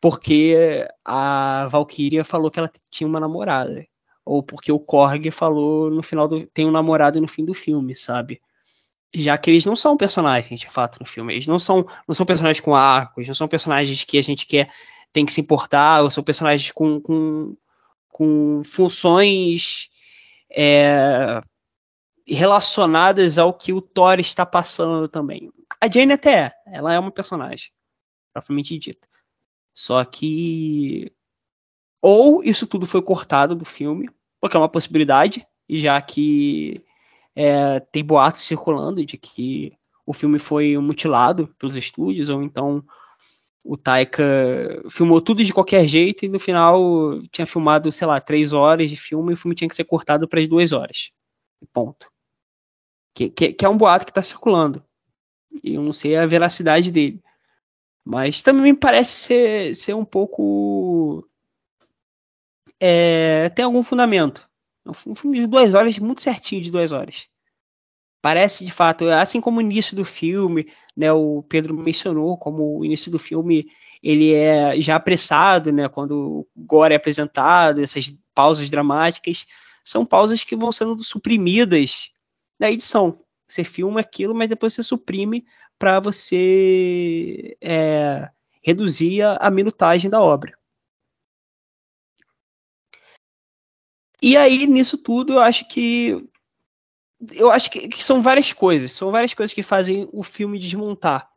porque 0.02 0.88
a 1.06 1.68
Valkyria 1.70 2.24
falou 2.24 2.50
que 2.50 2.58
ela 2.58 2.72
tinha 2.90 3.08
uma 3.08 3.20
namorada 3.20 3.86
ou 4.26 4.42
porque 4.42 4.72
o 4.72 4.80
Korg 4.80 5.30
falou 5.32 5.90
no 5.90 6.02
final 6.02 6.28
do. 6.28 6.46
tem 6.48 6.66
um 6.66 6.72
namorado 6.72 7.20
no 7.20 7.28
fim 7.28 7.44
do 7.46 7.54
filme, 7.54 7.96
sabe? 7.96 8.42
Já 9.14 9.38
que 9.38 9.52
eles 9.52 9.66
não 9.66 9.76
são 9.76 9.96
personagens, 9.98 10.60
de 10.60 10.70
fato, 10.70 11.00
no 11.00 11.06
filme. 11.06 11.34
Eles 11.34 11.48
não 11.48 11.60
são, 11.60 11.86
não 12.08 12.16
são 12.16 12.26
personagens 12.26 12.60
com 12.60 12.76
arcos, 12.76 13.28
não 13.28 13.36
são 13.36 13.48
personagens 13.48 14.04
que 14.04 14.18
a 14.18 14.24
gente 14.24 14.48
quer, 14.48 14.72
tem 15.12 15.26
que 15.26 15.32
se 15.34 15.42
importar, 15.42 16.02
ou 16.02 16.10
são 16.10 16.24
personagens 16.24 16.72
com, 16.72 17.00
com, 17.00 17.56
com 18.10 18.62
funções 18.64 19.90
é, 20.50 21.42
relacionadas 22.28 23.38
ao 23.38 23.54
que 23.54 23.74
o 23.74 23.82
Thor 23.82 24.20
está 24.20 24.46
passando 24.46 25.08
também. 25.08 25.52
A 25.80 25.88
Jane 25.92 26.14
até 26.14 26.32
é, 26.32 26.54
ela 26.66 26.94
é 26.94 27.00
uma 27.00 27.12
personagem, 27.12 27.72
propriamente 28.34 28.78
dita. 28.80 29.08
Só 29.74 30.04
que 30.06 31.12
ou 32.04 32.44
isso 32.44 32.68
tudo 32.68 32.86
foi 32.86 33.02
cortado 33.02 33.56
do 33.56 33.64
filme, 33.64 34.10
porque 34.42 34.58
é 34.58 34.60
uma 34.60 34.68
possibilidade, 34.68 35.48
já 35.70 36.02
que 36.02 36.84
é, 37.34 37.80
tem 37.80 38.04
boatos 38.04 38.44
circulando 38.44 39.06
de 39.06 39.18
que 39.18 39.72
o 40.06 40.12
filme 40.12 40.38
foi 40.38 40.78
mutilado 40.78 41.48
pelos 41.58 41.78
estúdios, 41.78 42.28
ou 42.28 42.44
então 42.44 42.84
o 43.64 43.78
Taika 43.78 44.22
filmou 44.90 45.22
tudo 45.22 45.46
de 45.46 45.54
qualquer 45.54 45.88
jeito 45.88 46.26
e 46.26 46.28
no 46.28 46.38
final 46.38 47.22
tinha 47.32 47.48
filmado, 47.48 47.90
sei 47.90 48.06
lá, 48.06 48.20
três 48.20 48.52
horas 48.52 48.90
de 48.90 48.98
filme 48.98 49.32
e 49.32 49.34
o 49.36 49.38
filme 49.38 49.56
tinha 49.56 49.70
que 49.70 49.76
ser 49.76 49.86
cortado 49.86 50.28
para 50.28 50.42
as 50.42 50.48
duas 50.50 50.74
horas. 50.74 51.10
Ponto. 51.72 52.12
Que, 53.16 53.30
que, 53.30 53.54
que 53.54 53.64
é 53.64 53.70
um 53.70 53.78
boato 53.78 54.04
que 54.04 54.12
está 54.12 54.22
circulando. 54.22 54.84
E 55.64 55.76
eu 55.76 55.82
não 55.82 55.94
sei 55.94 56.18
a 56.18 56.26
veracidade 56.26 56.92
dele. 56.92 57.24
Mas 58.04 58.44
também 58.44 58.74
me 58.74 58.78
parece 58.78 59.18
ser, 59.18 59.74
ser 59.74 59.94
um 59.94 60.04
pouco 60.04 61.26
é, 62.86 63.48
tem 63.48 63.64
algum 63.64 63.82
fundamento. 63.82 64.46
É 64.86 64.90
um 64.90 65.16
filme 65.16 65.40
de 65.40 65.48
duas 65.48 65.74
horas, 65.74 65.98
muito 66.00 66.22
certinho 66.22 66.62
de 66.62 66.70
duas 66.70 66.92
horas. 66.92 67.30
Parece 68.22 68.66
de 68.66 68.72
fato, 68.74 69.08
assim 69.08 69.40
como 69.40 69.60
o 69.60 69.62
início 69.62 69.96
do 69.96 70.04
filme, 70.04 70.68
né, 70.96 71.10
o 71.14 71.44
Pedro 71.44 71.74
mencionou, 71.74 72.38
como 72.38 72.80
o 72.80 72.84
início 72.84 73.10
do 73.10 73.18
filme 73.18 73.68
ele 74.02 74.34
é 74.34 74.80
já 74.82 74.98
apressado, 74.98 75.72
né, 75.72 75.88
quando 75.88 76.12
o 76.12 76.48
gore 76.58 76.94
é 76.94 76.98
apresentado, 76.98 77.82
essas 77.82 78.14
pausas 78.36 78.70
dramáticas, 78.70 79.46
são 79.82 80.06
pausas 80.06 80.44
que 80.44 80.56
vão 80.56 80.74
sendo 80.74 81.02
suprimidas 81.02 82.12
na 82.60 82.70
edição. 82.70 83.18
Você 83.48 83.64
filma 83.64 84.02
aquilo, 84.02 84.36
mas 84.36 84.50
depois 84.50 84.74
você 84.74 84.84
suprime 84.84 85.46
para 85.80 86.02
você 86.02 87.56
é, 87.62 88.30
reduzir 88.62 89.22
a, 89.22 89.38
a 89.38 89.50
minutagem 89.50 90.10
da 90.10 90.22
obra. 90.22 90.54
E 94.24 94.38
aí, 94.38 94.66
nisso 94.66 94.98
tudo, 94.98 95.34
eu 95.34 95.40
acho 95.40 95.68
que 95.68 96.26
eu 97.34 97.52
acho 97.52 97.70
que, 97.70 97.90
que, 97.90 98.02
são 98.02 98.22
várias 98.22 98.54
coisas, 98.54 98.94
são 98.94 99.12
várias 99.12 99.34
coisas 99.34 99.54
que 99.54 99.62
fazem 99.62 100.08
o 100.14 100.24
filme 100.24 100.58
desmontar. 100.58 101.30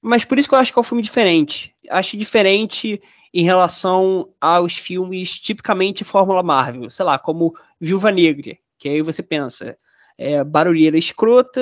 Mas 0.00 0.24
por 0.24 0.38
isso 0.38 0.48
que 0.48 0.54
eu 0.54 0.58
acho 0.58 0.72
que 0.72 0.78
é 0.78 0.80
um 0.80 0.84
filme 0.84 1.02
diferente. 1.02 1.74
Acho 1.90 2.16
diferente 2.16 2.98
em 3.32 3.44
relação 3.44 4.32
aos 4.40 4.74
filmes 4.74 5.38
tipicamente 5.38 6.02
Fórmula 6.02 6.42
Marvel, 6.42 6.88
sei 6.88 7.04
lá, 7.04 7.18
como 7.18 7.54
Viúva 7.78 8.10
Negra, 8.10 8.56
que 8.78 8.88
aí 8.88 9.02
você 9.02 9.22
pensa, 9.22 9.76
é, 10.16 10.42
barulheira 10.42 10.96
escrota, 10.96 11.60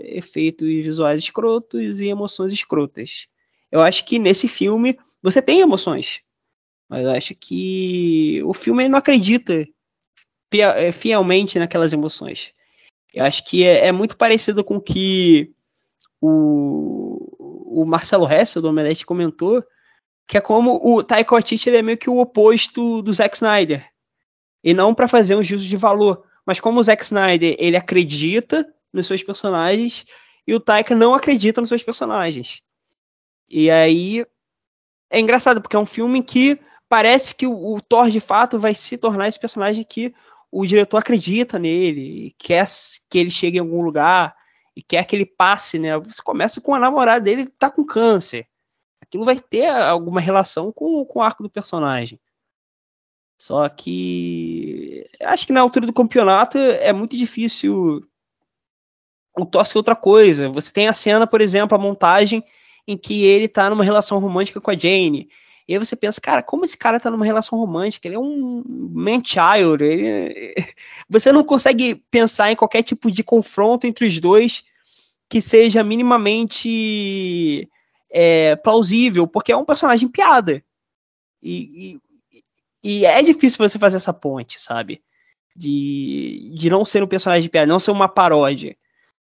efeitos 0.00 0.68
visuais 0.68 1.20
escrotos 1.20 2.00
e 2.00 2.06
emoções 2.06 2.52
escrotas. 2.52 3.26
Eu 3.70 3.80
acho 3.80 4.04
que 4.04 4.16
nesse 4.16 4.46
filme 4.46 4.96
você 5.20 5.42
tem 5.42 5.58
emoções, 5.58 6.22
mas 6.88 7.04
eu 7.04 7.10
acho 7.10 7.34
que 7.34 8.40
o 8.44 8.54
filme 8.54 8.88
não 8.88 8.98
acredita 8.98 9.66
fielmente 10.92 11.58
naquelas 11.58 11.92
emoções. 11.92 12.52
Eu 13.12 13.24
acho 13.24 13.44
que 13.44 13.64
é, 13.64 13.86
é 13.86 13.92
muito 13.92 14.16
parecido 14.16 14.62
com 14.62 14.76
o 14.76 14.80
que 14.80 15.52
o, 16.20 17.80
o 17.82 17.84
Marcelo 17.84 18.30
Hessel, 18.30 18.62
do 18.62 18.68
Omelete, 18.68 19.06
comentou, 19.06 19.64
que 20.26 20.36
é 20.36 20.40
como 20.40 20.80
o 20.84 21.02
Taika 21.02 21.34
Waititi 21.34 21.68
ele 21.68 21.78
é 21.78 21.82
meio 21.82 21.98
que 21.98 22.08
o 22.08 22.18
oposto 22.18 23.02
do 23.02 23.12
Zack 23.12 23.36
Snyder. 23.36 23.84
E 24.62 24.74
não 24.74 24.94
para 24.94 25.08
fazer 25.08 25.34
um 25.34 25.42
juízo 25.42 25.66
de 25.66 25.76
valor, 25.76 26.24
mas 26.46 26.60
como 26.60 26.78
o 26.78 26.82
Zack 26.82 27.02
Snyder 27.02 27.56
ele 27.58 27.76
acredita 27.76 28.66
nos 28.92 29.06
seus 29.06 29.22
personagens 29.22 30.04
e 30.46 30.54
o 30.54 30.60
Taika 30.60 30.94
não 30.94 31.14
acredita 31.14 31.60
nos 31.60 31.68
seus 31.68 31.82
personagens. 31.82 32.62
E 33.48 33.70
aí 33.70 34.24
é 35.10 35.18
engraçado, 35.18 35.60
porque 35.60 35.74
é 35.74 35.78
um 35.78 35.86
filme 35.86 36.22
que 36.22 36.60
parece 36.88 37.34
que 37.34 37.46
o, 37.46 37.74
o 37.74 37.80
Thor 37.80 38.08
de 38.08 38.20
fato 38.20 38.58
vai 38.58 38.74
se 38.74 38.96
tornar 38.96 39.26
esse 39.28 39.40
personagem 39.40 39.84
que 39.84 40.14
o 40.50 40.66
diretor 40.66 40.98
acredita 40.98 41.58
nele, 41.58 42.34
quer 42.38 42.66
que 43.08 43.18
ele 43.18 43.30
chegue 43.30 43.58
em 43.58 43.60
algum 43.60 43.82
lugar 43.82 44.34
e 44.74 44.82
quer 44.82 45.04
que 45.04 45.14
ele 45.14 45.26
passe, 45.26 45.78
né? 45.78 45.96
Você 45.98 46.22
começa 46.22 46.60
com 46.60 46.74
a 46.74 46.78
namorada 46.78 47.20
dele 47.20 47.46
que 47.46 47.54
tá 47.56 47.70
com 47.70 47.84
câncer. 47.84 48.46
Aquilo 49.00 49.24
vai 49.24 49.38
ter 49.38 49.66
alguma 49.66 50.20
relação 50.20 50.72
com, 50.72 51.04
com 51.04 51.18
o 51.18 51.22
arco 51.22 51.42
do 51.42 51.50
personagem. 51.50 52.20
Só 53.38 53.68
que 53.68 55.08
acho 55.20 55.46
que 55.46 55.52
na 55.52 55.60
altura 55.60 55.86
do 55.86 55.92
campeonato 55.92 56.58
é 56.58 56.92
muito 56.92 57.16
difícil 57.16 58.06
o 59.36 59.46
torce 59.46 59.76
outra 59.76 59.96
coisa. 59.96 60.50
Você 60.50 60.72
tem 60.72 60.88
a 60.88 60.92
cena, 60.92 61.26
por 61.26 61.40
exemplo, 61.40 61.76
a 61.76 61.80
montagem 61.80 62.44
em 62.86 62.98
que 62.98 63.24
ele 63.24 63.48
tá 63.48 63.70
numa 63.70 63.84
relação 63.84 64.18
romântica 64.18 64.60
com 64.60 64.70
a 64.70 64.76
Jane. 64.76 65.30
E 65.70 65.74
aí 65.74 65.78
você 65.78 65.94
pensa, 65.94 66.20
cara, 66.20 66.42
como 66.42 66.64
esse 66.64 66.76
cara 66.76 66.98
tá 66.98 67.08
numa 67.12 67.24
relação 67.24 67.56
romântica? 67.56 68.08
Ele 68.08 68.16
é 68.16 68.18
um 68.18 68.64
man-child. 68.66 69.84
Ele... 69.84 70.56
Você 71.08 71.30
não 71.30 71.44
consegue 71.44 71.94
pensar 72.10 72.50
em 72.50 72.56
qualquer 72.56 72.82
tipo 72.82 73.08
de 73.08 73.22
confronto 73.22 73.86
entre 73.86 74.04
os 74.04 74.18
dois 74.18 74.64
que 75.28 75.40
seja 75.40 75.84
minimamente 75.84 77.70
é, 78.10 78.56
plausível, 78.56 79.28
porque 79.28 79.52
é 79.52 79.56
um 79.56 79.64
personagem 79.64 80.08
piada. 80.08 80.60
E, 81.40 82.00
e, 82.32 82.42
e, 82.82 83.06
é 83.06 83.22
difícil 83.22 83.58
você 83.58 83.78
fazer 83.78 83.98
essa 83.98 84.12
ponte, 84.12 84.60
sabe? 84.60 85.00
De, 85.54 86.52
de 86.58 86.68
não 86.68 86.84
ser 86.84 87.00
um 87.00 87.06
personagem 87.06 87.48
piada, 87.48 87.72
não 87.72 87.78
ser 87.78 87.92
uma 87.92 88.08
paródia. 88.08 88.76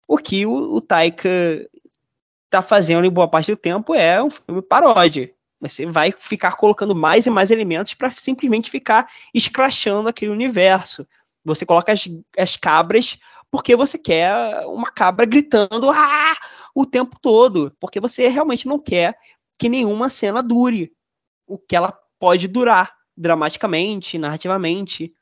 O 0.07 0.17
que 0.17 0.47
o, 0.47 0.77
o 0.77 0.81
Taika 0.81 1.29
tá 2.49 2.63
fazendo 2.63 3.05
em 3.05 3.11
boa 3.11 3.27
parte 3.27 3.51
do 3.51 3.57
tempo 3.57 3.93
é 3.93 4.23
um 4.23 4.31
filme 4.31 4.63
paródia. 4.63 5.31
Você 5.69 5.85
vai 5.85 6.11
ficar 6.11 6.55
colocando 6.57 6.93
mais 6.93 7.25
e 7.25 7.29
mais 7.29 7.49
elementos 7.51 7.93
para 7.93 8.11
simplesmente 8.11 8.69
ficar 8.69 9.07
escrachando 9.33 10.09
aquele 10.09 10.31
universo. 10.31 11.07
Você 11.45 11.65
coloca 11.65 11.91
as, 11.91 12.07
as 12.37 12.57
cabras 12.57 13.17
porque 13.49 13.75
você 13.75 13.97
quer 13.97 14.65
uma 14.65 14.91
cabra 14.91 15.25
gritando 15.25 15.89
ah! 15.91 16.35
o 16.73 16.85
tempo 16.85 17.17
todo, 17.21 17.71
porque 17.79 17.99
você 17.99 18.27
realmente 18.27 18.67
não 18.67 18.79
quer 18.79 19.15
que 19.57 19.69
nenhuma 19.69 20.09
cena 20.09 20.41
dure 20.41 20.91
o 21.47 21.57
que 21.57 21.75
ela 21.75 21.97
pode 22.19 22.47
durar 22.47 22.91
dramaticamente, 23.15 24.17
narrativamente. 24.17 25.13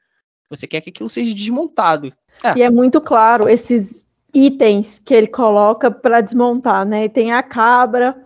Você 0.50 0.66
quer 0.66 0.82
que 0.82 0.90
aquilo 0.90 1.10
seja 1.10 1.36
desmontado. 1.36 2.14
É. 2.44 2.60
E 2.60 2.62
é 2.64 2.70
muito 2.70 3.02
claro 3.02 3.50
esses 3.50 4.06
itens 4.34 4.98
que 4.98 5.14
ele 5.14 5.28
coloca 5.28 5.92
para 5.92 6.22
desmontar, 6.22 6.86
né? 6.86 7.10
Tem 7.10 7.34
a 7.34 7.44
cabra, 7.44 8.24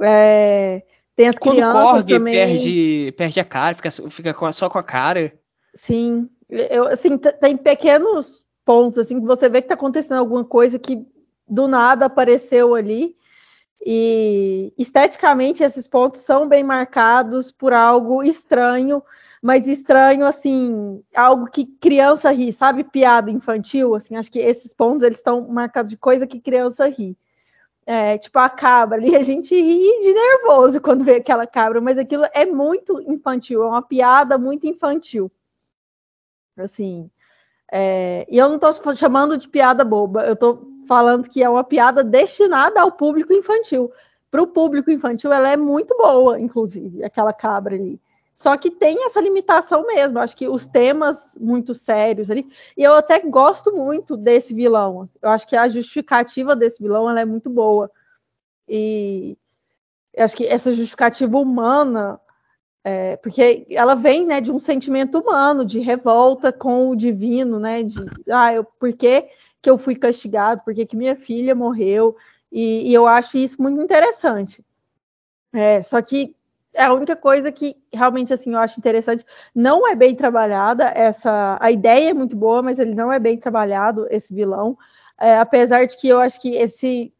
é, 0.00 0.82
tem 1.16 1.28
as 1.28 1.38
Quando 1.38 1.54
crianças 1.56 2.04
Korg 2.04 2.06
também. 2.06 2.34
perde, 2.34 3.14
perde 3.16 3.40
a 3.40 3.44
cara, 3.44 3.74
fica, 3.74 3.90
fica 3.90 4.52
só 4.52 4.68
com 4.68 4.78
a 4.78 4.82
cara. 4.82 5.32
Sim, 5.74 6.28
eu, 6.48 6.86
assim, 6.88 7.16
tem 7.16 7.56
pequenos 7.56 8.44
pontos 8.64 8.98
assim 8.98 9.20
que 9.20 9.26
você 9.26 9.48
vê 9.48 9.62
que 9.62 9.68
tá 9.68 9.74
acontecendo 9.74 10.18
alguma 10.18 10.44
coisa 10.44 10.78
que 10.78 11.04
do 11.48 11.66
nada 11.66 12.04
apareceu 12.04 12.74
ali. 12.74 13.16
E 13.88 14.74
esteticamente 14.76 15.62
esses 15.62 15.86
pontos 15.86 16.20
são 16.20 16.48
bem 16.48 16.62
marcados 16.62 17.52
por 17.52 17.72
algo 17.72 18.22
estranho, 18.22 19.02
mas 19.40 19.68
estranho 19.68 20.26
assim, 20.26 21.02
algo 21.14 21.46
que 21.46 21.64
criança 21.64 22.30
ri, 22.30 22.52
sabe? 22.52 22.84
Piada 22.84 23.30
infantil, 23.30 23.94
assim, 23.94 24.16
acho 24.16 24.30
que 24.30 24.40
esses 24.40 24.74
pontos 24.74 25.02
eles 25.02 25.18
estão 25.18 25.48
marcados 25.48 25.90
de 25.90 25.96
coisa 25.96 26.26
que 26.26 26.40
criança 26.40 26.86
ri 26.88 27.16
é, 27.86 28.18
tipo 28.18 28.36
a 28.38 28.50
cabra 28.50 28.98
ali, 28.98 29.14
a 29.14 29.22
gente 29.22 29.54
ri 29.54 30.00
de 30.00 30.12
nervoso 30.12 30.80
quando 30.80 31.04
vê 31.04 31.16
aquela 31.16 31.46
cabra, 31.46 31.80
mas 31.80 31.96
aquilo 31.96 32.24
é 32.34 32.44
muito 32.44 33.00
infantil, 33.00 33.62
é 33.62 33.66
uma 33.66 33.82
piada 33.82 34.36
muito 34.36 34.66
infantil. 34.66 35.30
Assim, 36.56 37.08
é, 37.70 38.26
e 38.28 38.36
eu 38.36 38.48
não 38.48 38.56
estou 38.56 38.94
chamando 38.96 39.38
de 39.38 39.48
piada 39.48 39.84
boba, 39.84 40.24
eu 40.24 40.32
estou 40.32 40.66
falando 40.86 41.28
que 41.28 41.42
é 41.42 41.48
uma 41.48 41.62
piada 41.62 42.02
destinada 42.02 42.80
ao 42.80 42.90
público 42.90 43.32
infantil. 43.32 43.92
Para 44.30 44.42
o 44.42 44.46
público 44.48 44.90
infantil, 44.90 45.32
ela 45.32 45.48
é 45.48 45.56
muito 45.56 45.96
boa, 45.96 46.40
inclusive, 46.40 47.04
aquela 47.04 47.32
cabra 47.32 47.76
ali. 47.76 48.00
Só 48.36 48.54
que 48.58 48.70
tem 48.70 49.02
essa 49.06 49.18
limitação 49.18 49.86
mesmo. 49.86 50.18
Acho 50.18 50.36
que 50.36 50.46
os 50.46 50.66
temas 50.66 51.38
muito 51.40 51.72
sérios 51.72 52.30
ali. 52.30 52.46
E 52.76 52.82
eu 52.82 52.92
até 52.92 53.18
gosto 53.18 53.74
muito 53.74 54.14
desse 54.14 54.52
vilão. 54.52 55.08
Eu 55.22 55.30
acho 55.30 55.48
que 55.48 55.56
a 55.56 55.66
justificativa 55.66 56.54
desse 56.54 56.82
vilão 56.82 57.08
ela 57.08 57.22
é 57.22 57.24
muito 57.24 57.48
boa. 57.48 57.90
E 58.68 59.38
acho 60.18 60.36
que 60.36 60.46
essa 60.46 60.70
justificativa 60.70 61.38
humana, 61.38 62.20
é, 62.84 63.16
porque 63.16 63.66
ela 63.70 63.94
vem 63.94 64.26
né, 64.26 64.38
de 64.42 64.52
um 64.52 64.60
sentimento 64.60 65.18
humano, 65.18 65.64
de 65.64 65.78
revolta 65.78 66.52
com 66.52 66.90
o 66.90 66.96
divino, 66.96 67.58
né? 67.58 67.84
De 67.84 67.94
ah, 68.30 68.52
eu, 68.52 68.64
por 68.64 68.92
que, 68.92 69.30
que 69.62 69.70
eu 69.70 69.78
fui 69.78 69.96
castigado? 69.96 70.60
Por 70.62 70.74
que, 70.74 70.84
que 70.84 70.94
minha 70.94 71.16
filha 71.16 71.54
morreu? 71.54 72.14
E, 72.52 72.90
e 72.90 72.92
eu 72.92 73.06
acho 73.06 73.38
isso 73.38 73.62
muito 73.62 73.80
interessante. 73.80 74.62
É, 75.54 75.80
só 75.80 76.02
que 76.02 76.35
é 76.76 76.84
a 76.84 76.92
única 76.92 77.16
coisa 77.16 77.50
que 77.50 77.76
realmente 77.92 78.32
assim 78.32 78.52
eu 78.52 78.58
acho 78.58 78.78
interessante. 78.78 79.24
Não 79.54 79.88
é 79.88 79.94
bem 79.94 80.14
trabalhada 80.14 80.84
essa. 80.94 81.56
A 81.60 81.70
ideia 81.70 82.10
é 82.10 82.14
muito 82.14 82.36
boa, 82.36 82.62
mas 82.62 82.78
ele 82.78 82.94
não 82.94 83.12
é 83.12 83.18
bem 83.18 83.38
trabalhado 83.38 84.06
esse 84.10 84.32
vilão. 84.34 84.76
É, 85.18 85.38
apesar 85.38 85.86
de 85.86 85.96
que 85.96 86.08
eu 86.08 86.20
acho 86.20 86.40
que 86.40 86.50
esse 86.50 87.12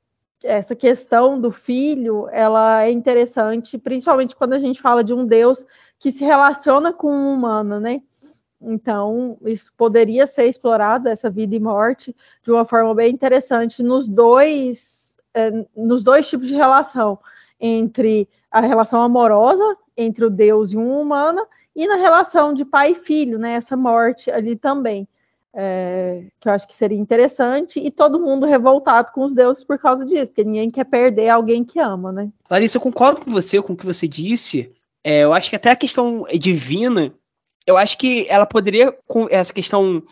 essa 0.44 0.76
questão 0.76 1.40
do 1.40 1.50
filho 1.50 2.28
ela 2.30 2.84
é 2.84 2.90
interessante, 2.90 3.78
principalmente 3.78 4.36
quando 4.36 4.52
a 4.52 4.58
gente 4.58 4.80
fala 4.80 5.02
de 5.02 5.14
um 5.14 5.26
Deus 5.26 5.64
que 5.98 6.12
se 6.12 6.24
relaciona 6.24 6.92
com 6.92 7.10
um 7.10 7.34
humano, 7.34 7.80
né? 7.80 8.02
Então, 8.60 9.38
isso 9.44 9.72
poderia 9.76 10.26
ser 10.26 10.46
explorado, 10.46 11.08
essa 11.08 11.30
vida 11.30 11.54
e 11.54 11.60
morte, 11.60 12.14
de 12.42 12.50
uma 12.50 12.64
forma 12.64 12.94
bem 12.94 13.12
interessante 13.12 13.82
nos 13.82 14.08
dois, 14.08 15.16
é, 15.34 15.50
nos 15.74 16.02
dois 16.02 16.28
tipos 16.28 16.46
de 16.46 16.54
relação 16.54 17.18
entre 17.58 18.28
a 18.56 18.60
relação 18.60 19.02
amorosa 19.02 19.76
entre 19.94 20.24
o 20.24 20.30
Deus 20.30 20.72
e 20.72 20.78
um 20.78 20.98
humana 20.98 21.46
e 21.74 21.86
na 21.86 21.96
relação 21.96 22.54
de 22.54 22.64
pai 22.64 22.92
e 22.92 22.94
filho, 22.94 23.38
né? 23.38 23.52
Essa 23.52 23.76
morte 23.76 24.30
ali 24.30 24.56
também. 24.56 25.06
É, 25.52 26.24
que 26.40 26.48
eu 26.48 26.52
acho 26.52 26.66
que 26.66 26.74
seria 26.74 26.98
interessante, 26.98 27.80
e 27.80 27.90
todo 27.90 28.20
mundo 28.20 28.44
revoltado 28.46 29.10
com 29.12 29.24
os 29.24 29.34
deuses 29.34 29.64
por 29.64 29.78
causa 29.78 30.04
disso, 30.04 30.30
porque 30.30 30.44
ninguém 30.44 30.70
quer 30.70 30.84
perder 30.84 31.30
alguém 31.30 31.64
que 31.64 31.78
ama, 31.78 32.12
né? 32.12 32.30
Larissa, 32.50 32.76
eu 32.76 32.80
concordo 32.80 33.22
com 33.22 33.30
você, 33.30 33.60
com 33.60 33.72
o 33.72 33.76
que 33.76 33.86
você 33.86 34.06
disse. 34.06 34.70
É, 35.04 35.20
eu 35.20 35.32
acho 35.32 35.48
que 35.48 35.56
até 35.56 35.70
a 35.70 35.76
questão 35.76 36.26
divina, 36.38 37.12
eu 37.66 37.76
acho 37.76 37.96
que 37.96 38.26
ela 38.28 38.46
poderia, 38.46 38.92
com 39.06 39.26
essa 39.30 39.52
questão 39.52 40.02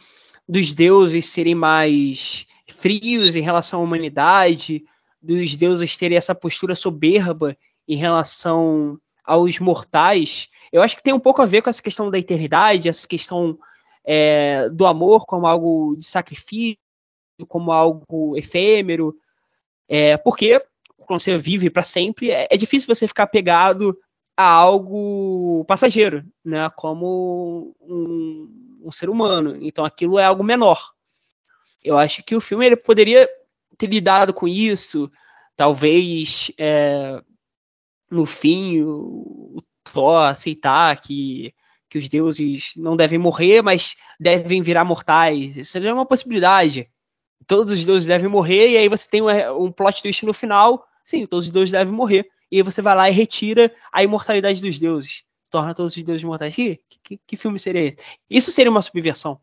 dos 0.46 0.72
deuses 0.72 1.30
serem 1.30 1.54
mais 1.54 2.46
frios 2.68 3.36
em 3.36 3.42
relação 3.42 3.80
à 3.80 3.82
humanidade, 3.82 4.84
dos 5.20 5.56
deuses 5.56 5.96
terem 5.96 6.16
essa 6.16 6.34
postura 6.34 6.74
soberba 6.74 7.56
em 7.86 7.96
relação 7.96 8.98
aos 9.24 9.58
mortais, 9.58 10.48
eu 10.72 10.82
acho 10.82 10.96
que 10.96 11.02
tem 11.02 11.14
um 11.14 11.20
pouco 11.20 11.40
a 11.40 11.46
ver 11.46 11.62
com 11.62 11.70
essa 11.70 11.82
questão 11.82 12.10
da 12.10 12.18
eternidade, 12.18 12.88
essa 12.88 13.06
questão 13.06 13.58
é, 14.04 14.68
do 14.68 14.86
amor 14.86 15.24
como 15.26 15.46
algo 15.46 15.96
de 15.96 16.04
sacrifício, 16.04 16.78
como 17.48 17.72
algo 17.72 18.36
efêmero, 18.36 19.16
é, 19.88 20.16
porque 20.16 20.62
quando 20.98 21.20
você 21.20 21.36
vive 21.36 21.70
para 21.70 21.82
sempre, 21.82 22.30
é, 22.30 22.48
é, 22.50 22.56
difícil 22.56 22.92
você 22.92 23.06
ficar 23.06 23.26
pegado 23.26 23.96
a 24.36 24.48
algo 24.48 25.64
passageiro, 25.66 26.24
né, 26.44 26.68
como 26.76 27.74
um, 27.80 28.78
um 28.82 28.90
ser 28.90 29.08
humano. 29.08 29.56
Então 29.60 29.84
aquilo 29.84 30.18
é 30.18 30.24
algo 30.24 30.42
menor. 30.42 30.92
Eu 31.82 31.98
acho 31.98 32.22
que 32.24 32.34
o 32.34 32.40
filme 32.40 32.66
ele 32.66 32.76
poderia 32.76 33.28
ter 33.76 33.86
lidado 33.86 34.32
com 34.32 34.48
isso, 34.48 35.10
talvez 35.56 36.50
é, 36.58 37.22
no 38.10 38.26
fim 38.26 38.80
o, 38.82 39.56
o 39.56 39.62
Thor 39.92 40.24
aceitar 40.24 41.00
que, 41.00 41.54
que 41.88 41.98
os 41.98 42.08
deuses 42.08 42.72
não 42.76 42.96
devem 42.96 43.18
morrer, 43.18 43.62
mas 43.62 43.96
devem 44.18 44.62
virar 44.62 44.84
mortais. 44.84 45.56
Isso 45.56 45.72
seria 45.72 45.94
uma 45.94 46.06
possibilidade. 46.06 46.88
Todos 47.46 47.72
os 47.72 47.84
deuses 47.84 48.06
devem 48.06 48.28
morrer, 48.28 48.70
e 48.70 48.78
aí 48.78 48.88
você 48.88 49.08
tem 49.08 49.22
um, 49.22 49.64
um 49.64 49.70
plot 49.70 50.02
twist 50.02 50.24
no 50.24 50.32
final. 50.32 50.86
Sim, 51.04 51.26
todos 51.26 51.46
os 51.46 51.52
deuses 51.52 51.72
devem 51.72 51.92
morrer. 51.92 52.28
E 52.50 52.56
aí 52.56 52.62
você 52.62 52.80
vai 52.80 52.94
lá 52.94 53.10
e 53.10 53.12
retira 53.12 53.74
a 53.92 54.02
imortalidade 54.02 54.60
dos 54.62 54.78
deuses. 54.78 55.24
Torna 55.50 55.74
todos 55.74 55.96
os 55.96 56.02
deuses 56.02 56.24
mortais. 56.24 56.54
Que, 56.54 56.80
que, 57.02 57.20
que 57.26 57.36
filme 57.36 57.58
seria 57.58 57.82
esse? 57.82 57.96
Isso 58.28 58.50
seria 58.50 58.70
uma 58.70 58.82
subversão. 58.82 59.40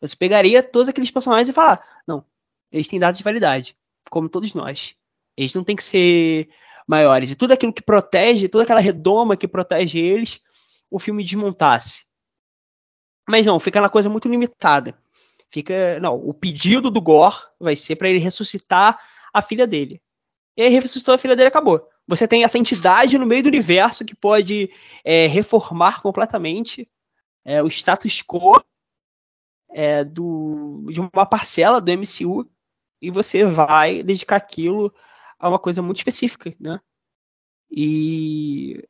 Você 0.00 0.16
pegaria 0.16 0.62
todos 0.62 0.88
aqueles 0.88 1.10
personagens 1.10 1.48
e 1.48 1.52
falar: 1.52 1.80
não, 2.06 2.24
eles 2.70 2.88
têm 2.88 2.98
dados 2.98 3.18
de 3.18 3.24
validade, 3.24 3.76
como 4.10 4.28
todos 4.28 4.54
nós. 4.54 4.96
Eles 5.36 5.54
não 5.54 5.62
têm 5.62 5.76
que 5.76 5.84
ser 5.84 6.48
maiores. 6.86 7.30
E 7.30 7.36
tudo 7.36 7.52
aquilo 7.52 7.72
que 7.72 7.82
protege, 7.82 8.48
toda 8.48 8.64
aquela 8.64 8.80
redoma 8.80 9.36
que 9.36 9.48
protege 9.48 9.98
eles, 9.98 10.40
o 10.90 10.98
filme 10.98 11.24
desmontasse. 11.24 12.06
Mas 13.28 13.46
não, 13.46 13.58
fica 13.60 13.80
na 13.80 13.88
coisa 13.88 14.08
muito 14.08 14.28
limitada. 14.28 14.98
Fica, 15.50 16.00
não, 16.00 16.16
o 16.16 16.32
pedido 16.32 16.90
do 16.90 17.00
Gore 17.00 17.36
vai 17.60 17.76
ser 17.76 17.96
para 17.96 18.08
ele 18.08 18.18
ressuscitar 18.18 18.98
a 19.32 19.42
filha 19.42 19.66
dele. 19.66 20.00
E 20.56 20.62
aí 20.62 20.68
ressuscitou 20.68 21.14
a 21.14 21.18
filha 21.18 21.36
dele 21.36 21.48
acabou. 21.48 21.88
Você 22.06 22.26
tem 22.26 22.44
essa 22.44 22.58
entidade 22.58 23.16
no 23.16 23.26
meio 23.26 23.42
do 23.42 23.48
universo 23.48 24.04
que 24.04 24.14
pode 24.14 24.70
é, 25.04 25.26
reformar 25.26 26.02
completamente 26.02 26.88
é, 27.44 27.62
o 27.62 27.68
status 27.68 28.22
quo 28.22 28.60
é, 29.70 30.04
do, 30.04 30.84
de 30.90 31.00
uma 31.00 31.26
parcela 31.26 31.80
do 31.80 31.92
MCU 31.92 32.48
e 33.00 33.10
você 33.10 33.44
vai 33.44 34.02
dedicar 34.02 34.36
aquilo 34.36 34.92
a 35.42 35.48
uma 35.48 35.58
coisa 35.58 35.82
muito 35.82 35.98
específica, 35.98 36.54
né? 36.58 36.80
E 37.70 38.82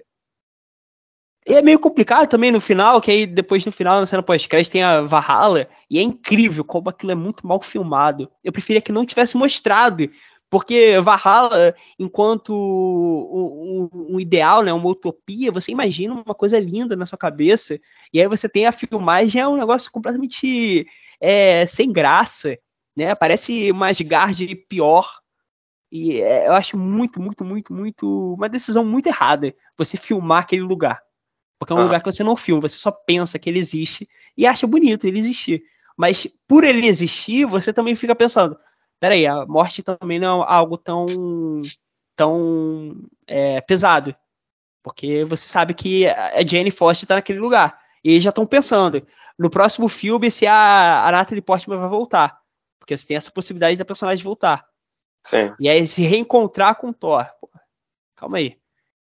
e 1.44 1.54
é 1.54 1.62
meio 1.62 1.78
complicado 1.80 2.28
também 2.28 2.52
no 2.52 2.60
final, 2.60 3.00
que 3.00 3.10
aí 3.10 3.26
depois 3.26 3.66
no 3.66 3.72
final, 3.72 3.98
na 3.98 4.06
cena 4.06 4.22
pós-crédito, 4.22 4.70
tem 4.70 4.82
a 4.84 5.00
Valhalla, 5.02 5.68
e 5.90 5.98
é 5.98 6.02
incrível 6.02 6.64
como 6.64 6.88
aquilo 6.88 7.10
é 7.10 7.16
muito 7.16 7.44
mal 7.44 7.60
filmado. 7.60 8.30
Eu 8.44 8.52
preferia 8.52 8.80
que 8.80 8.92
não 8.92 9.04
tivesse 9.04 9.36
mostrado, 9.36 10.08
porque 10.48 11.00
Valhalla, 11.00 11.74
enquanto 11.98 12.52
um, 12.54 13.88
um, 13.92 14.14
um, 14.14 14.20
ideal, 14.20 14.62
né, 14.62 14.72
uma 14.72 14.88
utopia, 14.88 15.50
você 15.50 15.72
imagina 15.72 16.14
uma 16.14 16.34
coisa 16.34 16.60
linda 16.60 16.94
na 16.94 17.06
sua 17.06 17.18
cabeça, 17.18 17.80
e 18.12 18.20
aí 18.20 18.28
você 18.28 18.48
tem 18.48 18.66
a 18.66 18.72
filmagem, 18.72 19.40
é 19.40 19.48
um 19.48 19.56
negócio 19.56 19.90
completamente 19.90 20.86
é, 21.20 21.66
sem 21.66 21.92
graça, 21.92 22.56
né? 22.96 23.14
Parece 23.16 23.72
uma 23.72 23.88
Asgard 23.88 24.54
pior. 24.68 25.21
E 25.92 26.22
é, 26.22 26.48
eu 26.48 26.54
acho 26.54 26.78
muito, 26.78 27.20
muito, 27.20 27.44
muito, 27.44 27.70
muito. 27.70 28.34
Uma 28.34 28.48
decisão 28.48 28.82
muito 28.82 29.08
errada 29.08 29.54
você 29.76 29.98
filmar 29.98 30.40
aquele 30.40 30.62
lugar. 30.62 31.02
Porque 31.58 31.74
é 31.74 31.76
um 31.76 31.80
ah. 31.80 31.82
lugar 31.82 32.00
que 32.00 32.10
você 32.10 32.24
não 32.24 32.34
filma, 32.34 32.62
você 32.62 32.78
só 32.78 32.90
pensa 32.90 33.38
que 33.38 33.50
ele 33.50 33.58
existe 33.58 34.08
e 34.34 34.46
acha 34.46 34.66
bonito 34.66 35.06
ele 35.06 35.18
existir. 35.18 35.62
Mas 35.94 36.26
por 36.48 36.64
ele 36.64 36.86
existir, 36.86 37.44
você 37.44 37.74
também 37.74 37.94
fica 37.94 38.14
pensando: 38.14 38.58
peraí, 38.98 39.26
a 39.26 39.44
morte 39.44 39.82
também 39.82 40.18
não 40.18 40.42
é 40.42 40.46
algo 40.48 40.78
tão, 40.78 41.04
tão 42.16 42.96
é, 43.26 43.60
pesado. 43.60 44.16
Porque 44.82 45.26
você 45.26 45.46
sabe 45.46 45.74
que 45.74 46.06
a 46.06 46.42
Jane 46.44 46.70
Foster 46.70 47.04
está 47.04 47.16
naquele 47.16 47.38
lugar. 47.38 47.78
E 48.02 48.10
eles 48.12 48.22
já 48.22 48.30
estão 48.30 48.46
pensando 48.46 49.06
no 49.38 49.50
próximo 49.50 49.88
filme 49.88 50.30
se 50.30 50.46
a, 50.46 51.06
a 51.06 51.12
Natalie 51.12 51.42
Portman 51.42 51.78
vai 51.78 51.88
voltar. 51.88 52.40
Porque 52.80 52.96
você 52.96 53.06
tem 53.06 53.16
essa 53.16 53.30
possibilidade 53.30 53.76
da 53.76 53.84
personagem 53.84 54.24
voltar. 54.24 54.71
Sim. 55.24 55.52
E 55.58 55.68
aí 55.68 55.86
se 55.86 56.02
reencontrar 56.02 56.76
com 56.76 56.92
Thor. 56.92 57.26
Pô, 57.40 57.48
calma 58.16 58.38
aí. 58.38 58.56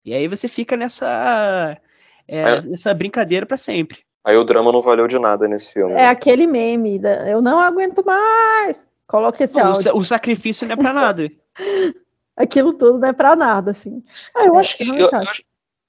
E 0.04 0.14
aí 0.14 0.26
você 0.26 0.48
fica 0.48 0.76
nessa 0.76 1.78
é, 2.26 2.42
essa 2.72 2.94
brincadeira 2.94 3.44
para 3.44 3.56
sempre. 3.56 3.98
Aí 4.24 4.36
o 4.36 4.44
drama 4.44 4.70
não 4.70 4.80
valeu 4.80 5.08
de 5.08 5.18
nada 5.18 5.48
nesse 5.48 5.72
filme. 5.72 5.94
É 5.94 6.08
aquele 6.08 6.46
meme, 6.46 6.98
da, 6.98 7.28
eu 7.28 7.40
não 7.40 7.58
aguento 7.58 8.04
mais. 8.04 8.90
Coloca 9.06 9.42
esse 9.42 9.56
não, 9.56 9.72
áudio. 9.72 9.96
O, 9.96 10.04
sacrifício 10.04 10.66
não 10.66 10.74
é 10.74 10.76
para 10.76 10.92
nada. 10.92 11.30
Aquilo 12.36 12.72
tudo 12.72 12.98
não 12.98 13.08
é 13.08 13.12
para 13.12 13.34
nada, 13.34 13.72
assim. 13.72 14.02
Ah, 14.34 14.46
eu 14.46 14.54
é, 14.56 14.60
acho 14.60 14.76
que. 14.76 14.88
Eu, 14.88 15.08
eu 15.10 15.18
acho... 15.18 15.42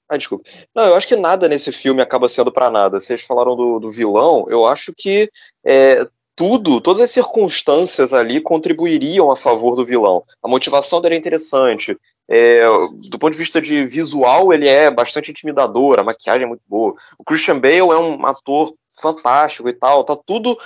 Ah, 0.08 0.16
desculpa. 0.16 0.48
Não, 0.74 0.86
eu 0.86 0.94
acho 0.96 1.06
que 1.06 1.16
nada 1.16 1.48
nesse 1.48 1.70
filme 1.70 2.02
acaba 2.02 2.28
sendo 2.28 2.50
para 2.50 2.70
nada. 2.70 2.98
Vocês 2.98 3.22
falaram 3.22 3.54
do, 3.54 3.78
do 3.78 3.90
vilão, 3.90 4.46
eu 4.48 4.66
acho 4.66 4.92
que 4.96 5.30
é, 5.64 6.04
tudo, 6.34 6.80
todas 6.80 7.02
as 7.02 7.10
circunstâncias 7.10 8.12
ali 8.12 8.40
contribuiriam 8.40 9.30
a 9.30 9.36
favor 9.36 9.74
do 9.74 9.84
vilão. 9.84 10.22
A 10.42 10.48
motivação 10.48 11.00
dele 11.00 11.14
é 11.14 11.18
interessante, 11.18 11.96
é, 12.28 12.62
do 13.10 13.18
ponto 13.18 13.32
de 13.32 13.38
vista 13.38 13.60
de 13.60 13.84
visual, 13.84 14.52
ele 14.52 14.66
é 14.66 14.90
bastante 14.90 15.30
intimidador, 15.30 15.98
a 15.98 16.04
maquiagem 16.04 16.44
é 16.44 16.48
muito 16.48 16.62
boa. 16.66 16.94
O 17.18 17.24
Christian 17.24 17.58
Bale 17.58 17.78
é 17.78 17.98
um 17.98 18.24
ator 18.24 18.72
fantástico 19.00 19.68
e 19.68 19.72
tal, 19.72 20.04
tá 20.04 20.16
tudo 20.16 20.58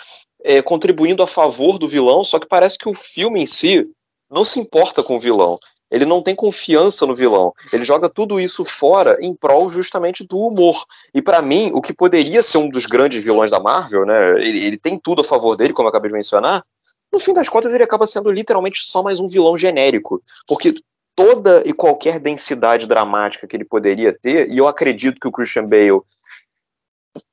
é, 0.44 0.62
contribuindo 0.62 1.22
a 1.22 1.26
favor 1.26 1.78
do 1.78 1.88
vilão, 1.88 2.22
só 2.22 2.38
que 2.38 2.46
parece 2.46 2.78
que 2.78 2.88
o 2.88 2.94
filme 2.94 3.42
em 3.42 3.46
si 3.46 3.86
não 4.30 4.44
se 4.44 4.60
importa 4.60 5.02
com 5.02 5.16
o 5.16 5.20
vilão. 5.20 5.58
Ele 5.90 6.04
não 6.04 6.22
tem 6.22 6.34
confiança 6.34 7.06
no 7.06 7.14
vilão. 7.14 7.52
Ele 7.72 7.84
joga 7.84 8.08
tudo 8.08 8.40
isso 8.40 8.64
fora 8.64 9.16
em 9.20 9.34
prol 9.34 9.70
justamente 9.70 10.26
do 10.26 10.38
humor. 10.38 10.84
E 11.14 11.22
para 11.22 11.40
mim, 11.40 11.70
o 11.72 11.80
que 11.80 11.92
poderia 11.92 12.42
ser 12.42 12.58
um 12.58 12.68
dos 12.68 12.86
grandes 12.86 13.22
vilões 13.22 13.50
da 13.50 13.60
Marvel, 13.60 14.04
né? 14.04 14.32
Ele, 14.40 14.66
ele 14.66 14.78
tem 14.78 14.98
tudo 14.98 15.20
a 15.20 15.24
favor 15.24 15.56
dele, 15.56 15.72
como 15.72 15.86
eu 15.86 15.90
acabei 15.90 16.10
de 16.10 16.16
mencionar. 16.16 16.64
No 17.12 17.20
fim 17.20 17.32
das 17.32 17.48
contas, 17.48 17.72
ele 17.72 17.84
acaba 17.84 18.06
sendo 18.06 18.30
literalmente 18.30 18.80
só 18.82 19.02
mais 19.02 19.20
um 19.20 19.28
vilão 19.28 19.56
genérico. 19.56 20.20
Porque 20.46 20.74
toda 21.14 21.62
e 21.64 21.72
qualquer 21.72 22.20
densidade 22.20 22.86
dramática 22.86 23.46
que 23.46 23.56
ele 23.56 23.64
poderia 23.64 24.12
ter, 24.12 24.52
e 24.52 24.58
eu 24.58 24.68
acredito 24.68 25.18
que 25.18 25.26
o 25.26 25.32
Christian 25.32 25.66
Bale 25.66 26.02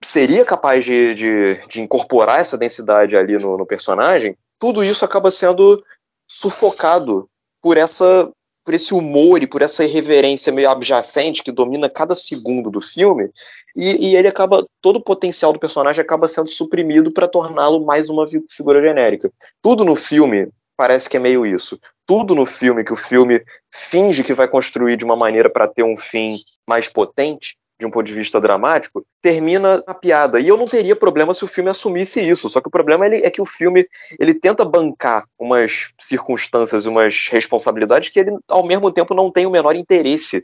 seria 0.01 0.45
capaz 0.45 0.85
de, 0.85 1.13
de, 1.13 1.55
de 1.67 1.81
incorporar 1.81 2.39
essa 2.39 2.57
densidade 2.57 3.17
ali 3.17 3.37
no, 3.37 3.57
no, 3.57 3.65
personagem, 3.65 4.37
tudo 4.57 4.83
isso 4.83 5.03
acaba 5.03 5.29
sendo 5.29 5.83
sufocado 6.25 7.29
por 7.61 7.75
essa 7.75 8.31
por 8.63 8.73
esse 8.73 8.93
humor 8.93 9.43
e 9.43 9.47
por 9.47 9.61
essa 9.61 9.83
irreverência 9.83 10.53
meio 10.53 10.69
abjacente 10.69 11.43
que 11.43 11.51
domina 11.51 11.89
cada 11.89 12.15
segundo 12.15 12.71
do 12.71 12.79
filme, 12.79 13.29
e, 13.75 14.09
e 14.09 14.15
ele 14.15 14.27
acaba 14.27 14.65
todo 14.81 14.97
o 14.97 15.03
potencial 15.03 15.51
do 15.51 15.59
personagem 15.59 16.01
acaba 16.01 16.27
sendo 16.27 16.49
suprimido 16.49 17.11
para 17.11 17.27
torná-lo 17.27 17.85
mais 17.85 18.09
uma 18.09 18.25
figura 18.47 18.81
genérica. 18.81 19.31
Tudo 19.61 19.83
no 19.83 19.95
filme 19.95 20.49
parece 20.77 21.09
que 21.09 21.17
é 21.17 21.19
meio 21.19 21.45
isso. 21.45 21.79
Tudo 22.05 22.35
no 22.35 22.45
filme 22.45 22.83
que 22.83 22.93
o 22.93 22.97
filme 22.97 23.43
finge 23.71 24.23
que 24.23 24.33
vai 24.33 24.47
construir 24.47 24.97
de 24.97 25.05
uma 25.05 25.15
maneira 25.15 25.49
para 25.49 25.67
ter 25.67 25.83
um 25.83 25.95
fim 25.95 26.39
mais 26.67 26.89
potente, 26.89 27.55
de 27.83 27.87
um 27.87 27.91
ponto 27.91 28.05
de 28.05 28.13
vista 28.13 28.39
dramático, 28.39 29.05
termina 29.21 29.83
na 29.85 29.93
piada. 29.93 30.39
E 30.39 30.47
eu 30.47 30.55
não 30.55 30.65
teria 30.65 30.95
problema 30.95 31.33
se 31.33 31.43
o 31.43 31.47
filme 31.47 31.69
assumisse 31.69 32.21
isso. 32.21 32.49
Só 32.49 32.61
que 32.61 32.67
o 32.69 32.71
problema 32.71 33.05
é, 33.05 33.29
que 33.29 33.41
o 33.41 33.45
filme 33.45 33.85
ele 34.17 34.33
tenta 34.33 34.63
bancar 34.63 35.25
umas 35.37 35.91
circunstâncias, 35.99 36.85
umas 36.85 37.27
responsabilidades 37.29 38.09
que 38.09 38.21
ele, 38.21 38.31
ao 38.47 38.65
mesmo 38.65 38.91
tempo, 38.91 39.13
não 39.13 39.29
tem 39.29 39.45
o 39.45 39.51
menor 39.51 39.75
interesse 39.75 40.41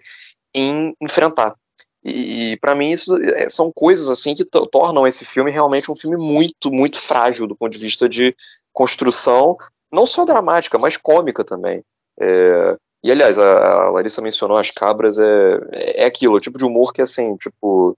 em 0.54 0.94
enfrentar. 1.02 1.56
E, 2.04 2.52
e 2.52 2.58
para 2.58 2.76
mim 2.76 2.92
isso 2.92 3.16
é, 3.18 3.50
são 3.50 3.72
coisas 3.74 4.10
assim 4.10 4.36
que 4.36 4.46
tornam 4.46 5.08
esse 5.08 5.26
filme 5.26 5.52
realmente 5.52 5.92
um 5.92 5.96
filme 5.96 6.18
muito, 6.18 6.72
muito 6.72 6.98
frágil 6.98 7.48
do 7.48 7.56
ponto 7.56 7.72
de 7.72 7.80
vista 7.80 8.08
de 8.08 8.36
construção 8.72 9.58
não 9.92 10.06
só 10.06 10.24
dramática, 10.24 10.78
mas 10.78 10.98
cômica 10.98 11.44
também. 11.44 11.84
É, 12.20 12.78
e 13.04 13.12
aliás, 13.12 13.40
a, 13.40 13.90
Larissa 13.90 14.22
mencionou 14.22 14.58
as 14.58 14.72
cabras, 14.72 15.18
é, 15.18 15.60
é 15.72 16.06
aquilo, 16.06 16.36
o 16.36 16.40
tipo 16.40 16.58
de 16.58 16.66
humor 16.66 16.94
que 16.94 17.02
assim, 17.02 17.36
tipo, 17.38 17.98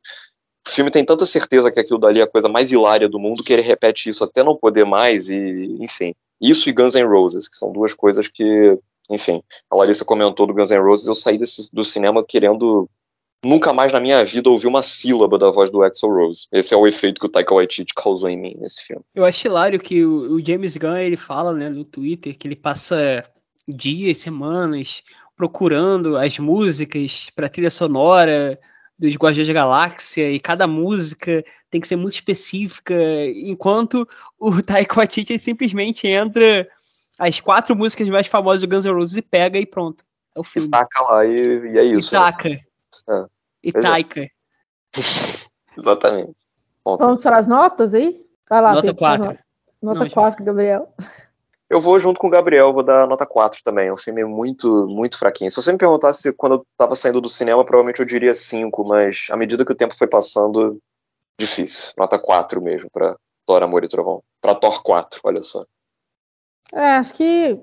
o 0.68 0.70
filme 0.70 0.92
tem 0.92 1.04
tanta 1.04 1.26
certeza 1.26 1.72
que 1.72 1.80
aquilo 1.80 2.00
dali 2.00 2.20
é 2.20 2.24
a 2.24 2.30
coisa 2.30 2.48
mais 2.48 2.72
hilária 2.72 3.10
do 3.10 3.20
mundo 3.20 3.44
que 3.44 3.52
ele 3.52 3.62
repete 3.62 4.10
isso 4.10 4.24
até 4.24 4.44
não 4.44 4.56
poder 4.56 4.86
mais, 4.86 5.30
e 5.30 5.78
enfim. 5.80 6.14
Isso 6.40 6.70
e 6.70 6.74
Guns 6.74 6.96
N' 6.96 7.06
Roses, 7.06 7.48
que 7.48 7.56
são 7.56 7.72
duas 7.72 7.94
coisas 7.94 8.28
que, 8.28 8.78
enfim, 9.10 9.44
a 9.70 9.76
Larissa 9.76 10.06
comentou 10.06 10.48
do 10.48 10.54
Guns 10.54 10.72
N' 10.72 10.80
Roses, 10.80 11.08
eu 11.08 11.16
saí 11.16 11.38
desse, 11.38 11.70
do 11.72 11.86
cinema 11.86 12.24
querendo 12.24 12.90
nunca 13.44 13.74
mais 13.74 13.92
na 13.92 14.00
minha 14.00 14.24
vida 14.24 14.50
ouvi 14.50 14.68
uma 14.68 14.84
sílaba 14.84 15.38
da 15.38 15.50
voz 15.50 15.70
do 15.70 15.82
Axel 15.82 16.10
Rose. 16.10 16.48
Esse 16.52 16.74
é 16.74 16.78
o 16.78 16.88
efeito 16.88 17.20
que 17.20 17.26
o 17.26 17.30
Taika 17.30 17.54
Waititi 17.54 17.94
causou 17.96 18.30
em 18.30 18.38
mim 18.38 18.56
nesse 18.60 18.84
filme. 18.84 19.04
Eu 19.16 19.26
acho 19.26 19.48
hilário 19.48 19.80
que 19.80 20.06
o, 20.06 20.36
o 20.36 20.46
James 20.46 20.78
Gunn, 20.78 20.98
ele 20.98 21.18
fala, 21.18 21.54
né, 21.54 21.70
no 21.70 21.84
Twitter, 21.84 22.38
que 22.38 22.48
ele 22.48 22.56
passa 22.56 23.24
dias, 23.68 24.20
semanas 24.20 25.04
procurando 25.36 26.18
as 26.18 26.38
músicas 26.38 27.30
para 27.36 27.50
trilha 27.50 27.70
sonora 27.70 28.60
dos 28.98 29.16
Guardiões 29.16 29.48
da 29.48 29.54
Galáxia 29.54 30.32
e 30.32 30.40
cada 30.40 30.68
música 30.68 31.44
tem 31.72 31.82
que 31.82 31.88
ser 31.88 31.96
muito 31.96 32.14
específica, 32.14 32.94
enquanto 33.36 34.08
o 34.40 34.52
Taika 34.62 34.96
Waititi 34.96 35.40
simplesmente 35.40 36.08
entra 36.08 36.66
as 37.18 37.40
quatro 37.40 37.76
músicas 37.76 38.08
mais 38.10 38.28
famosas 38.28 38.62
do 38.62 38.68
Guns 38.68 38.86
N' 38.86 38.94
Roses 38.94 39.18
e 39.18 39.22
pega 39.22 39.58
e 39.58 39.66
pronto. 39.66 40.06
É 40.36 40.40
o 40.40 40.44
filme. 40.44 40.68
E 40.68 40.72
taca 40.72 41.02
lá 41.02 41.26
e, 41.26 41.72
e 41.72 41.78
é 41.78 41.84
isso. 41.84 42.10
E 42.10 42.12
taca. 42.12 42.50
Né? 42.50 42.60
É. 43.10 43.26
E 43.64 43.70
é. 43.70 43.72
Taika. 43.72 44.28
Exatamente. 45.78 46.36
Ponto. 46.84 47.04
Vamos 47.04 47.22
para 47.22 47.38
as 47.38 47.48
notas 47.48 47.94
aí? 47.94 48.24
Vai 48.50 48.62
lá, 48.62 48.74
Nota 48.74 48.94
4. 48.94 49.38
Nota 49.82 50.00
Não, 50.04 50.10
4, 50.10 50.44
Gabriel. 50.44 50.94
Eu 51.72 51.80
vou 51.80 51.98
junto 52.02 52.20
com 52.20 52.28
o 52.28 52.30
Gabriel, 52.30 52.74
vou 52.74 52.84
dar 52.84 53.08
nota 53.08 53.26
4 53.26 53.62
também. 53.64 53.88
É 53.88 53.94
um 53.94 53.98
filme 53.98 54.26
muito, 54.26 54.86
muito 54.88 55.18
fraquinho. 55.18 55.50
Se 55.50 55.56
você 55.56 55.72
me 55.72 55.78
perguntasse 55.78 56.34
quando 56.34 56.56
eu 56.56 56.66
tava 56.76 56.98
saindo 56.98 57.22
do 57.22 57.30
cinema, 57.30 57.64
provavelmente 57.64 58.02
eu 58.02 58.06
diria 58.06 58.36
5, 58.36 58.84
mas 58.84 59.28
à 59.32 59.38
medida 59.38 59.64
que 59.64 59.72
o 59.72 59.76
tempo 59.76 59.96
foi 59.96 60.06
passando, 60.06 60.78
difícil. 61.40 61.94
Nota 61.98 62.20
4 62.20 62.62
mesmo 62.62 62.90
pra 62.92 63.16
Thor, 63.46 63.64
Amor 63.64 63.86
e 63.86 63.88
Trovão. 63.88 64.22
Pra 64.42 64.54
Thor 64.54 64.84
4, 64.84 65.22
olha 65.24 65.42
só. 65.42 65.66
É, 66.74 66.98
acho 66.98 67.14
que 67.14 67.58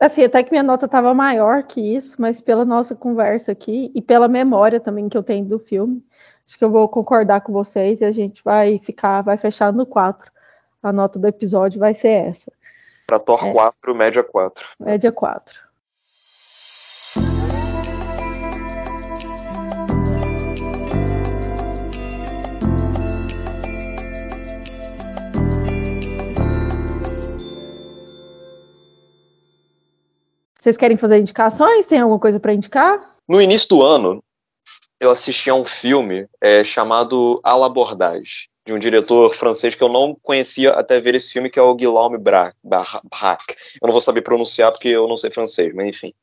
assim, 0.00 0.24
até 0.24 0.42
que 0.42 0.50
minha 0.50 0.62
nota 0.62 0.86
estava 0.86 1.12
maior 1.12 1.62
que 1.64 1.82
isso, 1.82 2.16
mas 2.18 2.40
pela 2.40 2.64
nossa 2.64 2.96
conversa 2.96 3.52
aqui 3.52 3.92
e 3.94 4.00
pela 4.00 4.26
memória 4.26 4.80
também 4.80 5.06
que 5.06 5.18
eu 5.18 5.22
tenho 5.22 5.44
do 5.44 5.58
filme, 5.58 6.02
acho 6.46 6.56
que 6.56 6.64
eu 6.64 6.70
vou 6.70 6.88
concordar 6.88 7.42
com 7.42 7.52
vocês 7.52 8.00
e 8.00 8.06
a 8.06 8.10
gente 8.10 8.42
vai 8.42 8.78
ficar, 8.78 9.20
vai 9.20 9.36
fechar 9.36 9.70
no 9.70 9.84
4. 9.84 10.32
A 10.82 10.90
nota 10.90 11.18
do 11.18 11.28
episódio 11.28 11.78
vai 11.78 11.92
ser 11.92 12.08
essa. 12.08 12.50
Pra 13.10 13.18
Thor 13.18 13.44
É. 13.44 13.52
4, 13.52 13.92
média 13.92 14.22
4. 14.22 14.68
Média 14.78 15.10
4. 15.10 15.68
Vocês 30.56 30.76
querem 30.76 30.96
fazer 30.96 31.18
indicações? 31.18 31.86
Tem 31.86 31.98
alguma 31.98 32.20
coisa 32.20 32.38
para 32.38 32.54
indicar? 32.54 33.00
No 33.28 33.42
início 33.42 33.70
do 33.70 33.82
ano, 33.82 34.22
eu 35.00 35.10
assisti 35.10 35.50
a 35.50 35.54
um 35.56 35.64
filme 35.64 36.28
é, 36.40 36.62
chamado 36.62 37.40
A 37.42 37.56
l'Abordage, 37.56 38.49
de 38.70 38.74
um 38.74 38.78
diretor 38.78 39.34
francês 39.34 39.74
que 39.74 39.82
eu 39.82 39.88
não 39.88 40.16
conhecia 40.22 40.70
até 40.70 41.00
ver 41.00 41.16
esse 41.16 41.32
filme, 41.32 41.50
que 41.50 41.58
é 41.58 41.62
o 41.62 41.74
Guillaume 41.74 42.18
Braque. 42.18 42.56
Eu 42.64 43.86
não 43.86 43.92
vou 43.92 44.00
saber 44.00 44.22
pronunciar 44.22 44.70
porque 44.70 44.88
eu 44.88 45.08
não 45.08 45.16
sei 45.16 45.30
francês, 45.30 45.74
mas 45.74 45.86
enfim. 45.86 46.14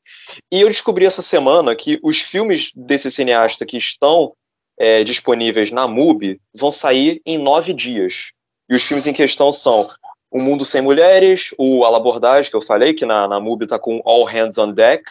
E 0.50 0.62
eu 0.62 0.68
descobri 0.68 1.04
essa 1.04 1.20
semana 1.20 1.76
que 1.76 1.98
os 2.02 2.20
filmes 2.20 2.72
desse 2.74 3.10
cineasta 3.10 3.66
que 3.66 3.76
estão 3.76 4.32
é, 4.78 5.04
disponíveis 5.04 5.70
na 5.70 5.86
MUBI 5.86 6.40
vão 6.54 6.72
sair 6.72 7.20
em 7.26 7.36
nove 7.36 7.74
dias. 7.74 8.30
E 8.70 8.74
os 8.74 8.82
filmes 8.82 9.06
em 9.06 9.12
questão 9.12 9.52
são 9.52 9.86
O 10.30 10.40
Mundo 10.40 10.64
Sem 10.64 10.80
Mulheres, 10.80 11.54
o 11.58 11.84
A 11.84 11.90
l'Abordage, 11.90 12.50
que 12.50 12.56
eu 12.56 12.62
falei, 12.62 12.94
que 12.94 13.04
na, 13.04 13.28
na 13.28 13.40
MUBI 13.40 13.66
tá 13.66 13.78
com 13.78 14.00
All 14.04 14.24
Hands 14.24 14.56
on 14.56 14.72
Deck, 14.72 15.04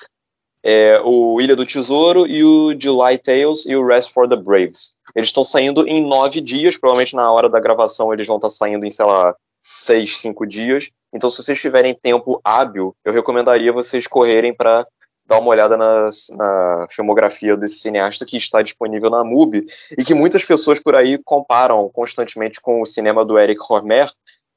é, 0.69 0.99
o 1.01 1.39
Ilha 1.39 1.55
do 1.55 1.65
Tesouro 1.65 2.27
e 2.27 2.43
o 2.43 2.77
July 2.77 3.17
Tales 3.17 3.65
e 3.65 3.73
o 3.73 3.87
Rest 3.87 4.11
for 4.11 4.27
the 4.27 4.35
Braves. 4.35 4.97
Eles 5.15 5.29
estão 5.29 5.41
saindo 5.41 5.87
em 5.87 6.05
nove 6.05 6.41
dias, 6.41 6.77
provavelmente 6.77 7.15
na 7.15 7.31
hora 7.31 7.47
da 7.47 7.57
gravação 7.57 8.11
eles 8.13 8.27
vão 8.27 8.35
estar 8.35 8.49
saindo 8.49 8.85
em, 8.85 8.91
sei 8.91 9.05
lá, 9.05 9.33
seis, 9.63 10.17
cinco 10.17 10.45
dias. 10.45 10.89
Então, 11.13 11.29
se 11.29 11.41
vocês 11.41 11.61
tiverem 11.61 11.93
tempo 11.95 12.41
hábil, 12.43 12.93
eu 13.05 13.13
recomendaria 13.13 13.71
vocês 13.71 14.07
correrem 14.07 14.53
para 14.53 14.85
dar 15.25 15.39
uma 15.39 15.51
olhada 15.51 15.77
nas- 15.77 16.27
na 16.31 16.85
filmografia 16.89 17.55
desse 17.55 17.79
cineasta 17.79 18.25
que 18.25 18.35
está 18.35 18.61
disponível 18.61 19.09
na 19.09 19.23
MUBI 19.23 19.65
e 19.97 20.03
que 20.03 20.13
muitas 20.13 20.43
pessoas 20.43 20.81
por 20.81 20.95
aí 20.95 21.17
comparam 21.23 21.89
constantemente 21.93 22.59
com 22.59 22.81
o 22.81 22.85
cinema 22.85 23.23
do 23.23 23.39
Eric 23.39 23.61
Rohmer. 23.63 24.11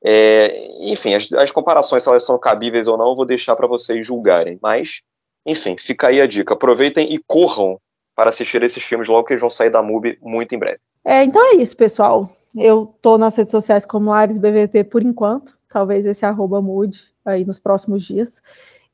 É, 0.04 0.90
enfim, 0.90 1.14
as, 1.14 1.30
as 1.32 1.52
comparações, 1.52 2.02
se 2.02 2.08
elas 2.08 2.24
são 2.24 2.36
cabíveis 2.36 2.88
ou 2.88 2.96
não, 2.98 3.11
eu 3.11 3.16
vou 3.16 3.26
deixar 3.26 3.54
para 3.54 3.68
vocês 3.68 4.04
julgarem. 4.04 4.58
Mas 4.61 5.02
enfim, 5.45 5.76
fica 5.78 6.09
aí 6.09 6.20
a 6.20 6.26
dica. 6.26 6.55
Aproveitem 6.55 7.12
e 7.12 7.18
corram 7.26 7.78
para 8.14 8.30
assistir 8.30 8.62
esses 8.62 8.82
filmes 8.82 9.09
logo 9.09 9.26
que 9.26 9.32
eles 9.32 9.41
vão 9.41 9.51
sair 9.51 9.70
da 9.70 9.82
MUBI 9.82 10.18
muito 10.20 10.55
em 10.55 10.59
breve. 10.59 10.80
É, 11.05 11.24
então 11.24 11.43
é 11.53 11.57
isso, 11.57 11.76
pessoal. 11.76 12.30
Eu 12.55 12.95
tô 13.01 13.16
nas 13.16 13.36
redes 13.36 13.51
sociais 13.51 13.86
como 13.86 14.11
LaresBVP 14.11 14.84
por 14.84 15.03
enquanto. 15.03 15.59
Talvez 15.68 16.05
esse 16.05 16.26
arroba 16.26 16.61
mude 16.61 17.05
aí 17.24 17.45
nos 17.45 17.59
próximos 17.59 18.05
dias. 18.05 18.43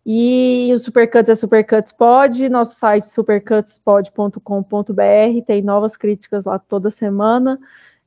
E 0.05 0.71
o 0.73 0.79
Supercuts 0.79 1.29
é 1.29 1.35
Supercuts 1.35 1.91
Pod, 1.91 2.49
nosso 2.49 2.79
site 2.79 3.07
supercutspod.com.br, 3.07 5.45
tem 5.45 5.63
novas 5.63 5.97
críticas 5.97 6.45
lá 6.45 6.61
toda 6.61 6.91
semana. 6.91 7.59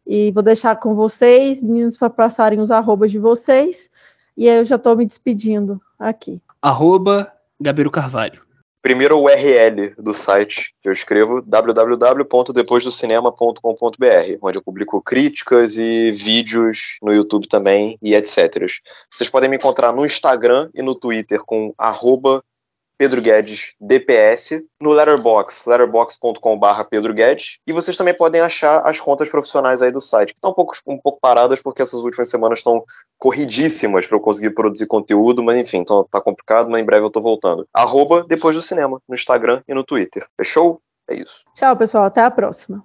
E 0.08 0.32
vou 0.32 0.42
deixar 0.42 0.78
com 0.78 0.96
vocês, 0.96 1.62
meninos, 1.62 1.98
para 1.98 2.10
passarem 2.10 2.62
os 2.62 2.72
arrobas 2.72 3.12
de 3.12 3.20
vocês. 3.20 3.90
E 4.38 4.48
aí 4.48 4.60
eu 4.60 4.66
já 4.66 4.78
estou 4.78 4.96
me 4.96 5.06
despedindo 5.06 5.82
aqui. 6.00 6.42
Arroba 6.62 7.30
Gabriel 7.60 7.92
Carvalho. 7.92 8.42
Primeiro 8.82 9.18
o 9.18 9.26
URL 9.26 9.94
do 9.98 10.14
site 10.14 10.74
que 10.82 10.88
eu 10.88 10.94
escrevo, 10.94 11.42
www.depoisdocinema.com.br, 11.42 14.38
onde 14.42 14.58
eu 14.58 14.62
publico 14.62 15.02
críticas 15.02 15.78
e 15.78 16.14
vídeos 16.14 16.98
no 17.02 17.12
YouTube 17.12 17.46
também 17.46 17.98
e 18.02 18.16
etc. 18.16 18.66
Vocês 19.12 19.30
podem 19.30 19.50
me 19.50 19.58
encontrar 19.58 19.92
no 19.92 20.06
Instagram 20.06 20.70
e 20.74 20.82
no 20.82 20.96
Twitter 20.96 21.42
com 21.46 21.74
arroba 21.78 22.42
Pedro 23.00 23.22
Guedes 23.22 23.76
DPS, 23.80 24.62
no 24.82 24.92
Letterbox, 24.92 25.66
letterbox.com.br 25.66 26.84
Pedro 26.90 27.14
Guedes, 27.14 27.60
e 27.66 27.72
vocês 27.72 27.96
também 27.96 28.14
podem 28.14 28.42
achar 28.42 28.82
as 28.82 29.00
contas 29.00 29.30
profissionais 29.30 29.82
aí 29.82 29.90
do 29.90 30.02
site, 30.02 30.34
que 30.34 30.38
estão 30.38 30.52
um 30.52 30.54
pouco, 30.54 30.76
um 30.86 30.98
pouco 30.98 31.18
paradas 31.22 31.62
porque 31.62 31.82
essas 31.82 32.02
últimas 32.02 32.30
semanas 32.30 32.60
estão 32.60 32.84
corridíssimas 33.18 34.06
para 34.06 34.18
eu 34.18 34.22
conseguir 34.22 34.50
produzir 34.50 34.86
conteúdo, 34.86 35.42
mas 35.42 35.56
enfim, 35.56 35.78
então 35.78 36.06
tá 36.12 36.20
complicado, 36.20 36.70
mas 36.70 36.82
em 36.82 36.86
breve 36.86 37.06
eu 37.06 37.10
tô 37.10 37.22
voltando. 37.22 37.66
Arroba 37.74 38.26
depois 38.28 38.54
do 38.54 38.62
cinema, 38.62 39.00
no 39.08 39.16
Instagram 39.16 39.64
e 39.66 39.74
no 39.74 39.86
Twitter. 39.86 40.28
Fechou? 40.36 40.82
É 41.10 41.16
isso. 41.16 41.46
Tchau, 41.56 41.78
pessoal. 41.78 42.04
Até 42.04 42.22
a 42.22 42.30
próxima. 42.30 42.84